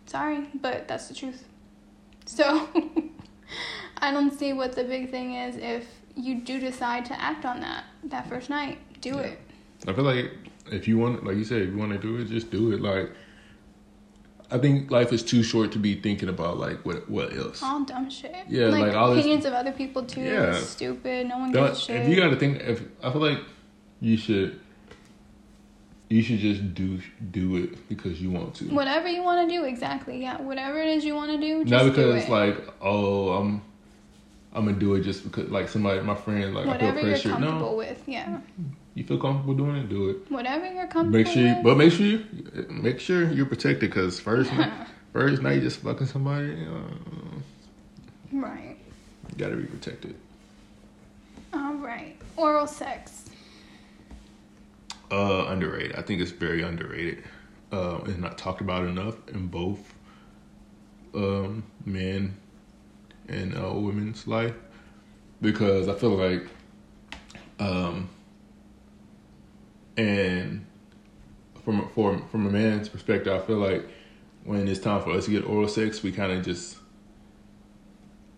Sorry, 0.08 0.48
but 0.62 0.88
that's 0.88 1.08
the 1.08 1.14
truth. 1.14 1.46
So, 2.26 2.68
I 4.00 4.12
don't 4.12 4.38
see 4.38 4.54
what 4.54 4.74
the 4.74 4.84
big 4.84 5.10
thing 5.12 5.34
is 5.36 5.56
if 5.58 5.88
you 6.16 6.42
do 6.42 6.60
decide 6.60 7.06
to 7.06 7.22
act 7.22 7.46
on 7.46 7.62
that 7.62 7.86
that 8.06 8.28
first 8.30 8.50
night. 8.50 8.78
Do 9.02 9.10
Yeah. 9.10 9.20
it. 9.22 9.40
I 9.88 9.94
feel 9.94 10.04
like 10.04 10.32
if 10.72 10.88
you 10.88 10.98
want 10.98 11.24
like 11.26 11.38
you 11.38 11.44
said 11.44 11.62
if 11.62 11.70
you 11.70 11.78
want 11.78 11.92
to 11.92 11.98
do 12.00 12.18
it 12.18 12.28
just 12.28 12.50
do 12.50 12.72
it 12.72 12.82
like 12.82 13.12
I 14.50 14.58
think 14.58 14.90
life 14.90 15.12
is 15.14 15.22
too 15.24 15.44
short 15.44 15.72
to 15.74 15.80
be 15.80 15.96
thinking 15.96 16.30
about 16.30 16.58
like 16.58 16.84
what 16.86 17.08
what 17.10 17.36
else 17.36 17.62
All 17.62 17.84
dumb 17.84 18.10
shit. 18.10 18.34
Yeah, 18.48 18.68
like, 18.68 18.88
like, 18.88 18.96
all 18.96 19.10
this- 19.14 19.20
opinions 19.20 19.46
of 19.46 19.54
other 19.54 19.72
people 19.72 20.04
too. 20.04 20.22
Yeah. 20.22 20.54
stupid. 20.60 21.28
No 21.28 21.38
one 21.40 21.52
gives 21.52 21.78
a 21.80 21.82
shit. 21.82 22.02
if 22.02 22.10
you 22.10 22.16
got 22.16 22.30
to 22.30 22.36
think 22.38 22.62
if 22.62 22.82
I 23.04 23.12
feel 23.12 23.22
like 23.22 23.40
you 24.02 24.18
should 24.18 24.60
you 26.10 26.22
should 26.22 26.40
just 26.40 26.74
do 26.76 27.00
do 27.32 27.58
it 27.58 27.90
because 27.90 28.22
you 28.22 28.30
want 28.32 28.54
to 28.56 28.66
Whatever 28.66 29.08
you 29.08 29.24
want 29.24 29.50
to 29.50 29.56
do, 29.56 29.64
exactly. 29.66 30.22
Yeah, 30.22 30.40
whatever 30.42 30.80
it 30.80 30.88
is 30.90 31.04
you 31.06 31.16
want 31.16 31.32
to 31.32 31.38
do, 31.40 31.64
just 31.66 31.72
Not 31.86 31.92
because 31.96 32.30
like, 32.30 32.58
oh, 32.82 33.30
I'm 33.32 33.62
I'm 34.54 34.66
gonna 34.66 34.78
do 34.78 34.96
it 34.96 35.02
just 35.02 35.24
because 35.24 35.50
like 35.50 35.68
somebody, 35.68 36.00
my 36.02 36.16
friend, 36.16 36.54
like 36.54 36.66
whatever 36.68 37.00
I 37.00 37.02
feel 37.02 37.10
you're 37.10 37.12
pressure. 37.16 37.30
comfortable 37.30 37.72
No, 37.72 37.76
with. 37.78 38.04
Yeah, 38.08 38.40
you 38.94 39.04
feel 39.04 39.18
comfortable 39.20 39.54
doing 39.56 39.76
it, 39.78 39.90
do 39.90 40.10
it. 40.10 40.32
whatever 40.32 40.66
you're 40.72 40.88
comfortable 40.88 41.18
Make 41.18 41.28
sure, 41.28 41.42
you, 41.42 41.56
with. 41.56 41.64
but 41.64 41.78
make 41.78 41.92
sure 41.92 42.06
you 42.06 42.26
make 42.70 43.00
sure 43.00 43.30
you're 43.32 43.46
protected 43.48 43.90
because 43.90 44.20
first 44.20 44.54
night, 44.54 44.72
first 45.14 45.42
night 45.42 45.56
you 45.56 45.62
just 45.62 45.80
fucking 45.80 46.08
somebody, 46.08 46.54
uh, 46.66 47.40
right. 48.32 48.78
you 49.30 49.36
gotta 49.38 49.56
be 49.58 49.66
protected. 49.66 50.16
All 51.54 51.74
right. 51.76 52.16
Oral 52.38 52.68
sex. 52.68 53.25
Uh, 55.12 55.46
underrated. 55.50 55.96
I 55.96 56.02
think 56.02 56.22
it's 56.22 56.32
very 56.32 56.64
underrated. 56.64 57.24
Uh, 57.72 58.00
it's 58.06 58.18
not 58.18 58.38
talked 58.38 58.62
about 58.62 58.86
enough 58.86 59.16
in 59.30 59.48
both 59.48 59.94
um, 61.14 61.64
men 61.86 62.36
and 63.28 63.56
uh, 63.56 63.72
women's 63.72 64.28
life 64.28 64.56
because 65.42 65.88
I 65.88 65.94
feel 65.94 66.16
like, 66.16 66.48
um, 67.60 68.10
and 69.96 70.66
from 71.64 71.90
from 71.90 72.28
from 72.30 72.48
a 72.48 72.50
man's 72.50 72.90
perspective, 72.90 73.34
I 73.34 73.46
feel 73.46 73.58
like 73.58 73.88
when 74.44 74.68
it's 74.68 74.80
time 74.80 75.02
for 75.04 75.12
us 75.12 75.26
to 75.26 75.32
get 75.32 75.46
oral 75.46 75.68
sex, 75.68 76.02
we 76.04 76.12
kind 76.12 76.32
of 76.32 76.44
just 76.44 76.78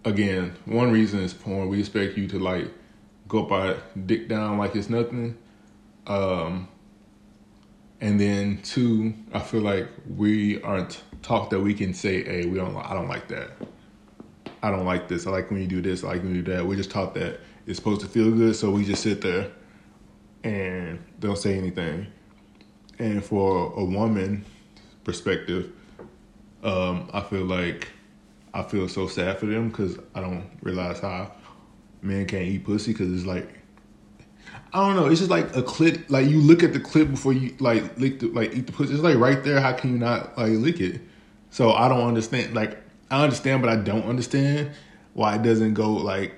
again 0.03 0.55
one 0.65 0.91
reason 0.91 1.21
is 1.21 1.33
porn. 1.33 1.69
We 1.69 1.79
expect 1.79 2.17
you 2.17 2.27
to 2.27 2.39
like 2.39 2.67
go 3.27 3.43
by 3.43 3.77
dick 4.05 4.27
down 4.27 4.57
like 4.57 4.75
it's 4.75 4.89
nothing. 4.89 5.37
Um, 6.07 6.69
and 7.99 8.19
then 8.19 8.61
two, 8.63 9.13
I 9.33 9.39
feel 9.39 9.61
like 9.61 9.87
we 10.07 10.61
aren't 10.61 11.03
taught 11.21 11.49
that 11.49 11.59
we 11.59 11.73
can 11.73 11.93
say, 11.93 12.23
"Hey, 12.23 12.45
we 12.45 12.57
don't. 12.57 12.75
I 12.75 12.93
don't 12.93 13.07
like 13.07 13.27
that. 13.27 13.51
I 14.63 14.71
don't 14.71 14.85
like 14.85 15.07
this. 15.07 15.27
I 15.27 15.31
like 15.31 15.51
when 15.51 15.61
you 15.61 15.67
do 15.67 15.81
this. 15.81 16.03
I 16.03 16.09
like 16.09 16.23
when 16.23 16.35
you 16.35 16.41
do 16.41 16.53
that." 16.53 16.65
We're 16.65 16.75
just 16.75 16.91
taught 16.91 17.13
that 17.15 17.39
it's 17.65 17.77
supposed 17.77 18.01
to 18.01 18.07
feel 18.07 18.31
good, 18.31 18.55
so 18.55 18.71
we 18.71 18.85
just 18.85 19.03
sit 19.03 19.21
there 19.21 19.51
and 20.43 20.99
don't 21.19 21.37
say 21.37 21.57
anything. 21.57 22.07
And 22.99 23.23
for 23.23 23.73
a 23.75 23.83
woman 23.83 24.45
perspective, 25.03 25.71
um, 26.63 27.09
I 27.13 27.21
feel 27.21 27.45
like 27.45 27.89
I 28.53 28.63
feel 28.63 28.87
so 28.87 29.07
sad 29.07 29.39
for 29.39 29.47
them 29.47 29.69
because 29.69 29.97
I 30.15 30.21
don't 30.21 30.49
realize 30.61 30.99
how 30.99 31.31
men 32.01 32.25
can't 32.25 32.43
eat 32.43 32.63
pussy 32.63 32.93
because 32.93 33.11
it's 33.11 33.25
like 33.25 33.56
I 34.77 34.85
don't 34.85 34.95
know. 34.95 35.07
It's 35.07 35.19
just 35.19 35.31
like 35.31 35.55
a 35.55 35.63
clip. 35.63 36.07
Like 36.07 36.27
you 36.27 36.39
look 36.39 36.61
at 36.61 36.71
the 36.71 36.79
clip 36.79 37.09
before 37.09 37.33
you 37.33 37.55
like 37.57 37.97
lick 37.97 38.19
the, 38.19 38.27
like 38.27 38.53
eat 38.53 38.67
the 38.67 38.71
pussy. 38.71 38.93
It's 38.93 39.01
like 39.01 39.17
right 39.17 39.43
there. 39.43 39.59
How 39.59 39.73
can 39.73 39.91
you 39.91 39.97
not 39.97 40.37
like 40.37 40.51
lick 40.51 40.79
it? 40.79 41.01
So 41.49 41.71
I 41.71 41.89
don't 41.89 42.07
understand. 42.07 42.53
Like 42.53 42.77
I 43.09 43.23
understand, 43.23 43.63
but 43.63 43.71
I 43.71 43.77
don't 43.77 44.03
understand 44.03 44.69
why 45.13 45.35
it 45.35 45.41
doesn't 45.41 45.73
go 45.73 45.93
like 45.93 46.35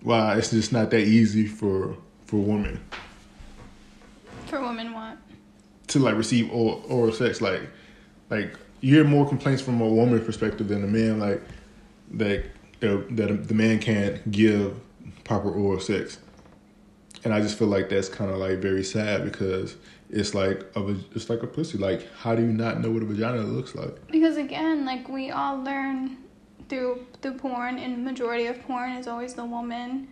why 0.00 0.38
it's 0.38 0.50
just 0.50 0.72
not 0.72 0.88
that 0.92 1.00
easy 1.02 1.46
for 1.46 1.94
for 2.24 2.36
women 2.36 2.80
For 4.46 4.62
women, 4.62 4.94
what? 4.94 5.18
to 5.88 5.98
like 5.98 6.16
receive 6.16 6.50
oral, 6.50 6.82
oral 6.88 7.12
sex. 7.12 7.42
Like 7.42 7.68
like 8.30 8.54
you 8.80 8.94
hear 8.94 9.04
more 9.04 9.28
complaints 9.28 9.60
from 9.60 9.82
a 9.82 9.86
woman 9.86 10.24
perspective 10.24 10.68
than 10.68 10.84
a 10.84 10.86
man. 10.86 11.20
Like 11.20 11.42
that 12.12 12.46
uh, 12.82 13.02
that 13.10 13.46
the 13.46 13.54
man 13.54 13.78
can't 13.78 14.30
give 14.30 14.74
proper 15.24 15.50
oral 15.50 15.80
sex, 15.80 16.18
and 17.28 17.34
I 17.34 17.42
just 17.42 17.58
feel 17.58 17.68
like 17.68 17.90
that's 17.90 18.08
kind 18.08 18.30
of 18.30 18.38
like 18.38 18.56
very 18.56 18.82
sad 18.82 19.22
because 19.22 19.76
it's 20.08 20.32
like 20.34 20.64
a 20.76 20.96
it's 21.14 21.28
like 21.28 21.42
a 21.42 21.46
pussy. 21.46 21.76
Like 21.76 22.10
how 22.14 22.34
do 22.34 22.40
you 22.40 22.48
not 22.48 22.80
know 22.80 22.90
what 22.90 23.02
a 23.02 23.04
vagina 23.04 23.42
looks 23.42 23.74
like? 23.74 23.94
Because 24.10 24.38
again, 24.38 24.86
like 24.86 25.10
we 25.10 25.30
all 25.30 25.62
learn 25.62 26.16
through 26.70 27.04
through 27.20 27.34
porn, 27.34 27.78
and 27.78 28.02
majority 28.02 28.46
of 28.46 28.62
porn 28.62 28.92
is 28.92 29.06
always 29.06 29.34
the 29.34 29.44
woman, 29.44 30.08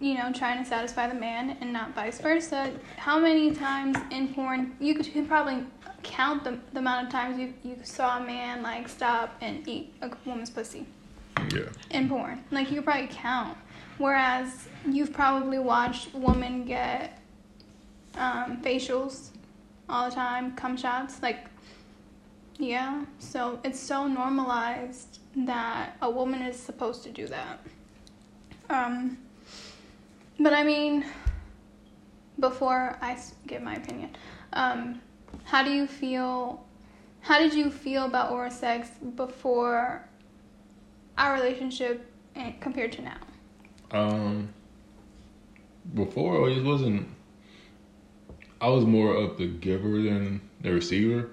you 0.00 0.14
know, 0.14 0.32
trying 0.32 0.60
to 0.60 0.68
satisfy 0.68 1.06
the 1.06 1.14
man, 1.14 1.56
and 1.60 1.72
not 1.72 1.94
vice 1.94 2.20
versa. 2.20 2.72
How 2.96 3.20
many 3.20 3.54
times 3.54 3.96
in 4.10 4.34
porn 4.34 4.74
you 4.80 4.96
could, 4.96 5.06
you 5.06 5.12
can 5.12 5.28
probably 5.28 5.62
count 6.02 6.42
the, 6.42 6.58
the 6.72 6.80
amount 6.80 7.06
of 7.06 7.12
times 7.12 7.38
you 7.38 7.54
you 7.62 7.76
saw 7.84 8.18
a 8.18 8.24
man 8.24 8.64
like 8.64 8.88
stop 8.88 9.36
and 9.40 9.66
eat 9.68 9.94
a 10.02 10.10
woman's 10.26 10.50
pussy 10.50 10.86
Yeah. 11.54 11.68
in 11.92 12.08
porn. 12.08 12.42
Like 12.50 12.68
you 12.70 12.76
could 12.78 12.84
probably 12.84 13.06
count. 13.12 13.56
Whereas 13.98 14.67
you've 14.86 15.12
probably 15.12 15.58
watched 15.58 16.14
women 16.14 16.64
get 16.64 17.18
um, 18.16 18.60
facials 18.62 19.30
all 19.88 20.08
the 20.08 20.14
time, 20.14 20.54
cum 20.56 20.76
shots. 20.76 21.22
Like, 21.22 21.46
yeah. 22.58 23.04
So 23.18 23.60
it's 23.64 23.80
so 23.80 24.06
normalized 24.06 25.20
that 25.36 25.96
a 26.02 26.10
woman 26.10 26.42
is 26.42 26.58
supposed 26.58 27.02
to 27.04 27.10
do 27.10 27.26
that. 27.28 27.60
Um, 28.70 29.18
but 30.38 30.52
I 30.52 30.62
mean, 30.62 31.04
before 32.38 32.98
I 33.00 33.16
give 33.46 33.62
my 33.62 33.74
opinion, 33.74 34.10
um, 34.52 35.00
how 35.44 35.62
do 35.62 35.70
you 35.70 35.86
feel? 35.86 36.64
How 37.20 37.38
did 37.38 37.52
you 37.52 37.70
feel 37.70 38.04
about 38.04 38.30
oral 38.30 38.50
sex 38.50 38.88
before 39.16 40.06
our 41.16 41.34
relationship 41.34 42.10
compared 42.60 42.92
to 42.92 43.02
now? 43.02 43.18
Um, 43.90 44.48
before 45.94 46.48
it 46.48 46.54
just 46.54 46.66
wasn't. 46.66 47.08
I 48.60 48.68
was 48.68 48.84
more 48.84 49.14
of 49.14 49.38
the 49.38 49.46
giver 49.46 50.02
than 50.02 50.40
the 50.60 50.72
receiver. 50.72 51.30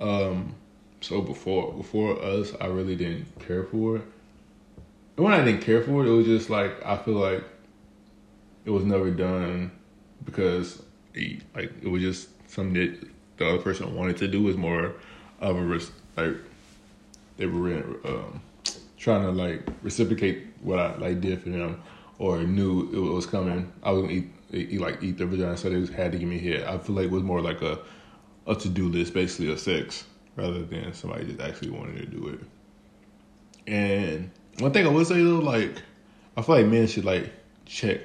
Um, 0.00 0.54
so 1.00 1.20
before 1.20 1.72
before 1.72 2.20
us, 2.22 2.52
I 2.60 2.66
really 2.66 2.96
didn't 2.96 3.26
care 3.46 3.64
for 3.64 3.96
it. 3.96 4.02
When 5.16 5.32
I 5.32 5.44
didn't 5.44 5.62
care 5.62 5.82
for 5.82 6.04
it, 6.04 6.08
it 6.08 6.12
was 6.12 6.26
just 6.26 6.50
like 6.50 6.84
I 6.84 6.96
feel 6.96 7.14
like 7.14 7.44
it 8.64 8.70
was 8.70 8.84
never 8.84 9.10
done 9.10 9.70
because 10.24 10.82
it, 11.14 11.42
like 11.54 11.72
it 11.82 11.88
was 11.88 12.02
just 12.02 12.28
something 12.50 12.74
that 12.74 13.08
the 13.36 13.48
other 13.48 13.58
person 13.58 13.94
wanted 13.94 14.16
to 14.18 14.28
do. 14.28 14.42
Was 14.42 14.56
more 14.56 14.94
of 15.40 15.56
a 15.56 15.80
like 16.16 16.36
they 17.36 17.46
were 17.46 17.72
um, 18.04 18.42
trying 18.96 19.22
to 19.22 19.30
like 19.30 19.62
reciprocate 19.82 20.46
what 20.60 20.78
I 20.78 20.96
like 20.96 21.20
did 21.20 21.42
for 21.42 21.50
them 21.50 21.80
or 22.18 22.42
knew 22.42 22.90
it 22.92 23.14
was 23.14 23.26
coming. 23.26 23.72
I 23.82 23.92
was 23.92 24.02
gonna 24.02 24.12
eat, 24.14 24.30
eat 24.52 24.80
like 24.80 25.02
eat 25.02 25.18
their 25.18 25.26
vagina, 25.26 25.56
so 25.56 25.70
they 25.70 25.92
had 25.92 26.12
to 26.12 26.18
give 26.18 26.28
me 26.28 26.38
head. 26.38 26.64
I 26.64 26.78
feel 26.78 26.96
like 26.96 27.06
it 27.06 27.10
was 27.10 27.22
more 27.22 27.40
like 27.40 27.62
a 27.62 27.78
a 28.46 28.54
to 28.54 28.68
do 28.68 28.88
list, 28.88 29.14
basically 29.14 29.52
a 29.52 29.58
sex, 29.58 30.04
rather 30.36 30.62
than 30.62 30.92
somebody 30.94 31.26
just 31.26 31.40
actually 31.40 31.70
wanting 31.70 31.96
to 31.96 32.06
do 32.06 32.28
it. 32.28 32.40
And 33.70 34.30
one 34.58 34.72
thing 34.72 34.86
I 34.86 34.90
would 34.90 35.06
say 35.06 35.22
though, 35.22 35.38
like 35.38 35.82
I 36.36 36.42
feel 36.42 36.56
like 36.56 36.66
men 36.66 36.86
should 36.86 37.04
like 37.04 37.32
check 37.66 38.00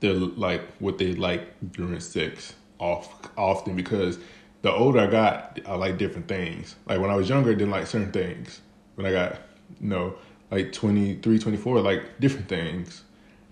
their 0.00 0.14
like 0.14 0.62
what 0.78 0.98
they 0.98 1.14
like 1.14 1.72
during 1.72 2.00
sex 2.00 2.54
off 2.78 3.28
often 3.36 3.74
because 3.74 4.18
the 4.62 4.72
older 4.72 5.00
I 5.00 5.06
got, 5.06 5.58
I 5.66 5.74
like 5.74 5.98
different 5.98 6.28
things. 6.28 6.76
Like 6.86 7.00
when 7.00 7.10
I 7.10 7.16
was 7.16 7.28
younger, 7.28 7.50
I 7.50 7.54
didn't 7.54 7.70
like 7.70 7.86
certain 7.86 8.12
things. 8.12 8.60
When 8.94 9.06
I 9.06 9.12
got, 9.12 9.40
you 9.80 9.88
know, 9.88 10.16
like 10.50 10.72
23, 10.72 11.38
24, 11.38 11.80
like 11.80 12.20
different 12.20 12.48
things. 12.48 13.02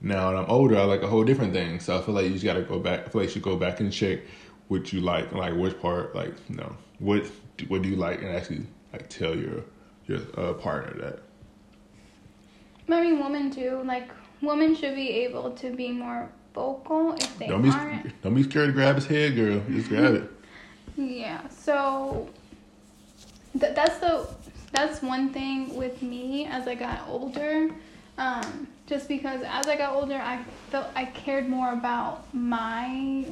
Now 0.03 0.31
that 0.31 0.39
I'm 0.39 0.51
older, 0.51 0.79
I 0.79 0.85
like 0.85 1.03
a 1.03 1.07
whole 1.09 1.25
different 1.25 1.53
thing. 1.53 1.81
So 1.81 1.99
I 1.99 2.03
feel 2.03 2.15
like 2.15 2.25
you 2.27 2.33
just 2.33 2.45
gotta 2.45 2.63
go 2.63 2.79
back. 2.79 3.07
I 3.07 3.09
feel 3.09 3.21
like 3.23 3.29
you 3.29 3.35
should 3.35 3.43
go 3.43 3.57
back 3.57 3.81
and 3.81 3.93
check 3.93 4.21
what 4.69 4.93
you 4.93 5.01
like, 5.01 5.33
like 5.33 5.55
which 5.55 5.81
part, 5.81 6.15
like 6.15 6.35
you 6.49 6.57
know, 6.57 6.77
what 6.99 7.25
what 7.69 7.83
do 7.83 7.89
you 7.89 7.97
like, 7.97 8.21
and 8.23 8.29
actually 8.35 8.67
like 8.93 9.09
tell 9.09 9.35
your 9.37 9.63
your 10.07 10.21
uh, 10.37 10.53
partner 10.55 10.93
that. 11.03 11.21
I 12.89 13.03
mean, 13.03 13.19
women 13.19 13.51
too. 13.51 13.83
Like, 13.85 14.11
women 14.41 14.75
should 14.77 14.95
be 14.95 15.11
able 15.25 15.51
to 15.53 15.71
be 15.75 15.91
more 15.91 16.29
vocal 16.55 17.15
if 17.15 17.39
they 17.39 17.49
Don't 17.49 17.63
be 17.63 17.71
aren't. 17.71 18.23
don't 18.23 18.35
be 18.35 18.43
scared 18.45 18.69
to 18.69 18.73
grab 18.73 18.95
his 18.97 19.07
head, 19.07 19.35
girl. 19.35 19.61
Just 19.71 19.89
grab 19.89 20.15
it. 20.15 20.31
Yeah. 20.99 21.47
So 21.49 22.31
th- 23.61 23.75
that's 23.75 23.99
the 23.99 24.27
that's 24.77 25.01
one 25.01 25.31
thing 25.31 25.75
with 25.75 26.03
me 26.03 26.45
as 26.45 26.69
I 26.69 26.75
got 26.75 27.09
older. 27.09 27.71
Um, 28.19 28.69
just 28.87 29.09
because 29.09 29.41
as 29.43 29.67
I 29.67 29.77
got 29.77 29.95
older, 29.95 30.17
I 30.17 30.43
felt 30.71 30.89
I 30.95 31.07
cared 31.07 31.49
more 31.49 31.73
about 31.73 32.33
my 32.35 33.27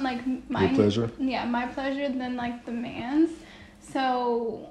like 0.00 0.22
my 0.48 0.64
Your 0.64 0.74
pleasure. 0.76 1.10
yeah 1.18 1.44
my 1.44 1.66
pleasure 1.66 2.08
than 2.08 2.36
like 2.36 2.64
the 2.64 2.72
man's. 2.72 3.30
So 3.80 4.70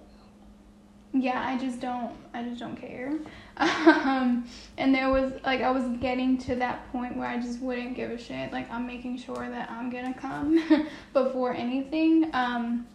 yeah, 1.13 1.41
I 1.47 1.57
just 1.57 1.79
don't 1.79 2.11
I 2.33 2.43
just 2.43 2.59
don't 2.59 2.75
care. 2.75 3.13
Um, 3.55 4.45
and 4.79 4.93
there 4.93 5.09
was 5.11 5.31
like 5.45 5.61
I 5.61 5.69
was 5.69 5.83
getting 5.99 6.37
to 6.39 6.55
that 6.55 6.91
point 6.91 7.15
where 7.15 7.27
I 7.27 7.37
just 7.39 7.59
wouldn't 7.59 7.95
give 7.95 8.09
a 8.09 8.17
shit. 8.17 8.51
Like 8.51 8.69
I'm 8.71 8.85
making 8.87 9.17
sure 9.19 9.47
that 9.47 9.69
I'm 9.69 9.89
gonna 9.91 10.13
come 10.13 10.59
before 11.13 11.53
anything. 11.53 12.31
Um, 12.33 12.87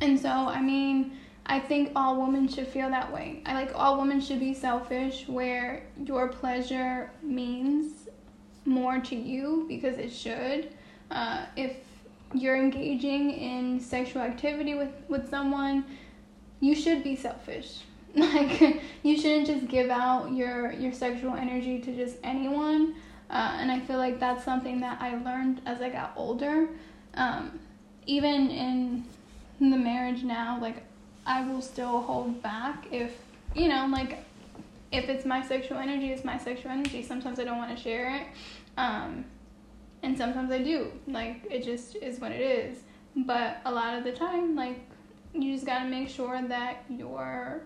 and 0.00 0.18
so 0.18 0.28
I 0.28 0.60
mean, 0.60 1.12
I 1.46 1.58
think 1.58 1.92
all 1.96 2.20
women 2.20 2.48
should 2.48 2.68
feel 2.68 2.88
that 2.90 3.12
way. 3.12 3.42
I 3.46 3.54
like 3.54 3.72
all 3.74 3.98
women 3.98 4.20
should 4.20 4.40
be 4.40 4.54
selfish, 4.54 5.26
where 5.28 5.82
your 6.04 6.28
pleasure 6.28 7.10
means 7.22 8.08
more 8.64 9.00
to 9.00 9.16
you 9.16 9.64
because 9.68 9.98
it 9.98 10.12
should. 10.12 10.72
Uh, 11.10 11.46
if 11.56 11.76
you're 12.32 12.56
engaging 12.56 13.30
in 13.32 13.80
sexual 13.80 14.22
activity 14.22 14.74
with 14.74 14.92
with 15.08 15.28
someone, 15.28 15.84
you 16.60 16.74
should 16.74 17.02
be 17.02 17.16
selfish. 17.16 17.80
Like 18.14 18.82
you 19.02 19.16
shouldn't 19.16 19.46
just 19.46 19.68
give 19.68 19.88
out 19.88 20.32
your 20.32 20.72
your 20.72 20.92
sexual 20.92 21.34
energy 21.34 21.80
to 21.80 21.96
just 21.96 22.18
anyone. 22.22 22.94
Uh, 23.30 23.56
and 23.58 23.72
I 23.72 23.80
feel 23.80 23.96
like 23.96 24.20
that's 24.20 24.44
something 24.44 24.80
that 24.80 25.00
I 25.00 25.16
learned 25.16 25.62
as 25.64 25.80
I 25.80 25.88
got 25.88 26.12
older. 26.14 26.68
Um, 27.14 27.58
even 28.06 28.50
in 28.50 29.04
the 29.58 29.78
marriage 29.78 30.22
now, 30.22 30.58
like 30.60 30.84
I 31.26 31.46
will 31.46 31.62
still 31.62 32.00
hold 32.00 32.42
back 32.42 32.86
if 32.90 33.12
you 33.54 33.68
know, 33.68 33.86
like 33.90 34.18
if 34.90 35.08
it's 35.08 35.24
my 35.24 35.42
sexual 35.42 35.78
energy, 35.78 36.12
it's 36.12 36.24
my 36.24 36.38
sexual 36.38 36.70
energy. 36.70 37.02
Sometimes 37.02 37.38
I 37.38 37.44
don't 37.44 37.58
want 37.58 37.76
to 37.76 37.82
share 37.82 38.16
it, 38.16 38.26
um, 38.76 39.24
and 40.02 40.16
sometimes 40.16 40.50
I 40.50 40.58
do. 40.58 40.92
Like 41.06 41.46
it 41.50 41.64
just 41.64 41.96
is 41.96 42.20
what 42.20 42.32
it 42.32 42.40
is. 42.40 42.78
But 43.14 43.60
a 43.64 43.72
lot 43.72 43.96
of 43.96 44.04
the 44.04 44.12
time, 44.12 44.56
like 44.56 44.80
you 45.34 45.54
just 45.54 45.66
gotta 45.66 45.88
make 45.88 46.08
sure 46.08 46.40
that 46.48 46.84
you're 46.88 47.62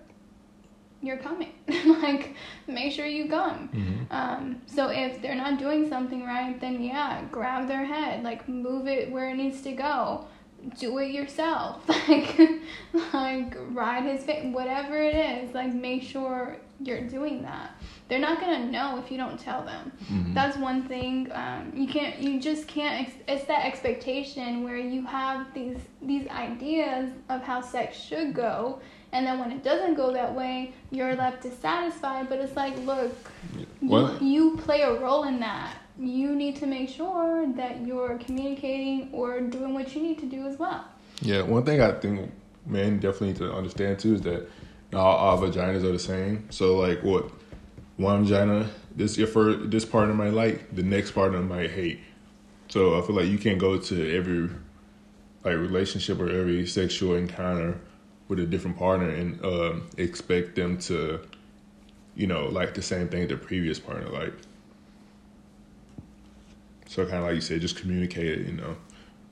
you're 1.02 1.16
coming. 1.18 1.52
like 2.02 2.34
make 2.66 2.92
sure 2.92 3.06
you 3.06 3.28
come. 3.28 3.68
Mm-hmm. 3.68 4.04
Um, 4.10 4.62
so 4.66 4.88
if 4.88 5.22
they're 5.22 5.34
not 5.36 5.58
doing 5.58 5.88
something 5.88 6.24
right, 6.24 6.60
then 6.60 6.82
yeah, 6.82 7.22
grab 7.30 7.68
their 7.68 7.84
head, 7.84 8.22
like 8.22 8.48
move 8.48 8.86
it 8.88 9.10
where 9.10 9.30
it 9.30 9.36
needs 9.36 9.60
to 9.62 9.72
go. 9.72 10.26
Do 10.78 10.98
it 10.98 11.10
yourself. 11.12 11.82
Like 12.08 12.38
like 13.12 13.54
ride 13.70 14.04
his 14.04 14.24
face, 14.24 14.44
whatever 14.54 14.96
it 15.02 15.14
is. 15.14 15.54
Like 15.54 15.72
make 15.74 16.02
sure 16.02 16.56
you're 16.80 17.02
doing 17.02 17.42
that. 17.42 17.70
They're 18.08 18.18
not 18.20 18.40
gonna 18.40 18.66
know 18.70 18.98
if 19.02 19.10
you 19.10 19.16
don't 19.18 19.38
tell 19.38 19.64
them. 19.64 19.92
Mhm. 20.10 20.34
That's 20.34 20.56
one 20.56 20.86
thing. 20.88 21.30
Um, 21.32 21.72
you 21.74 21.86
can't. 21.88 22.18
You 22.18 22.40
just 22.40 22.68
can't. 22.68 23.06
Ex- 23.06 23.16
it's 23.28 23.44
that 23.46 23.64
expectation 23.66 24.62
where 24.64 24.76
you 24.78 25.04
have 25.06 25.52
these 25.54 25.78
these 26.00 26.26
ideas 26.28 27.10
of 27.28 27.42
how 27.42 27.60
sex 27.60 27.96
should 27.98 28.34
go, 28.34 28.80
and 29.12 29.26
then 29.26 29.38
when 29.38 29.50
it 29.52 29.62
doesn't 29.64 29.94
go 29.94 30.12
that 30.12 30.34
way, 30.34 30.72
you're 30.90 31.14
left 31.16 31.42
dissatisfied. 31.42 32.28
But 32.28 32.38
it's 32.40 32.56
like, 32.56 32.78
look, 32.84 33.14
you, 33.82 33.88
you 34.20 34.56
play 34.58 34.82
a 34.82 34.94
role 35.00 35.24
in 35.24 35.40
that. 35.40 35.74
You 35.98 36.34
need 36.34 36.56
to 36.56 36.66
make 36.66 36.88
sure 36.88 37.46
that 37.56 37.86
you're 37.86 38.18
communicating 38.18 39.08
or 39.12 39.40
doing 39.40 39.74
what 39.74 39.94
you 39.94 40.02
need 40.02 40.18
to 40.18 40.26
do 40.26 40.46
as 40.46 40.58
well. 40.58 40.84
Yeah, 41.22 41.42
one 41.42 41.64
thing 41.64 41.80
I 41.80 41.92
think 41.92 42.32
men 42.66 42.98
definitely 42.98 43.28
need 43.28 43.36
to 43.38 43.52
understand 43.52 43.98
too 43.98 44.14
is 44.14 44.22
that 44.22 44.48
all 44.94 45.38
vaginas 45.38 45.84
are 45.84 45.92
the 45.92 45.98
same. 45.98 46.50
So 46.50 46.76
like 46.76 47.02
what 47.02 47.30
one 47.96 48.24
vagina 48.24 48.68
this 48.94 49.16
your 49.16 49.26
first 49.26 49.70
this 49.70 49.84
partner 49.84 50.14
might 50.14 50.32
like, 50.32 50.74
the 50.74 50.82
next 50.82 51.12
partner 51.12 51.40
might 51.40 51.70
hate. 51.70 52.00
So 52.68 52.98
I 52.98 53.06
feel 53.06 53.16
like 53.16 53.26
you 53.26 53.38
can't 53.38 53.58
go 53.58 53.78
to 53.78 54.16
every 54.16 54.50
like 55.44 55.56
relationship 55.56 56.18
or 56.18 56.28
every 56.28 56.66
sexual 56.66 57.14
encounter 57.14 57.78
with 58.28 58.40
a 58.40 58.46
different 58.46 58.76
partner 58.76 59.08
and 59.08 59.44
um, 59.44 59.88
expect 59.96 60.56
them 60.56 60.76
to, 60.78 61.20
you 62.16 62.26
know, 62.26 62.46
like 62.46 62.74
the 62.74 62.82
same 62.82 63.08
thing 63.08 63.28
the 63.28 63.36
previous 63.36 63.78
partner 63.78 64.08
like. 64.08 64.32
So 66.86 67.04
kind 67.04 67.18
of 67.18 67.24
like 67.24 67.34
you 67.34 67.40
said, 67.40 67.60
just 67.60 67.76
communicate 67.76 68.26
it. 68.26 68.46
You 68.46 68.52
know, 68.54 68.76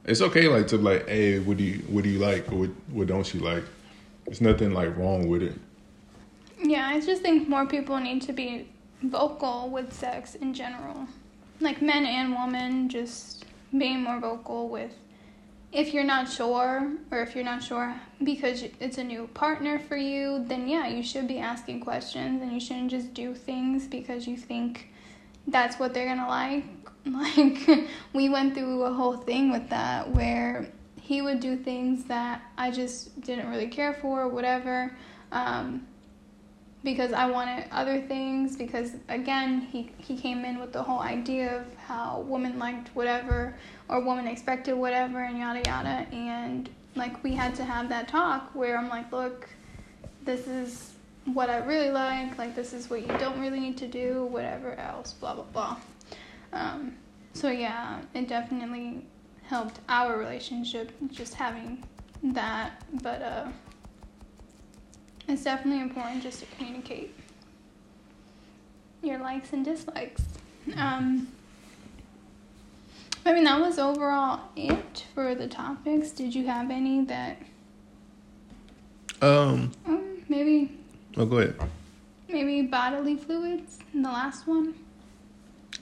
it's 0.04 0.20
okay 0.20 0.48
like 0.48 0.66
to 0.68 0.76
like, 0.76 1.08
hey, 1.08 1.38
what 1.38 1.56
do 1.56 1.64
you 1.64 1.78
what 1.88 2.04
do 2.04 2.10
you 2.10 2.18
like 2.18 2.50
or 2.52 2.56
what 2.56 2.70
what 2.90 3.06
don't 3.06 3.32
you 3.34 3.40
like? 3.40 3.64
There's 4.24 4.40
nothing 4.40 4.72
like 4.72 4.96
wrong 4.96 5.28
with 5.28 5.42
it. 5.42 5.54
Yeah, 6.62 6.88
I 6.88 7.00
just 7.00 7.22
think 7.22 7.48
more 7.48 7.66
people 7.66 7.98
need 7.98 8.22
to 8.22 8.32
be 8.32 8.68
vocal 9.02 9.68
with 9.68 9.92
sex 9.92 10.34
in 10.34 10.54
general. 10.54 11.06
Like 11.60 11.82
men 11.82 12.06
and 12.06 12.34
women, 12.34 12.88
just 12.88 13.44
being 13.76 14.02
more 14.02 14.18
vocal 14.18 14.68
with 14.68 14.92
if 15.74 15.92
you're 15.92 16.04
not 16.04 16.30
sure 16.30 16.92
or 17.10 17.20
if 17.20 17.34
you're 17.34 17.44
not 17.44 17.62
sure 17.62 17.94
because 18.22 18.62
it's 18.78 18.96
a 18.96 19.04
new 19.04 19.26
partner 19.34 19.78
for 19.80 19.96
you, 19.96 20.44
then 20.46 20.68
yeah, 20.68 20.86
you 20.86 21.02
should 21.02 21.26
be 21.26 21.40
asking 21.40 21.80
questions 21.80 22.40
and 22.40 22.52
you 22.52 22.60
shouldn't 22.60 22.90
just 22.90 23.12
do 23.12 23.34
things 23.34 23.88
because 23.88 24.28
you 24.28 24.36
think 24.36 24.88
that's 25.48 25.78
what 25.78 25.94
they're 25.94 26.06
gonna 26.06 26.28
like. 26.28 26.64
Like, 27.06 27.68
we 28.14 28.30
went 28.30 28.54
through 28.54 28.84
a 28.84 28.90
whole 28.90 29.18
thing 29.18 29.52
with 29.52 29.68
that 29.68 30.08
where 30.10 30.66
he 30.98 31.20
would 31.20 31.38
do 31.38 31.54
things 31.54 32.04
that 32.04 32.40
I 32.56 32.70
just 32.70 33.20
didn't 33.20 33.50
really 33.50 33.66
care 33.66 33.92
for, 33.92 34.26
whatever. 34.26 34.90
Um, 35.30 35.86
because 36.84 37.12
I 37.12 37.26
wanted 37.26 37.66
other 37.72 38.00
things 38.02 38.56
because 38.56 38.92
again 39.08 39.62
he 39.62 39.90
he 39.98 40.16
came 40.16 40.44
in 40.44 40.60
with 40.60 40.72
the 40.72 40.82
whole 40.82 41.00
idea 41.00 41.56
of 41.56 41.74
how 41.76 42.20
women 42.28 42.58
liked 42.58 42.88
whatever 42.94 43.56
or 43.88 44.00
women 44.00 44.26
expected 44.28 44.74
whatever 44.74 45.24
and 45.24 45.38
yada 45.38 45.62
yada 45.66 46.06
and 46.12 46.68
like 46.94 47.24
we 47.24 47.34
had 47.34 47.54
to 47.56 47.64
have 47.64 47.88
that 47.88 48.06
talk 48.06 48.54
where 48.54 48.76
I'm 48.76 48.90
like 48.90 49.10
look 49.10 49.48
this 50.24 50.46
is 50.46 50.93
what 51.26 51.48
I 51.48 51.58
really 51.58 51.90
like 51.90 52.36
like 52.38 52.54
this 52.54 52.72
is 52.72 52.90
what 52.90 53.00
you 53.00 53.18
don't 53.18 53.40
really 53.40 53.60
need 53.60 53.78
to 53.78 53.88
do 53.88 54.26
whatever 54.26 54.74
else 54.74 55.12
blah 55.12 55.34
blah 55.34 55.44
blah 55.44 55.76
um, 56.52 56.94
so 57.32 57.50
yeah 57.50 58.00
it 58.14 58.28
definitely 58.28 59.06
helped 59.44 59.80
our 59.88 60.18
relationship 60.18 60.92
just 61.10 61.34
having 61.34 61.84
that 62.22 62.82
but 63.02 63.22
uh 63.22 63.48
it's 65.28 65.44
definitely 65.44 65.80
important 65.80 66.22
just 66.22 66.40
to 66.40 66.46
communicate 66.56 67.14
your 69.02 69.18
likes 69.18 69.52
and 69.52 69.64
dislikes. 69.64 70.22
Um, 70.76 71.28
I 73.26 73.32
mean, 73.32 73.44
that 73.44 73.60
was 73.60 73.78
overall 73.78 74.40
it 74.56 75.04
for 75.14 75.34
the 75.34 75.46
topics. 75.46 76.10
Did 76.10 76.34
you 76.34 76.46
have 76.46 76.70
any 76.70 77.04
that? 77.04 77.38
Um. 79.22 79.72
um 79.86 80.22
maybe. 80.28 80.78
Oh, 81.16 81.26
go 81.26 81.38
ahead. 81.38 81.56
Maybe 82.28 82.62
bodily 82.62 83.16
fluids 83.16 83.78
in 83.92 84.02
the 84.02 84.10
last 84.10 84.46
one. 84.46 84.74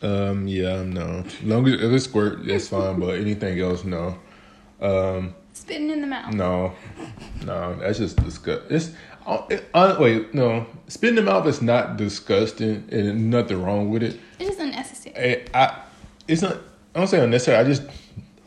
Um. 0.03 0.47
Yeah. 0.47 0.83
No. 0.83 1.24
Long 1.43 1.66
as 1.68 1.74
if 1.74 1.93
it's 1.93 2.05
squirt, 2.05 2.47
that's 2.47 2.68
fine. 2.68 2.99
but 2.99 3.18
anything 3.18 3.61
else, 3.61 3.85
no. 3.85 4.18
Um. 4.80 5.35
Spitting 5.55 5.91
in 5.91 6.01
the 6.01 6.07
mouth. 6.07 6.35
No. 6.35 6.74
No. 7.47 7.76
That's 7.76 7.99
just 7.99 8.22
disgust. 8.22 8.70
It's 8.70 8.91
uh, 9.26 9.47
uh, 9.74 9.97
wait, 10.01 10.35
no. 10.35 10.66
Spitting 10.89 11.18
in 11.18 11.24
the 11.24 11.30
mouth 11.30 11.47
is 11.47 11.62
not 11.62 11.97
disgusting 11.97 12.89
and 12.91 13.30
nothing 13.30 13.62
wrong 13.62 13.91
with 13.91 14.03
it. 14.03 14.18
It's 14.39 14.59
unnecessary. 14.59 15.47
I, 15.55 15.64
I, 15.64 15.83
it's 16.26 16.43
not. 16.43 16.57
I 16.95 16.99
don't 16.99 17.07
say 17.07 17.22
unnecessary. 17.22 17.59
I 17.59 17.64
just, 17.64 17.83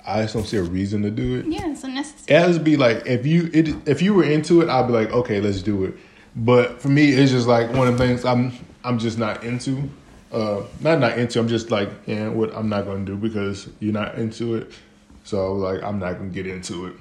I 0.06 0.22
just 0.24 0.34
don't 0.34 0.46
see 0.46 0.58
a 0.58 0.64
reason 0.64 1.02
to 1.04 1.12
do 1.12 1.40
it. 1.40 1.46
Yeah, 1.48 1.72
it's 1.72 1.84
unnecessary. 1.84 2.38
It 2.38 2.46
has 2.46 2.58
to 2.58 2.64
be 2.64 2.78
like 2.78 3.06
if 3.06 3.26
you, 3.26 3.50
it, 3.54 3.88
if 3.88 4.02
you 4.02 4.14
were 4.14 4.24
into 4.24 4.62
it, 4.62 4.70
I'd 4.70 4.88
be 4.88 4.94
like, 4.94 5.12
okay, 5.12 5.40
let's 5.40 5.62
do 5.62 5.86
it. 5.86 5.96
But 6.36 6.82
for 6.82 6.90
me, 6.90 7.12
it's 7.12 7.32
just 7.32 7.48
like 7.48 7.72
one 7.74 7.88
of 7.88 7.98
the 7.98 8.06
things 8.06 8.26
I'm, 8.26 8.52
I'm 8.84 9.00
just 9.00 9.18
not 9.18 9.44
into. 9.44 9.90
Uh, 10.32 10.64
not 10.82 11.00
not 11.00 11.18
into. 11.18 11.40
I'm 11.40 11.48
just 11.48 11.72
like, 11.72 11.90
yeah, 12.06 12.28
what 12.28 12.54
I'm 12.54 12.68
not 12.68 12.86
gonna 12.86 13.06
do 13.06 13.16
because 13.16 13.70
you're 13.80 13.94
not 13.94 14.16
into 14.16 14.56
it. 14.56 14.72
So 15.24 15.54
like, 15.54 15.82
I'm 15.82 16.00
not 16.00 16.14
gonna 16.14 16.30
get 16.30 16.46
into 16.46 16.88
it. 16.88 16.96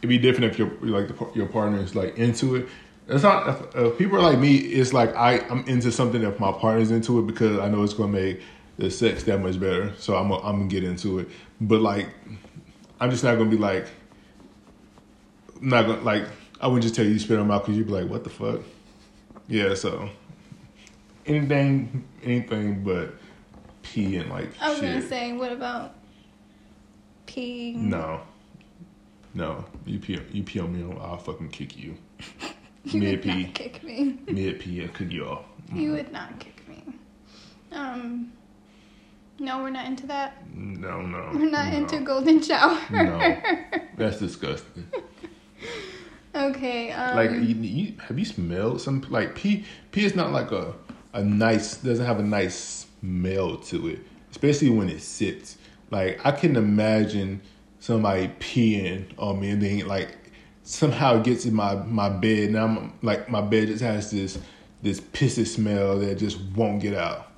It'd 0.00 0.08
be 0.08 0.18
different 0.18 0.52
if 0.52 0.58
your 0.58 0.68
like 0.82 1.08
the, 1.08 1.30
your 1.34 1.46
partner 1.46 1.80
is 1.80 1.96
like 1.96 2.16
into 2.16 2.56
it 2.56 2.68
it's 3.08 3.22
not 3.22 3.48
if, 3.48 3.76
if, 3.76 3.98
people 3.98 4.18
are 4.18 4.22
like 4.22 4.38
me. 4.38 4.56
It's 4.56 4.92
like 4.92 5.14
I 5.14 5.38
I'm 5.48 5.64
into 5.68 5.92
something 5.92 6.22
if 6.22 6.40
my 6.40 6.52
partner's 6.52 6.90
into 6.90 7.18
it 7.20 7.26
because 7.26 7.58
I 7.58 7.68
know 7.68 7.82
it's 7.82 7.94
gonna 7.94 8.12
make 8.12 8.40
the 8.78 8.90
sex 8.90 9.22
that 9.24 9.40
much 9.40 9.60
better. 9.60 9.92
So 9.98 10.16
I'm 10.16 10.30
a, 10.30 10.38
I'm 10.38 10.58
gonna 10.58 10.66
get 10.66 10.84
into 10.84 11.20
it. 11.20 11.28
But 11.60 11.80
like, 11.80 12.08
I'm 12.98 13.10
just 13.10 13.22
not 13.22 13.36
gonna 13.36 13.50
be 13.50 13.58
like, 13.58 13.86
not 15.60 15.86
gonna 15.86 16.02
like. 16.02 16.24
I 16.60 16.66
wouldn't 16.66 16.82
just 16.82 16.94
tell 16.94 17.04
you 17.04 17.14
to 17.14 17.20
spit 17.20 17.38
them 17.38 17.50
out 17.50 17.62
because 17.62 17.76
you'd 17.76 17.86
be 17.86 17.92
like, 17.92 18.08
what 18.08 18.24
the 18.24 18.30
fuck? 18.30 18.60
Yeah. 19.48 19.74
So 19.74 20.08
anything, 21.26 22.04
anything 22.22 22.84
but 22.84 23.14
pee 23.82 24.16
and 24.16 24.30
like. 24.30 24.50
I 24.60 24.70
was 24.70 24.78
shit. 24.78 24.94
gonna 24.94 25.08
say, 25.08 25.32
what 25.32 25.52
about 25.52 25.94
pee? 27.26 27.74
No. 27.74 28.20
No, 29.34 29.66
you 29.84 29.98
pee, 29.98 30.18
you 30.32 30.42
pee 30.42 30.60
on 30.60 30.72
me, 30.72 30.96
I'll 30.98 31.18
fucking 31.18 31.50
kick 31.50 31.76
you. 31.76 31.96
You 32.86 33.00
Mid 33.00 33.24
would 33.24 33.36
not 33.36 33.54
kick 33.54 33.82
me. 33.82 34.16
Mid 34.28 34.60
P 34.60 34.80
and 34.80 34.94
cook 34.94 35.10
you 35.10 35.24
off. 35.24 35.42
Mm. 35.72 35.80
You 35.80 35.92
would 35.92 36.12
not 36.12 36.38
kick 36.38 36.68
me. 36.68 36.84
Um. 37.72 38.32
No, 39.40 39.58
we're 39.58 39.70
not 39.70 39.86
into 39.86 40.06
that. 40.06 40.46
No, 40.54 41.02
no. 41.02 41.30
We're 41.34 41.50
not 41.50 41.72
no. 41.72 41.78
into 41.78 41.98
golden 42.00 42.40
shower. 42.40 42.80
no, 42.92 43.36
that's 43.96 44.20
disgusting. 44.20 44.86
okay. 46.36 46.92
Um, 46.92 47.16
like, 47.16 47.30
you, 47.30 47.38
you, 47.38 47.94
have 48.00 48.18
you 48.18 48.24
smelled 48.24 48.80
some 48.80 49.04
like 49.08 49.34
pee? 49.34 49.64
Pee 49.92 50.04
is 50.04 50.14
not 50.14 50.32
like 50.32 50.52
a 50.52 50.74
a 51.12 51.22
nice. 51.22 51.76
Doesn't 51.78 52.04
have 52.04 52.20
a 52.20 52.22
nice 52.22 52.86
smell 53.00 53.56
to 53.56 53.88
it, 53.88 54.00
especially 54.30 54.70
when 54.70 54.88
it 54.88 55.00
sits. 55.00 55.58
Like 55.90 56.20
I 56.24 56.32
can 56.32 56.56
imagine 56.56 57.40
somebody 57.80 58.28
peeing 58.40 59.06
on 59.18 59.40
me 59.40 59.50
and 59.50 59.62
then 59.62 59.86
like 59.86 60.16
somehow 60.64 61.18
it 61.18 61.24
gets 61.24 61.46
in 61.46 61.54
my 61.54 61.74
my 61.76 62.08
bed 62.08 62.48
and 62.48 62.58
I'm 62.58 62.92
like 63.02 63.28
my 63.28 63.40
bed 63.40 63.68
just 63.68 63.82
has 63.82 64.10
this 64.10 64.38
this 64.82 65.00
pissy 65.00 65.46
smell 65.46 65.98
that 66.00 66.16
just 66.16 66.40
won't 66.54 66.80
get 66.80 66.94
out. 66.94 67.30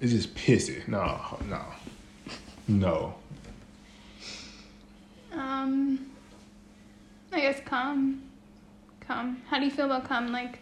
It's 0.00 0.12
just 0.12 0.34
pissy. 0.34 0.86
No, 0.88 1.20
no, 1.48 1.62
no. 2.68 3.14
Um, 5.32 6.10
I 7.34 7.40
guess 7.40 7.60
come, 7.64 8.22
come. 9.00 9.42
How 9.48 9.58
do 9.58 9.64
you 9.64 9.70
feel 9.70 9.86
about 9.86 10.04
come? 10.04 10.30
Like, 10.30 10.60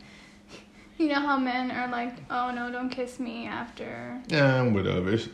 you 0.99 1.09
know 1.09 1.21
how 1.21 1.39
men 1.39 1.71
are 1.71 1.89
like, 1.89 2.15
oh 2.31 2.51
no, 2.51 2.73
don't 2.73 2.89
kiss 2.89 3.21
me 3.21 3.47
after. 3.47 4.21
Yeah, 4.29 4.63
whatever. 4.63 5.13
It's, 5.13 5.29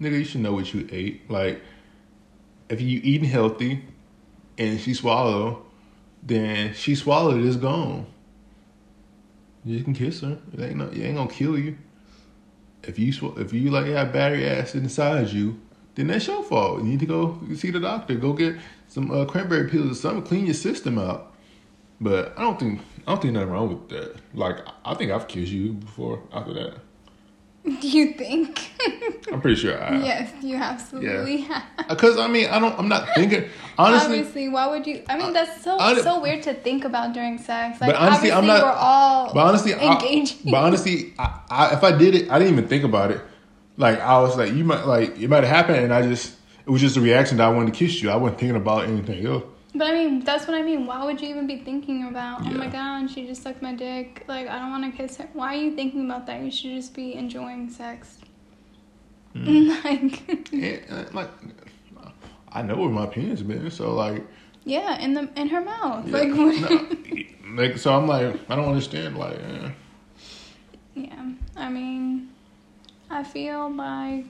nigga, 0.00 0.18
you 0.18 0.24
should 0.24 0.40
know 0.40 0.52
what 0.52 0.72
you 0.72 0.88
ate. 0.92 1.28
Like, 1.28 1.60
if 2.68 2.80
you 2.80 3.00
eating 3.02 3.28
healthy, 3.28 3.82
and 4.58 4.80
she 4.80 4.94
swallow, 4.94 5.64
then 6.22 6.74
she 6.74 6.94
swallowed 6.94 7.44
it's 7.44 7.56
gone. 7.56 8.06
You 9.64 9.82
can 9.82 9.94
kiss 9.94 10.20
her. 10.20 10.38
It 10.52 10.60
ain't 10.60 10.76
no, 10.76 10.86
it 10.86 10.98
ain't 10.98 11.16
gonna 11.16 11.30
kill 11.30 11.58
you. 11.58 11.76
If 12.82 12.98
you 12.98 13.12
sw- 13.12 13.36
if 13.38 13.52
you 13.52 13.70
like 13.70 13.86
have 13.86 14.12
battery 14.12 14.46
acid 14.46 14.82
inside 14.82 15.28
you, 15.28 15.60
then 15.94 16.08
that's 16.08 16.26
your 16.26 16.42
fault. 16.42 16.82
You 16.82 16.84
need 16.84 17.00
to 17.00 17.06
go 17.06 17.40
see 17.54 17.70
the 17.70 17.80
doctor. 17.80 18.14
Go 18.14 18.32
get 18.32 18.56
some 18.94 19.10
uh, 19.10 19.24
cranberry 19.24 19.68
pills 19.68 19.90
or 19.90 19.94
something. 19.94 20.22
Clean 20.22 20.44
your 20.44 20.54
system 20.54 20.98
out. 20.98 21.32
But 22.00 22.32
I 22.36 22.42
don't 22.42 22.58
think 22.58 22.80
I 23.06 23.10
don't 23.10 23.22
think 23.22 23.34
nothing 23.34 23.50
wrong 23.50 23.68
with 23.68 23.88
that. 23.88 24.16
Like 24.34 24.58
I 24.84 24.94
think 24.94 25.10
I've 25.10 25.26
kissed 25.26 25.50
you 25.50 25.72
before 25.72 26.22
after 26.32 26.52
that. 26.54 26.74
Do 27.64 27.70
you 27.88 28.12
think? 28.12 28.70
I'm 29.32 29.40
pretty 29.40 29.56
sure 29.56 29.82
I. 29.82 29.96
Yes, 29.96 30.32
you 30.42 30.56
absolutely 30.56 31.38
yeah. 31.38 31.62
have. 31.76 31.88
Because 31.88 32.18
I 32.18 32.28
mean, 32.28 32.48
I 32.50 32.58
don't. 32.58 32.78
I'm 32.78 32.88
not 32.88 33.08
thinking. 33.14 33.48
Honestly, 33.78 34.18
obviously, 34.18 34.48
why 34.48 34.68
would 34.68 34.86
you? 34.86 35.02
I 35.08 35.18
mean, 35.18 35.32
that's 35.32 35.62
so 35.62 35.78
I, 35.78 36.00
so 36.00 36.20
weird 36.20 36.42
to 36.44 36.54
think 36.54 36.84
about 36.84 37.14
during 37.14 37.38
sex. 37.38 37.80
Like, 37.80 37.90
but 37.90 37.96
honestly, 37.96 38.30
I'm 38.30 38.46
not. 38.46 38.62
We're 38.62 38.70
all. 38.70 39.34
But 39.34 39.46
honestly, 39.46 39.72
engaging. 39.72 40.48
I, 40.48 40.50
but 40.50 40.62
honestly, 40.62 41.14
I, 41.18 41.40
I, 41.50 41.74
if 41.74 41.82
I 41.82 41.96
did 41.96 42.14
it, 42.14 42.30
I 42.30 42.38
didn't 42.38 42.52
even 42.52 42.68
think 42.68 42.84
about 42.84 43.10
it. 43.10 43.20
Like 43.76 43.98
I 43.98 44.20
was 44.20 44.36
like, 44.36 44.52
you 44.52 44.62
might 44.62 44.84
like 44.84 45.18
it 45.18 45.28
might 45.28 45.42
have 45.42 45.48
happened, 45.48 45.78
and 45.78 45.92
I 45.92 46.02
just 46.02 46.36
it 46.66 46.70
was 46.70 46.80
just 46.80 46.96
a 46.96 47.00
reaction 47.00 47.36
that 47.38 47.46
I 47.46 47.50
wanted 47.50 47.72
to 47.72 47.78
kiss 47.78 48.02
you. 48.02 48.10
I 48.10 48.16
wasn't 48.16 48.40
thinking 48.40 48.56
about 48.56 48.84
anything 48.84 49.26
else. 49.26 49.44
But 49.74 49.88
I 49.88 49.92
mean, 49.92 50.20
that's 50.20 50.46
what 50.46 50.56
I 50.56 50.62
mean. 50.62 50.86
Why 50.86 51.04
would 51.04 51.20
you 51.20 51.28
even 51.28 51.46
be 51.46 51.58
thinking 51.58 52.06
about, 52.06 52.44
yeah. 52.44 52.52
oh 52.52 52.54
my 52.54 52.68
god, 52.68 53.10
she 53.10 53.26
just 53.26 53.42
sucked 53.42 53.60
my 53.60 53.74
dick? 53.74 54.24
Like, 54.28 54.46
I 54.46 54.58
don't 54.60 54.70
want 54.70 54.84
to 54.90 54.96
kiss 54.96 55.16
her. 55.16 55.28
Why 55.32 55.56
are 55.56 55.58
you 55.58 55.74
thinking 55.74 56.04
about 56.04 56.26
that? 56.26 56.40
You 56.42 56.50
should 56.50 56.70
just 56.76 56.94
be 56.94 57.14
enjoying 57.14 57.68
sex. 57.68 58.18
Mm. 59.34 59.84
like, 59.84 60.52
yeah, 60.52 60.78
uh, 60.88 61.04
like, 61.12 61.30
I 62.52 62.62
know 62.62 62.76
where 62.76 62.88
my 62.88 63.06
penis 63.06 63.42
been, 63.42 63.68
so 63.70 63.94
like. 63.94 64.24
Yeah, 64.64 64.98
in 65.00 65.12
the 65.12 65.28
in 65.36 65.48
her 65.48 65.60
mouth. 65.60 66.06
Yeah, 66.06 66.18
like, 66.18 66.28
no, 66.28 66.96
like, 67.62 67.76
so 67.76 67.94
I'm 67.94 68.06
like, 68.06 68.38
I 68.48 68.54
don't 68.54 68.68
understand. 68.68 69.18
Like, 69.18 69.38
eh. 69.38 69.70
yeah, 70.94 71.32
I 71.56 71.68
mean, 71.68 72.30
I 73.10 73.24
feel 73.24 73.70
like 73.70 74.24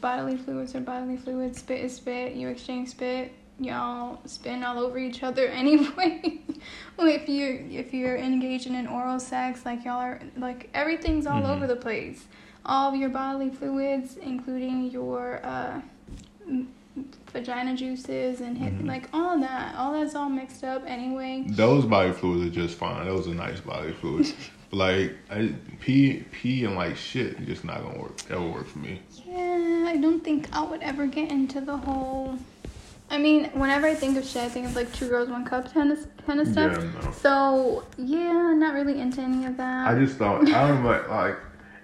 bodily 0.00 0.36
fluids 0.36 0.74
are 0.74 0.80
bodily 0.80 1.16
fluids. 1.16 1.58
Spit 1.58 1.84
is 1.84 1.94
spit. 1.96 2.34
You 2.34 2.48
exchange 2.48 2.88
spit. 2.90 3.32
y'all 3.60 4.20
spin 4.24 4.62
all 4.62 4.78
over 4.78 4.98
each 4.98 5.22
other 5.24 5.46
anyway. 5.62 6.40
well, 6.96 7.08
if 7.08 7.28
you 7.28 7.66
if 7.70 7.92
you're 7.92 8.16
engaged 8.16 8.66
in 8.68 8.86
oral 8.86 9.18
sex, 9.18 9.64
like 9.66 9.84
y'all 9.84 9.98
are 10.00 10.20
like 10.36 10.70
everything's 10.74 11.26
all 11.26 11.42
Mhm. 11.42 11.56
over 11.56 11.66
the 11.66 11.76
place. 11.76 12.26
All 12.64 12.90
of 12.92 12.96
your 13.00 13.08
bodily 13.08 13.50
fluids, 13.50 14.16
including 14.18 14.90
your 14.90 15.40
uh, 15.44 15.80
vagina 17.32 17.74
juices 17.76 18.40
and 18.40 18.56
Mhm. 18.56 18.86
like 18.86 19.08
all 19.12 19.38
that, 19.40 19.74
all 19.76 19.92
that's 19.92 20.14
all 20.14 20.28
mixed 20.28 20.64
up 20.64 20.82
anyway. 20.86 21.44
Those 21.48 21.84
body 21.84 22.12
fluids 22.12 22.44
are 22.46 22.54
just 22.54 22.76
fine. 22.78 23.06
Those 23.06 23.28
are 23.28 23.34
nice 23.34 23.60
body 23.60 23.92
fluids. 23.92 24.34
like 24.70 25.16
I, 25.30 25.52
pee, 25.80 26.24
pee, 26.32 26.64
and 26.64 26.74
like 26.76 26.96
shit, 26.96 27.44
just 27.46 27.64
not 27.64 27.82
gonna 27.82 27.98
work. 27.98 28.18
Ever 28.30 28.46
work 28.46 28.66
for 28.66 28.78
me. 28.80 29.00
Yeah, 29.26 29.27
don't 29.98 30.22
think 30.24 30.48
I 30.52 30.62
would 30.62 30.82
ever 30.82 31.06
get 31.06 31.30
into 31.30 31.60
the 31.60 31.76
whole. 31.76 32.38
I 33.10 33.18
mean, 33.18 33.44
whenever 33.52 33.86
I 33.86 33.94
think 33.94 34.18
of 34.18 34.24
shit, 34.24 34.42
I 34.42 34.48
think 34.48 34.66
of 34.66 34.76
like 34.76 34.92
two 34.92 35.08
girls, 35.08 35.28
one 35.28 35.44
cup 35.44 35.72
kind 35.72 35.92
of 35.92 36.06
kind 36.26 36.40
of 36.40 36.48
stuff. 36.48 36.76
Yeah, 36.76 37.00
no. 37.02 37.12
So 37.12 37.84
yeah, 37.96 38.52
not 38.54 38.74
really 38.74 39.00
into 39.00 39.20
any 39.20 39.46
of 39.46 39.56
that. 39.56 39.88
I 39.88 39.98
just 39.98 40.16
thought 40.18 40.46
I 40.48 40.68
don't 40.68 40.84
like 40.84 41.08
like 41.08 41.36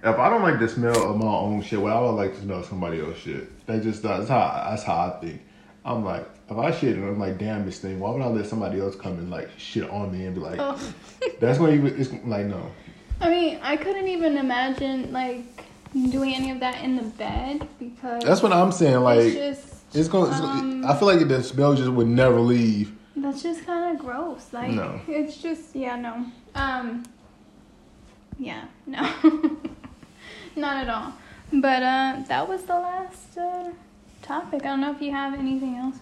if 0.02 0.18
I 0.18 0.28
don't 0.28 0.42
like 0.42 0.58
the 0.58 0.68
smell 0.68 1.10
of 1.10 1.16
my 1.16 1.26
own 1.26 1.62
shit, 1.62 1.80
well, 1.80 1.96
I 1.96 2.00
would 2.00 2.16
like 2.16 2.34
to 2.34 2.40
smell 2.42 2.62
somebody 2.62 3.00
else's 3.00 3.22
shit. 3.22 3.66
That 3.66 3.82
just 3.82 4.02
that's 4.02 4.28
how 4.28 4.66
that's 4.68 4.82
how 4.82 4.96
I 4.96 5.20
think. 5.20 5.40
I'm 5.84 6.04
like 6.04 6.28
if 6.50 6.58
I 6.58 6.70
shit 6.72 6.96
and 6.96 7.08
I'm 7.08 7.18
like 7.18 7.38
damn 7.38 7.64
this 7.64 7.78
thing, 7.78 8.00
why 8.00 8.10
would 8.10 8.20
I 8.20 8.26
let 8.26 8.46
somebody 8.46 8.80
else 8.80 8.94
come 8.94 9.12
and 9.14 9.30
like 9.30 9.48
shit 9.56 9.88
on 9.88 10.12
me 10.12 10.26
and 10.26 10.34
be 10.34 10.40
like 10.40 10.58
Ugh. 10.58 10.78
that's 11.40 11.58
when 11.58 11.72
you 11.72 11.86
it's 11.86 12.12
like 12.26 12.46
no. 12.46 12.70
I 13.20 13.30
mean, 13.30 13.58
I 13.62 13.76
couldn't 13.76 14.08
even 14.08 14.36
imagine 14.36 15.12
like 15.12 15.64
doing 15.94 16.34
any 16.34 16.50
of 16.50 16.60
that 16.60 16.82
in 16.82 16.96
the 16.96 17.02
bed 17.02 17.68
because 17.78 18.22
That's 18.24 18.42
what 18.42 18.52
I'm 18.52 18.72
saying. 18.72 19.00
Like 19.00 19.20
it's 19.20 19.34
just 19.34 19.84
it's 19.94 20.08
going. 20.08 20.30
to 20.30 20.36
um, 20.36 20.84
I 20.84 20.96
feel 20.96 21.06
like 21.06 21.26
the 21.26 21.42
smell 21.42 21.74
just 21.74 21.90
would 21.90 22.08
never 22.08 22.40
leave. 22.40 22.92
that's 23.16 23.42
just 23.42 23.64
kind 23.64 23.94
of 23.94 24.04
gross. 24.04 24.52
Like 24.52 24.70
No. 24.70 25.00
it's 25.06 25.36
just 25.36 25.74
yeah 25.74 25.96
no 25.96 26.26
um 26.54 27.04
yeah 28.38 28.64
no 28.86 29.02
not 30.56 30.76
at 30.76 30.88
all. 30.88 31.12
But 31.52 31.82
uh, 31.82 32.22
that 32.26 32.48
was 32.48 32.62
the 32.64 32.74
last 32.74 33.38
uh, 33.38 33.70
topic. 34.22 34.62
I 34.62 34.68
don't 34.68 34.80
know 34.80 34.92
if 34.92 35.00
you 35.00 35.12
have 35.12 35.34
anything 35.34 35.76
else. 35.76 35.96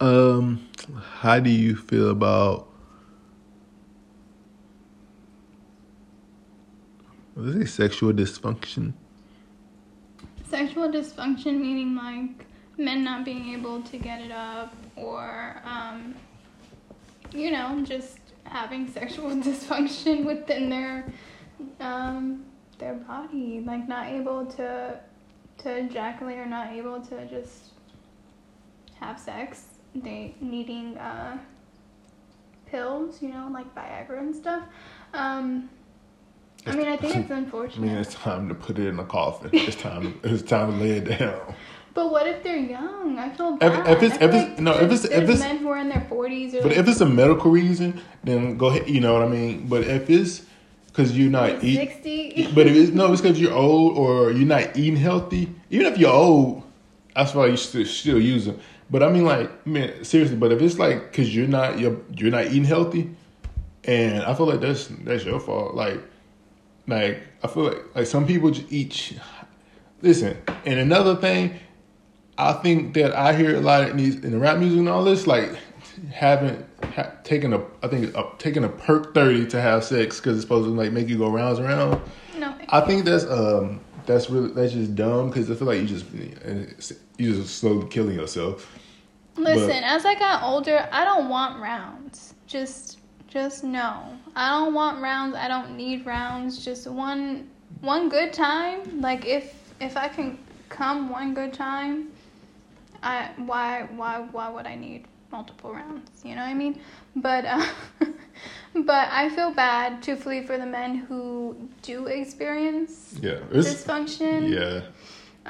Or... 0.00 0.08
Um, 0.08 0.66
how 1.20 1.38
do 1.38 1.50
you 1.50 1.76
feel 1.76 2.10
about? 2.10 2.68
What 7.36 7.48
is 7.48 7.56
it? 7.56 7.68
Sexual 7.68 8.14
dysfunction. 8.14 8.94
Sexual 10.48 10.88
dysfunction 10.88 11.60
meaning 11.60 11.94
like 11.94 12.46
men 12.78 13.04
not 13.04 13.26
being 13.26 13.52
able 13.52 13.82
to 13.82 13.98
get 13.98 14.22
it 14.22 14.30
up 14.30 14.74
or 14.96 15.60
um 15.66 16.14
you 17.34 17.50
know, 17.50 17.82
just 17.84 18.20
having 18.44 18.90
sexual 18.90 19.30
dysfunction 19.48 20.24
within 20.24 20.70
their 20.70 21.12
um 21.78 22.42
their 22.78 22.94
body, 22.94 23.62
like 23.66 23.86
not 23.86 24.06
able 24.06 24.46
to 24.46 24.98
to 25.58 25.76
ejaculate 25.76 26.38
or 26.38 26.46
not 26.46 26.72
able 26.72 27.02
to 27.02 27.26
just 27.26 27.72
have 28.98 29.20
sex. 29.20 29.66
They 29.94 30.34
needing 30.40 30.96
uh 30.96 31.36
pills, 32.64 33.20
you 33.20 33.28
know, 33.28 33.50
like 33.52 33.74
Viagra 33.74 34.20
and 34.20 34.34
stuff. 34.34 34.62
Um 35.12 35.68
I 36.66 36.74
mean, 36.76 36.88
I 36.88 36.96
think 36.96 37.16
it's 37.16 37.30
unfortunate. 37.30 37.84
I 37.84 37.88
mean, 37.88 37.96
it's 37.98 38.14
time 38.14 38.48
to 38.48 38.54
put 38.54 38.78
it 38.78 38.86
in 38.86 38.98
a 38.98 39.04
coffin. 39.04 39.50
It's 39.52 39.76
time. 39.76 40.18
it's 40.24 40.42
time 40.42 40.72
to 40.72 40.76
lay 40.84 40.90
it 40.98 41.18
down. 41.18 41.54
But 41.94 42.10
what 42.10 42.26
if 42.26 42.42
they're 42.42 42.56
young? 42.58 43.18
I 43.18 43.30
feel 43.30 43.56
bad. 43.56 43.88
if 43.88 44.02
it's- 44.02 44.16
if 44.20 44.34
it's- 44.34 44.60
no, 44.60 44.72
if 44.72 44.82
it's- 44.82 45.04
if 45.04 45.12
it's- 45.22 45.40
men 45.40 45.58
who 45.58 45.68
are 45.68 45.78
in 45.78 45.88
their 45.88 46.04
forties 46.08 46.52
But 46.52 46.64
like 46.66 46.76
if 46.76 46.88
it's 46.88 47.00
a 47.00 47.06
medical 47.06 47.50
reason, 47.50 48.00
then 48.22 48.58
go 48.58 48.66
ahead. 48.66 48.88
You 48.88 49.00
know 49.00 49.14
what 49.14 49.22
I 49.22 49.28
mean. 49.28 49.66
But 49.68 49.84
if 49.84 50.10
it's 50.10 50.42
because 50.88 51.16
you're 51.16 51.30
not 51.30 51.64
eating, 51.64 51.86
sixty, 51.88 52.48
but 52.54 52.66
if 52.66 52.76
it's 52.76 52.90
no, 52.92 53.10
it's 53.12 53.22
because 53.22 53.40
you're 53.40 53.54
old 53.54 53.96
or 53.96 54.30
you're 54.30 54.46
not 54.46 54.76
eating 54.76 54.96
healthy. 54.96 55.48
Even 55.70 55.86
if 55.86 55.96
you're 55.98 56.12
old, 56.12 56.62
that's 57.14 57.34
why 57.34 57.46
you 57.46 57.56
still 57.56 57.86
still 57.86 58.20
use 58.20 58.44
them. 58.44 58.58
But 58.90 59.02
I 59.02 59.08
mean, 59.10 59.24
like, 59.24 59.66
man, 59.66 60.04
seriously. 60.04 60.36
But 60.36 60.52
if 60.52 60.60
it's 60.60 60.78
like 60.78 61.10
because 61.10 61.34
you're 61.34 61.48
not 61.48 61.78
you're 61.78 61.96
you're 62.14 62.30
not 62.30 62.46
eating 62.46 62.64
healthy, 62.64 63.08
and 63.84 64.22
I 64.22 64.34
feel 64.34 64.46
like 64.46 64.60
that's 64.60 64.88
that's 65.04 65.24
your 65.24 65.40
fault. 65.40 65.74
Like, 65.74 66.00
like 66.86 67.22
I 67.42 67.48
feel 67.48 67.64
like 67.64 67.96
like 67.96 68.06
some 68.06 68.26
people 68.26 68.50
just 68.50 68.72
eat. 68.72 69.18
Listen, 70.02 70.36
and 70.64 70.78
another 70.78 71.16
thing, 71.16 71.58
I 72.38 72.52
think 72.54 72.94
that 72.94 73.14
I 73.14 73.32
hear 73.34 73.56
a 73.56 73.60
lot 73.60 73.88
in 73.88 73.96
these 73.96 74.16
in 74.16 74.32
the 74.32 74.38
rap 74.38 74.58
music 74.58 74.78
and 74.78 74.88
all 74.88 75.04
this, 75.04 75.26
like 75.26 75.56
having 76.12 76.64
ha, 76.94 77.10
taken 77.24 77.52
a 77.52 77.64
I 77.82 77.88
think 77.88 78.14
a, 78.16 78.24
taking 78.38 78.64
a 78.64 78.68
perk 78.68 79.14
thirty 79.14 79.46
to 79.46 79.60
have 79.60 79.84
sex 79.84 80.20
because 80.20 80.36
it's 80.36 80.42
supposed 80.42 80.66
to 80.66 80.74
like 80.74 80.92
make 80.92 81.08
you 81.08 81.18
go 81.18 81.30
rounds 81.30 81.58
and 81.58 81.68
rounds. 81.68 82.08
no, 82.38 82.54
I 82.68 82.80
think 82.82 83.04
that's 83.04 83.24
um 83.24 83.80
that's 84.04 84.30
really 84.30 84.52
that's 84.52 84.72
just 84.72 84.94
dumb 84.94 85.28
because 85.28 85.50
I 85.50 85.54
feel 85.54 85.66
like 85.66 85.80
you 85.80 85.86
just 85.86 86.06
you 87.18 87.34
just 87.34 87.58
slowly 87.58 87.88
killing 87.88 88.14
yourself. 88.14 88.70
listen. 89.36 89.82
as 89.82 90.04
I 90.04 90.14
got 90.14 90.42
older, 90.42 90.88
I 90.92 91.04
don't 91.04 91.28
want 91.28 91.60
rounds. 91.60 92.34
Just, 92.46 92.95
just 93.36 93.64
no. 93.64 94.16
I 94.34 94.48
don't 94.58 94.72
want 94.72 95.02
rounds. 95.02 95.34
I 95.36 95.46
don't 95.46 95.76
need 95.76 96.06
rounds. 96.06 96.64
Just 96.64 96.86
one, 96.86 97.50
one 97.82 98.08
good 98.08 98.32
time. 98.32 99.02
Like 99.02 99.26
if 99.26 99.54
if 99.78 99.94
I 99.96 100.08
can 100.08 100.38
come 100.70 101.10
one 101.10 101.34
good 101.34 101.52
time, 101.52 102.08
I 103.02 103.30
why 103.36 103.82
why 103.94 104.20
why 104.32 104.48
would 104.48 104.66
I 104.66 104.74
need 104.74 105.04
multiple 105.30 105.70
rounds? 105.74 106.10
You 106.24 106.34
know 106.34 106.42
what 106.42 106.48
I 106.48 106.54
mean? 106.54 106.80
But 107.14 107.44
uh, 107.44 107.66
but 108.90 109.08
I 109.12 109.28
feel 109.28 109.50
bad 109.50 110.02
truthfully 110.02 110.40
for 110.46 110.56
the 110.56 110.66
men 110.78 110.96
who 110.96 111.56
do 111.82 112.06
experience 112.06 113.18
Yeah, 113.20 113.40
dysfunction. 113.50 114.48
yeah. 114.48 114.80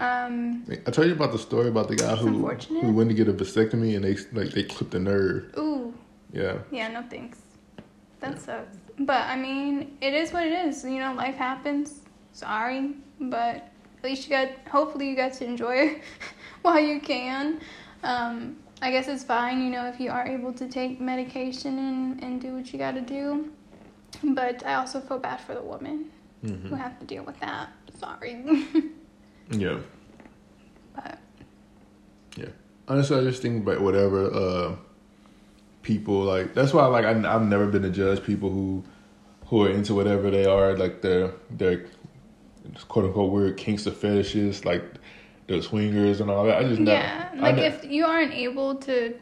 Um. 0.07 0.65
I 0.87 0.91
told 0.91 1.07
you 1.07 1.15
about 1.15 1.31
the 1.33 1.39
story 1.39 1.69
about 1.69 1.87
the 1.89 1.97
guy 1.97 2.17
who 2.17 2.29
who 2.83 2.93
went 2.93 3.11
to 3.11 3.15
get 3.15 3.29
a 3.29 3.33
vasectomy 3.33 3.95
and 3.97 4.05
they 4.05 4.17
like 4.39 4.53
they 4.57 4.65
clipped 4.65 4.91
the 4.93 4.99
nerve. 4.99 5.55
Ooh. 5.57 5.95
Yeah, 6.33 6.59
Yeah. 6.73 6.89
No 6.89 7.03
thanks. 7.09 7.46
That 8.21 8.41
sucks. 8.41 8.77
But 8.99 9.27
I 9.27 9.37
mean, 9.37 9.97
it 10.01 10.15
is 10.15 10.33
what 10.33 10.47
it 10.47 10.53
is. 10.53 10.85
You 10.85 10.99
know, 11.01 11.13
life 11.15 11.35
happens. 11.37 12.01
Sorry, 12.33 12.93
but 13.21 13.57
at 13.99 14.05
least 14.05 14.25
you 14.29 14.31
got. 14.31 14.49
Hopefully, 14.71 15.11
you 15.11 15.17
got 15.17 15.33
to 15.35 15.45
enjoy 15.45 15.75
it 15.77 16.03
while 16.63 16.81
you 16.81 17.01
can. 17.01 17.61
Um. 18.03 18.57
I 18.83 18.91
guess 18.91 19.09
it's 19.09 19.25
fine. 19.25 19.63
You 19.63 19.71
know, 19.71 19.87
if 19.87 19.99
you 19.99 20.11
are 20.11 20.27
able 20.27 20.53
to 20.53 20.69
take 20.69 21.01
medication 21.01 21.79
and 21.79 22.23
and 22.23 22.41
do 22.41 22.55
what 22.55 22.73
you 22.73 22.79
got 22.79 22.93
to 22.93 23.01
do. 23.01 23.51
But 24.23 24.65
I 24.67 24.75
also 24.75 25.01
feel 25.01 25.19
bad 25.19 25.41
for 25.41 25.55
the 25.55 25.63
women 25.63 26.11
hmm 26.43 26.69
who 26.69 26.75
have 26.75 26.99
to 27.01 27.07
deal 27.07 27.25
with 27.25 27.39
that. 27.41 27.71
Sorry. 27.99 28.37
yeah. 29.51 29.79
but 30.95 31.19
Yeah. 32.37 32.49
Honestly, 32.89 33.19
I 33.19 33.23
just 33.25 33.41
think 33.43 33.63
about 33.67 33.81
whatever 33.81 34.31
uh, 34.33 34.77
people 35.87 36.25
like. 36.25 36.53
That's 36.53 36.75
why, 36.75 36.85
like, 36.87 37.05
I, 37.05 37.11
I've 37.11 37.43
never 37.43 37.67
been 37.69 37.83
to 37.83 37.91
judge 37.91 38.23
people 38.23 38.51
who 38.51 38.85
who 39.47 39.65
are 39.65 39.71
into 39.71 39.95
whatever 39.95 40.31
they 40.31 40.45
are, 40.45 40.77
like 40.77 41.01
their 41.01 41.33
their 41.51 41.87
quote 42.89 43.05
unquote 43.07 43.31
weird 43.31 43.57
kinks 43.57 43.87
or 43.87 43.93
fetishes, 43.93 44.65
like 44.65 44.83
the 45.47 45.63
swingers 45.63 46.21
and 46.21 46.31
all 46.31 46.45
that. 46.45 46.59
I 46.59 46.65
just 46.65 46.81
yeah, 46.81 47.31
I 47.33 47.37
like 47.39 47.57
ne- 47.57 47.67
if 47.67 47.85
you 47.85 48.05
aren't 48.05 48.35
able 48.35 48.75
to 48.75 49.15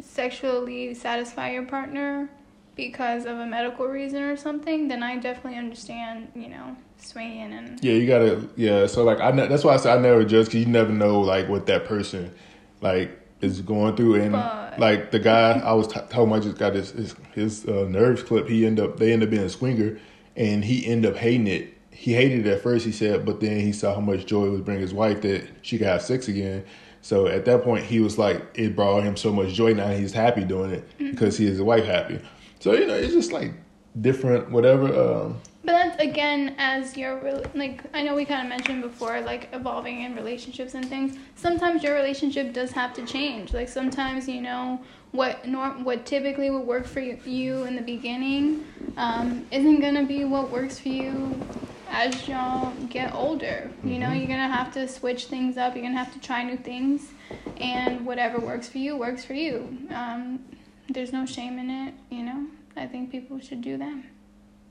sexually 0.00 0.94
satisfy 0.94 1.52
your 1.52 1.64
partner 1.64 2.30
because 2.74 3.26
of 3.26 3.38
a 3.38 3.46
medical 3.46 3.86
reason 3.86 4.22
or 4.22 4.36
something, 4.36 4.88
then 4.88 5.02
I 5.02 5.18
definitely 5.18 5.58
understand. 5.58 6.32
You 6.34 6.48
know, 6.48 6.76
swinging 6.96 7.52
and 7.52 7.84
yeah, 7.84 7.92
you 7.92 8.06
gotta 8.06 8.48
yeah. 8.56 8.86
So 8.86 9.04
like, 9.04 9.20
I 9.20 9.32
ne- 9.32 9.48
that's 9.48 9.64
why 9.64 9.74
I 9.74 9.76
say 9.76 9.92
I 9.92 9.98
never 9.98 10.24
judge 10.24 10.46
because 10.46 10.60
you 10.60 10.66
never 10.66 10.92
know 10.92 11.20
like 11.20 11.46
what 11.50 11.66
that 11.66 11.84
person 11.84 12.34
like 12.80 13.25
is 13.40 13.60
going 13.60 13.96
through 13.96 14.14
and 14.14 14.32
like 14.78 15.10
the 15.10 15.18
guy 15.18 15.58
I 15.58 15.72
was 15.72 15.86
t- 15.88 16.00
told 16.08 16.32
I 16.32 16.40
just 16.40 16.56
got 16.58 16.74
his 16.74 16.90
his, 16.90 17.14
his 17.34 17.66
uh, 17.66 17.86
nerves 17.88 18.22
clipped. 18.22 18.48
He 18.48 18.66
end 18.66 18.80
up 18.80 18.98
they 18.98 19.12
end 19.12 19.22
up 19.22 19.30
being 19.30 19.42
a 19.42 19.48
swinger 19.48 19.98
and 20.36 20.64
he 20.64 20.86
end 20.86 21.06
up 21.06 21.16
hating 21.16 21.46
it. 21.46 21.74
He 21.90 22.12
hated 22.12 22.46
it 22.46 22.50
at 22.50 22.62
first, 22.62 22.84
he 22.84 22.92
said, 22.92 23.24
but 23.24 23.40
then 23.40 23.58
he 23.60 23.72
saw 23.72 23.94
how 23.94 24.00
much 24.00 24.26
joy 24.26 24.46
it 24.46 24.50
would 24.50 24.64
bring 24.66 24.80
his 24.80 24.92
wife 24.92 25.22
that 25.22 25.48
she 25.62 25.78
could 25.78 25.86
have 25.86 26.02
sex 26.02 26.28
again. 26.28 26.64
So 27.00 27.26
at 27.26 27.44
that 27.46 27.62
point, 27.62 27.84
he 27.84 28.00
was 28.00 28.18
like, 28.18 28.42
it 28.54 28.76
brought 28.76 29.02
him 29.02 29.16
so 29.16 29.32
much 29.32 29.54
joy. 29.54 29.72
Now 29.72 29.88
he's 29.88 30.12
happy 30.12 30.44
doing 30.44 30.72
it 30.72 30.88
because 30.98 31.38
he 31.38 31.44
is 31.44 31.52
his 31.52 31.62
wife 31.62 31.84
happy. 31.84 32.20
So 32.60 32.72
you 32.72 32.86
know, 32.86 32.94
it's 32.94 33.14
just 33.14 33.32
like 33.32 33.52
different, 33.98 34.50
whatever. 34.50 34.86
Um, 34.86 35.40
But 35.66 35.72
that's 35.72 36.00
again 36.00 36.54
as 36.58 36.96
your 36.96 37.20
like 37.54 37.82
I 37.92 38.00
know 38.02 38.14
we 38.14 38.24
kind 38.24 38.40
of 38.40 38.48
mentioned 38.48 38.82
before 38.82 39.20
like 39.20 39.48
evolving 39.52 40.02
in 40.02 40.14
relationships 40.14 40.74
and 40.74 40.88
things. 40.88 41.18
Sometimes 41.34 41.82
your 41.82 41.94
relationship 41.94 42.52
does 42.52 42.70
have 42.70 42.94
to 42.94 43.04
change. 43.04 43.52
Like 43.52 43.68
sometimes 43.68 44.28
you 44.28 44.40
know 44.40 44.80
what 45.10 45.44
norm 45.44 45.82
what 45.82 46.06
typically 46.06 46.50
would 46.50 46.64
work 46.64 46.86
for 46.86 47.00
you, 47.00 47.18
you 47.26 47.64
in 47.64 47.74
the 47.74 47.82
beginning 47.82 48.64
um, 48.96 49.44
isn't 49.50 49.80
gonna 49.80 50.04
be 50.04 50.24
what 50.24 50.52
works 50.52 50.78
for 50.78 50.88
you 50.88 51.42
as 51.90 52.28
y'all 52.28 52.72
get 52.88 53.12
older. 53.12 53.68
You 53.82 53.98
know, 53.98 54.06
Mhm. 54.10 54.18
you're 54.18 54.28
gonna 54.28 54.46
have 54.48 54.72
to 54.74 54.86
switch 54.86 55.26
things 55.26 55.56
up. 55.56 55.74
You're 55.74 55.82
gonna 55.84 55.98
have 55.98 56.12
to 56.12 56.20
try 56.20 56.44
new 56.44 56.56
things, 56.56 57.10
and 57.56 58.06
whatever 58.06 58.38
works 58.38 58.68
for 58.68 58.78
you 58.78 58.96
works 58.96 59.24
for 59.24 59.34
you. 59.34 59.78
Um, 59.90 60.44
there's 60.88 61.12
no 61.12 61.26
shame 61.26 61.58
in 61.58 61.70
it. 61.70 61.94
You 62.08 62.22
know, 62.22 62.46
I 62.76 62.86
think 62.86 63.10
people 63.10 63.40
should 63.40 63.62
do 63.62 63.76
that. 63.78 63.98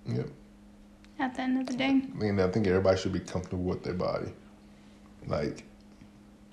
Yep. 0.06 0.30
At 1.18 1.36
the 1.36 1.42
end 1.42 1.62
of 1.62 1.68
the 1.68 1.78
day, 1.78 2.02
I 2.14 2.18
mean, 2.18 2.40
I 2.40 2.50
think 2.50 2.68
everybody 2.68 3.00
should 3.00 3.14
be 3.14 3.22
comfortable 3.22 3.64
with 3.64 3.84
their 3.84 3.94
body. 3.94 4.34
Like 5.28 5.64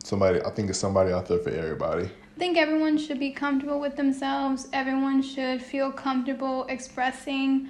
somebody, 0.05 0.41
I 0.41 0.51
think 0.51 0.71
it's 0.71 0.79
somebody 0.79 1.13
out 1.13 1.27
there 1.27 1.39
for 1.39 1.51
everybody. 1.51 2.05
I 2.05 2.39
think 2.39 2.57
everyone 2.57 2.97
should 2.97 3.19
be 3.19 3.31
comfortable 3.31 3.81
with 3.81 3.97
themselves. 3.97 4.69
Everyone 4.73 5.21
should 5.21 5.61
feel 5.61 5.91
comfortable 5.93 6.65
expressing 6.69 7.69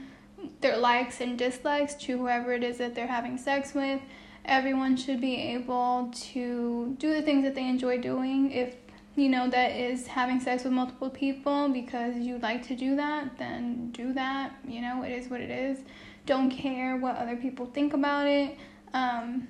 their 0.61 0.77
likes 0.77 1.21
and 1.21 1.39
dislikes 1.39 1.95
to 1.95 2.19
whoever 2.19 2.53
it 2.53 2.63
is 2.63 2.79
that 2.79 2.95
they're 2.95 3.07
having 3.07 3.39
sex 3.39 3.75
with. 3.75 4.01
Everyone 4.45 4.97
should 4.97 5.21
be 5.21 5.37
able 5.37 6.11
to 6.33 6.95
do 6.99 7.15
the 7.15 7.23
things 7.23 7.45
that 7.45 7.55
they 7.55 7.69
enjoy 7.69 7.99
doing. 7.99 8.51
If 8.51 8.75
you 9.15 9.29
know 9.29 9.49
that 9.51 9.73
is 9.73 10.07
having 10.07 10.41
sex 10.41 10.65
with 10.65 10.73
multiple 10.73 11.11
people 11.11 11.69
because 11.69 12.17
you 12.17 12.39
like 12.39 12.67
to 12.69 12.75
do 12.75 12.97
that, 12.97 13.39
then 13.39 13.91
do 13.93 14.13
that. 14.15 14.53
You 14.67 14.81
know, 14.81 15.03
it 15.03 15.13
is 15.13 15.29
what 15.29 15.41
it 15.41 15.51
is. 15.51 15.79
Don't 16.27 16.51
care 16.51 16.97
what 16.97 17.17
other 17.17 17.37
people 17.37 17.67
think 17.67 17.95
about 17.95 18.27
it. 18.27 18.57
Um, 18.95 19.49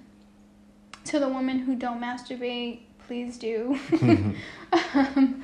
to 1.05 1.19
the 1.19 1.29
women 1.29 1.59
who 1.59 1.75
don't 1.75 2.01
masturbate, 2.01 2.81
please 3.07 3.39
do. 3.39 3.79
um, 4.95 5.43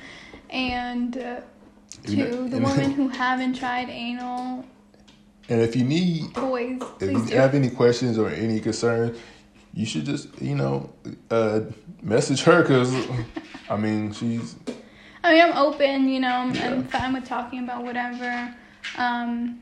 and 0.49 1.17
uh, 1.17 1.41
to 2.05 2.47
the 2.49 2.59
women 2.59 2.91
who 2.91 3.09
haven't 3.23 3.53
tried 3.55 3.89
anal, 3.89 4.65
And 5.49 5.61
if 5.61 5.75
you 5.75 5.83
need, 5.83 6.33
boys, 6.33 6.81
if 6.99 7.11
you 7.11 7.25
do. 7.25 7.35
have 7.35 7.53
any 7.55 7.69
questions 7.69 8.17
or 8.17 8.29
any 8.29 8.59
concerns, 8.59 9.17
you 9.73 9.85
should 9.85 10.05
just, 10.05 10.41
you 10.41 10.55
know, 10.55 10.89
uh, 11.29 11.61
message 12.01 12.41
her 12.43 12.61
because, 12.63 12.91
I 13.69 13.77
mean, 13.77 14.11
she's, 14.13 14.55
I 15.23 15.33
mean, 15.33 15.41
I'm 15.43 15.57
open, 15.57 16.09
you 16.09 16.19
know, 16.19 16.33
I'm, 16.33 16.55
Yeah. 16.55 16.71
I'm 16.71 16.83
fine 16.85 17.13
with 17.13 17.25
talking 17.25 17.59
about 17.59 17.83
whatever. 17.83 18.55
Um, 18.97 19.59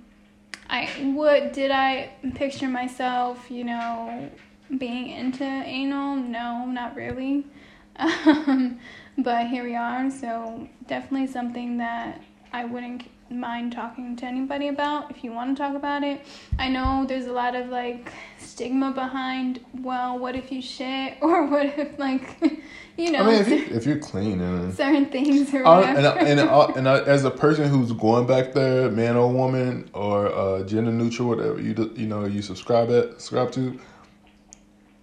I 0.70 1.14
would, 1.16 1.52
did 1.54 1.72
I 1.72 2.12
picture 2.36 2.68
myself, 2.68 3.50
you 3.50 3.64
know, 3.64 4.30
being 4.78 5.10
into 5.10 5.44
anal? 5.44 6.16
No, 6.16 6.66
not 6.66 6.96
really. 6.96 7.46
Um, 8.00 8.80
but 9.18 9.48
here 9.48 9.64
we 9.64 9.76
are, 9.76 10.12
so 10.12 10.70
definitely 10.86 11.26
something 11.26 11.78
that 11.78 12.22
I 12.54 12.66
wouldn't 12.66 13.06
mind 13.30 13.72
talking 13.72 14.16
to 14.16 14.26
anybody 14.26 14.68
about 14.68 15.12
if 15.12 15.24
you 15.24 15.32
want 15.32 15.56
to 15.56 15.62
talk 15.62 15.76
about 15.76 16.04
it. 16.04 16.22
I 16.58 16.70
know 16.70 17.06
there's 17.08 17.26
a 17.26 17.32
lot 17.32 17.56
of 17.56 17.70
like 17.70 18.12
stigma 18.38 18.92
behind, 18.92 19.64
well, 19.82 20.18
what 20.18 20.36
if 20.36 20.52
you 20.52 20.62
shit? 20.62 21.18
Or 21.22 21.46
what 21.46 21.66
if, 21.66 22.00
like, 22.00 22.38
you 22.98 23.12
know, 23.12 23.24
I 23.24 23.26
mean, 23.26 23.42
if, 23.42 23.48
you, 23.50 23.58
if 23.76 23.86
you're 23.86 24.00
clean 24.00 24.40
and. 24.40 24.74
certain 24.74 25.08
things 25.08 25.54
or 25.54 25.64
whatever. 25.64 25.98
and 25.98 26.08
I, 26.08 26.16
and, 26.20 26.40
I, 26.40 26.66
and 26.78 26.90
I, 26.90 27.00
as 27.04 27.26
a 27.26 27.32
person 27.32 27.68
who's 27.70 27.92
going 27.92 28.28
back 28.28 28.54
there, 28.54 28.90
man 28.90 29.18
or 29.18 29.32
woman 29.32 29.90
or 29.94 30.28
uh, 30.34 30.64
gender 30.64 30.92
neutral, 30.92 31.30
whatever 31.30 31.60
you 31.60 31.74
do, 31.74 31.94
you 31.96 32.08
know 32.08 32.26
you 32.26 32.42
subscribe 32.42 32.90
it 32.90 33.20
subscribe 33.20 33.52
to, 33.54 33.80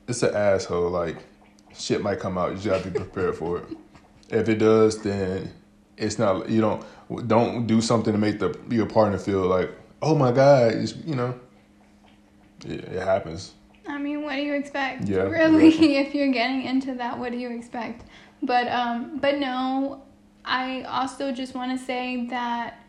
it's 0.08 0.22
an 0.22 0.34
asshole. 0.34 0.90
Like 0.90 1.16
shit 1.76 2.02
might 2.02 2.20
come 2.20 2.38
out. 2.38 2.50
You 2.50 2.56
just 2.56 2.68
have 2.68 2.82
to 2.84 2.90
be 2.90 2.98
prepared 2.98 3.36
for 3.36 3.58
it. 3.58 3.64
If 4.30 4.48
it 4.48 4.56
does, 4.56 5.02
then 5.02 5.52
it's 5.96 6.18
not. 6.18 6.48
You 6.48 6.60
don't 6.60 6.84
don't 7.26 7.66
do 7.66 7.80
something 7.80 8.12
to 8.12 8.18
make 8.18 8.38
the 8.38 8.58
your 8.70 8.86
partner 8.86 9.18
feel 9.18 9.42
like, 9.42 9.70
oh 10.02 10.14
my 10.14 10.32
god, 10.32 10.72
it's, 10.72 10.94
you 10.96 11.14
know. 11.14 11.38
It, 12.64 12.84
it 12.84 13.02
happens. 13.02 13.52
I 13.86 13.98
mean, 13.98 14.22
what 14.22 14.36
do 14.36 14.42
you 14.42 14.54
expect? 14.54 15.04
Yeah, 15.04 15.22
Really, 15.22 15.66
exactly. 15.66 15.96
if 15.98 16.14
you're 16.14 16.32
getting 16.32 16.62
into 16.62 16.94
that, 16.94 17.18
what 17.18 17.32
do 17.32 17.38
you 17.38 17.50
expect? 17.50 18.04
But 18.42 18.68
um, 18.68 19.18
but 19.18 19.38
no, 19.38 20.02
I 20.44 20.82
also 20.82 21.32
just 21.32 21.54
want 21.54 21.78
to 21.78 21.84
say 21.84 22.26
that 22.26 22.80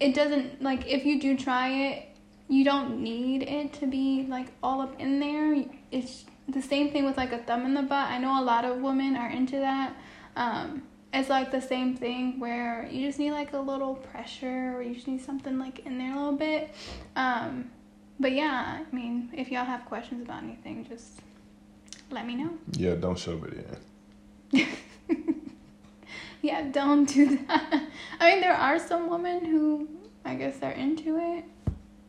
it 0.00 0.14
doesn't 0.14 0.62
like 0.62 0.86
if 0.86 1.04
you 1.04 1.20
do 1.20 1.36
try 1.36 1.68
it, 1.68 2.08
you 2.48 2.64
don't 2.64 3.00
need 3.00 3.42
it 3.42 3.72
to 3.74 3.86
be 3.86 4.26
like 4.28 4.48
all 4.62 4.80
up 4.80 5.00
in 5.00 5.20
there. 5.20 5.64
It's 5.90 6.24
the 6.48 6.62
same 6.62 6.90
thing 6.92 7.04
with 7.04 7.16
like 7.16 7.32
a 7.32 7.38
thumb 7.38 7.64
in 7.66 7.74
the 7.74 7.82
butt. 7.82 8.08
I 8.08 8.18
know 8.18 8.40
a 8.40 8.44
lot 8.44 8.64
of 8.64 8.80
women 8.80 9.16
are 9.16 9.30
into 9.30 9.58
that. 9.58 9.96
Um, 10.36 10.82
it's 11.16 11.28
like 11.28 11.50
the 11.50 11.60
same 11.60 11.96
thing 11.96 12.38
where 12.38 12.88
you 12.90 13.06
just 13.06 13.18
need 13.18 13.32
like 13.32 13.52
a 13.52 13.58
little 13.58 13.94
pressure 13.94 14.74
or 14.76 14.82
you 14.82 14.94
just 14.94 15.08
need 15.08 15.22
something 15.22 15.58
like 15.58 15.84
in 15.86 15.98
there 15.98 16.12
a 16.12 16.16
little 16.16 16.32
bit. 16.36 16.70
Um, 17.14 17.70
but 18.20 18.32
yeah, 18.32 18.80
I 18.80 18.94
mean, 18.94 19.30
if 19.32 19.50
y'all 19.50 19.64
have 19.64 19.84
questions 19.84 20.22
about 20.22 20.42
anything, 20.42 20.86
just 20.88 21.20
let 22.10 22.26
me 22.26 22.34
know. 22.36 22.50
Yeah, 22.72 22.94
don't 22.94 23.18
shove 23.18 23.44
it 23.44 23.66
in. 24.52 24.66
Yeah, 26.46 26.62
don't 26.70 27.06
do 27.06 27.38
that. 27.48 27.82
I 28.20 28.30
mean, 28.30 28.40
there 28.40 28.54
are 28.54 28.78
some 28.78 29.10
women 29.10 29.44
who 29.44 29.88
I 30.24 30.36
guess 30.36 30.58
they're 30.58 30.70
into 30.70 31.18
it, 31.18 31.44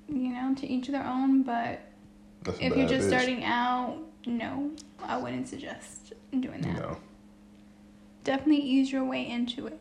you 0.07 0.29
know, 0.29 0.53
to 0.55 0.67
each 0.67 0.89
their 0.89 1.03
own, 1.05 1.41
but 1.41 1.81
That's 2.43 2.59
if 2.59 2.75
you're 2.75 2.87
just 2.87 3.07
bitch. 3.07 3.09
starting 3.09 3.43
out, 3.43 3.97
no, 4.27 4.71
I 5.01 5.17
wouldn't 5.17 5.47
suggest 5.47 6.13
doing 6.39 6.61
that. 6.61 6.75
No. 6.75 6.97
Definitely 8.27 8.57
ease 8.57 8.91
your 8.91 9.05
way 9.05 9.25
into 9.25 9.67
it. 9.67 9.79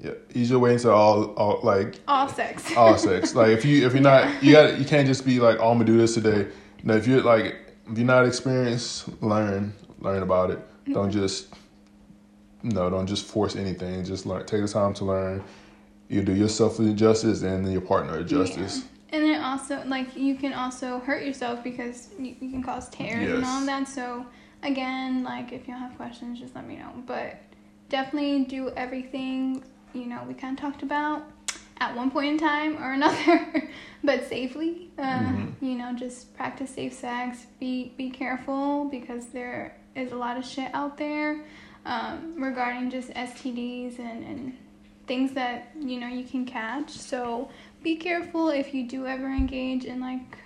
Yeah, 0.00 0.14
ease 0.34 0.50
your 0.50 0.58
way 0.58 0.72
into 0.72 0.90
all, 0.90 1.26
all 1.34 1.60
like 1.62 2.00
All 2.08 2.28
sex. 2.28 2.72
all 2.76 2.98
sex. 2.98 3.36
Like 3.36 3.50
if 3.50 3.64
you 3.64 3.86
if 3.86 3.92
you're 3.92 4.02
not 4.02 4.42
you 4.42 4.50
got 4.50 4.80
you 4.80 4.84
can't 4.84 5.06
just 5.06 5.24
be 5.24 5.38
like 5.38 5.58
oh 5.60 5.70
I'm 5.70 5.78
gonna 5.78 5.84
do 5.84 5.96
this 5.96 6.14
today. 6.14 6.48
No, 6.82 6.96
if 6.96 7.06
you're 7.06 7.22
like 7.22 7.54
if 7.88 7.96
you're 7.96 8.04
not 8.04 8.26
experienced, 8.26 9.08
learn 9.22 9.72
learn 10.00 10.24
about 10.24 10.50
it. 10.50 10.58
Mm-hmm. 10.58 10.94
Don't 10.94 11.12
just 11.12 11.54
no, 12.64 12.90
don't 12.90 13.06
just 13.06 13.26
force 13.26 13.54
anything. 13.54 14.02
Just 14.04 14.26
learn. 14.26 14.44
Take 14.44 14.62
the 14.62 14.66
time 14.66 14.92
to 14.94 15.04
learn. 15.04 15.44
You 16.08 16.22
do 16.22 16.34
yourself 16.34 16.80
justice 16.96 17.42
and 17.42 17.70
your 17.70 17.80
partner 17.80 18.18
a 18.18 18.24
justice. 18.24 18.82
And 19.10 19.22
then 19.22 19.40
also, 19.40 19.84
like, 19.86 20.16
you 20.16 20.34
can 20.34 20.52
also 20.52 20.98
hurt 20.98 21.24
yourself 21.24 21.62
because 21.62 22.08
you, 22.18 22.34
you 22.40 22.50
can 22.50 22.62
cause 22.64 22.88
tears 22.88 23.30
and 23.30 23.44
all 23.44 23.64
that. 23.64 23.86
So, 23.86 24.26
again, 24.64 25.22
like, 25.22 25.52
if 25.52 25.68
you 25.68 25.74
have 25.74 25.94
questions, 25.96 26.40
just 26.40 26.56
let 26.56 26.66
me 26.66 26.76
know. 26.76 26.90
But 27.06 27.40
definitely 27.98 28.42
do 28.44 28.70
everything, 28.70 29.62
you 29.92 30.06
know, 30.06 30.20
we 30.26 30.34
kind 30.34 30.58
of 30.58 30.60
talked 30.60 30.82
about 30.82 31.22
at 31.78 31.94
one 31.94 32.10
point 32.10 32.26
in 32.32 32.38
time 32.38 32.76
or 32.82 32.92
another, 32.98 33.70
but 34.02 34.28
safely. 34.28 34.90
Uh, 34.98 35.02
Mhm. 35.02 35.52
You 35.60 35.76
know, 35.76 35.92
just 35.94 36.34
practice 36.34 36.70
safe 36.70 36.92
sex. 36.92 37.46
Be, 37.60 37.92
be 37.96 38.10
careful 38.10 38.86
because 38.96 39.26
there 39.28 39.76
is 39.94 40.10
a 40.10 40.16
lot 40.16 40.36
of 40.36 40.44
shit 40.44 40.70
out 40.74 40.98
there 40.98 41.44
um, 41.86 42.34
regarding 42.42 42.90
just 42.90 43.10
STDs 43.10 44.00
and, 44.00 44.24
and 44.30 44.56
things 45.06 45.30
that, 45.32 45.70
you 45.78 46.00
know, 46.00 46.08
you 46.08 46.24
can 46.24 46.44
catch. 46.44 46.90
So, 46.90 47.48
be 47.84 47.94
careful 47.96 48.48
if 48.48 48.74
you 48.74 48.88
do 48.88 49.06
ever 49.06 49.28
engage 49.28 49.84
in 49.84 50.00
like 50.00 50.36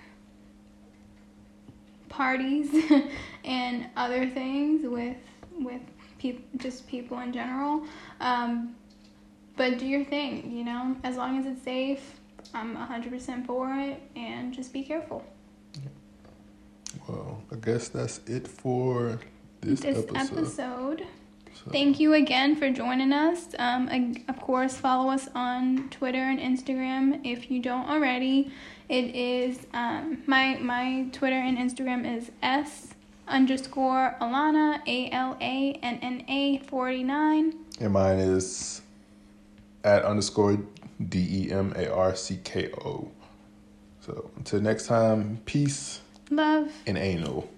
parties 2.11 2.69
and 3.45 3.87
other 3.97 4.29
things 4.29 4.83
with 4.87 5.17
with 5.61 5.83
peop- 6.19 6.47
just 6.57 6.87
people 6.89 7.19
in 7.21 7.33
general 7.33 7.83
um, 8.21 8.75
but 9.57 9.79
do 9.79 9.87
your 9.87 10.05
thing 10.05 10.51
you 10.53 10.65
know 10.65 10.97
as 11.05 11.17
long 11.17 11.39
as 11.39 11.47
it's 11.47 11.63
safe 11.63 12.21
i'm 12.55 12.77
100% 12.77 13.47
for 13.47 13.73
it 13.75 14.01
and 14.17 14.53
just 14.55 14.73
be 14.73 14.83
careful 14.83 15.25
Well, 17.09 17.43
I 17.53 17.57
guess 17.57 17.89
that's 17.89 18.21
it 18.27 18.47
for 18.49 19.19
this, 19.61 19.81
this 19.81 19.99
episode. 20.15 20.39
episode 20.39 21.03
So, 21.65 21.71
Thank 21.73 21.99
you 22.01 22.15
again 22.15 22.55
for 22.55 22.71
joining 22.71 23.13
us. 23.13 23.49
Um, 23.59 23.89
of 24.29 24.41
course, 24.41 24.75
follow 24.77 25.11
us 25.11 25.29
on 25.35 25.89
Twitter 25.91 26.23
and 26.23 26.39
Instagram 26.39 27.21
if 27.25 27.51
you 27.51 27.61
don't 27.61 27.89
already. 27.89 28.53
It 28.89 29.15
is 29.15 29.67
um, 29.75 30.23
my 30.27 30.57
my 30.61 31.07
Twitter 31.13 31.37
and 31.49 31.59
Instagram 31.59 32.07
is 32.17 32.31
s 32.43 32.95
underscore 33.29 34.17
Alana 34.21 34.81
A 34.87 35.11
L 35.11 35.37
A 35.41 35.73
N 35.83 35.99
N 36.03 36.25
A 36.29 36.59
forty 36.67 37.03
nine. 37.03 37.55
and 37.81 37.93
mine 37.93 38.19
is 38.19 38.83
at 39.85 40.05
underscore 40.05 40.59
D 41.09 41.47
E 41.47 41.53
M 41.53 41.73
A 41.77 41.93
R 41.93 42.15
C 42.15 42.39
K 42.43 42.71
O. 42.85 43.11
So 44.01 44.31
until 44.37 44.61
next 44.61 44.87
time, 44.87 45.41
peace 45.45 46.01
Love. 46.31 46.73
and 46.87 46.97
anal. 46.99 47.49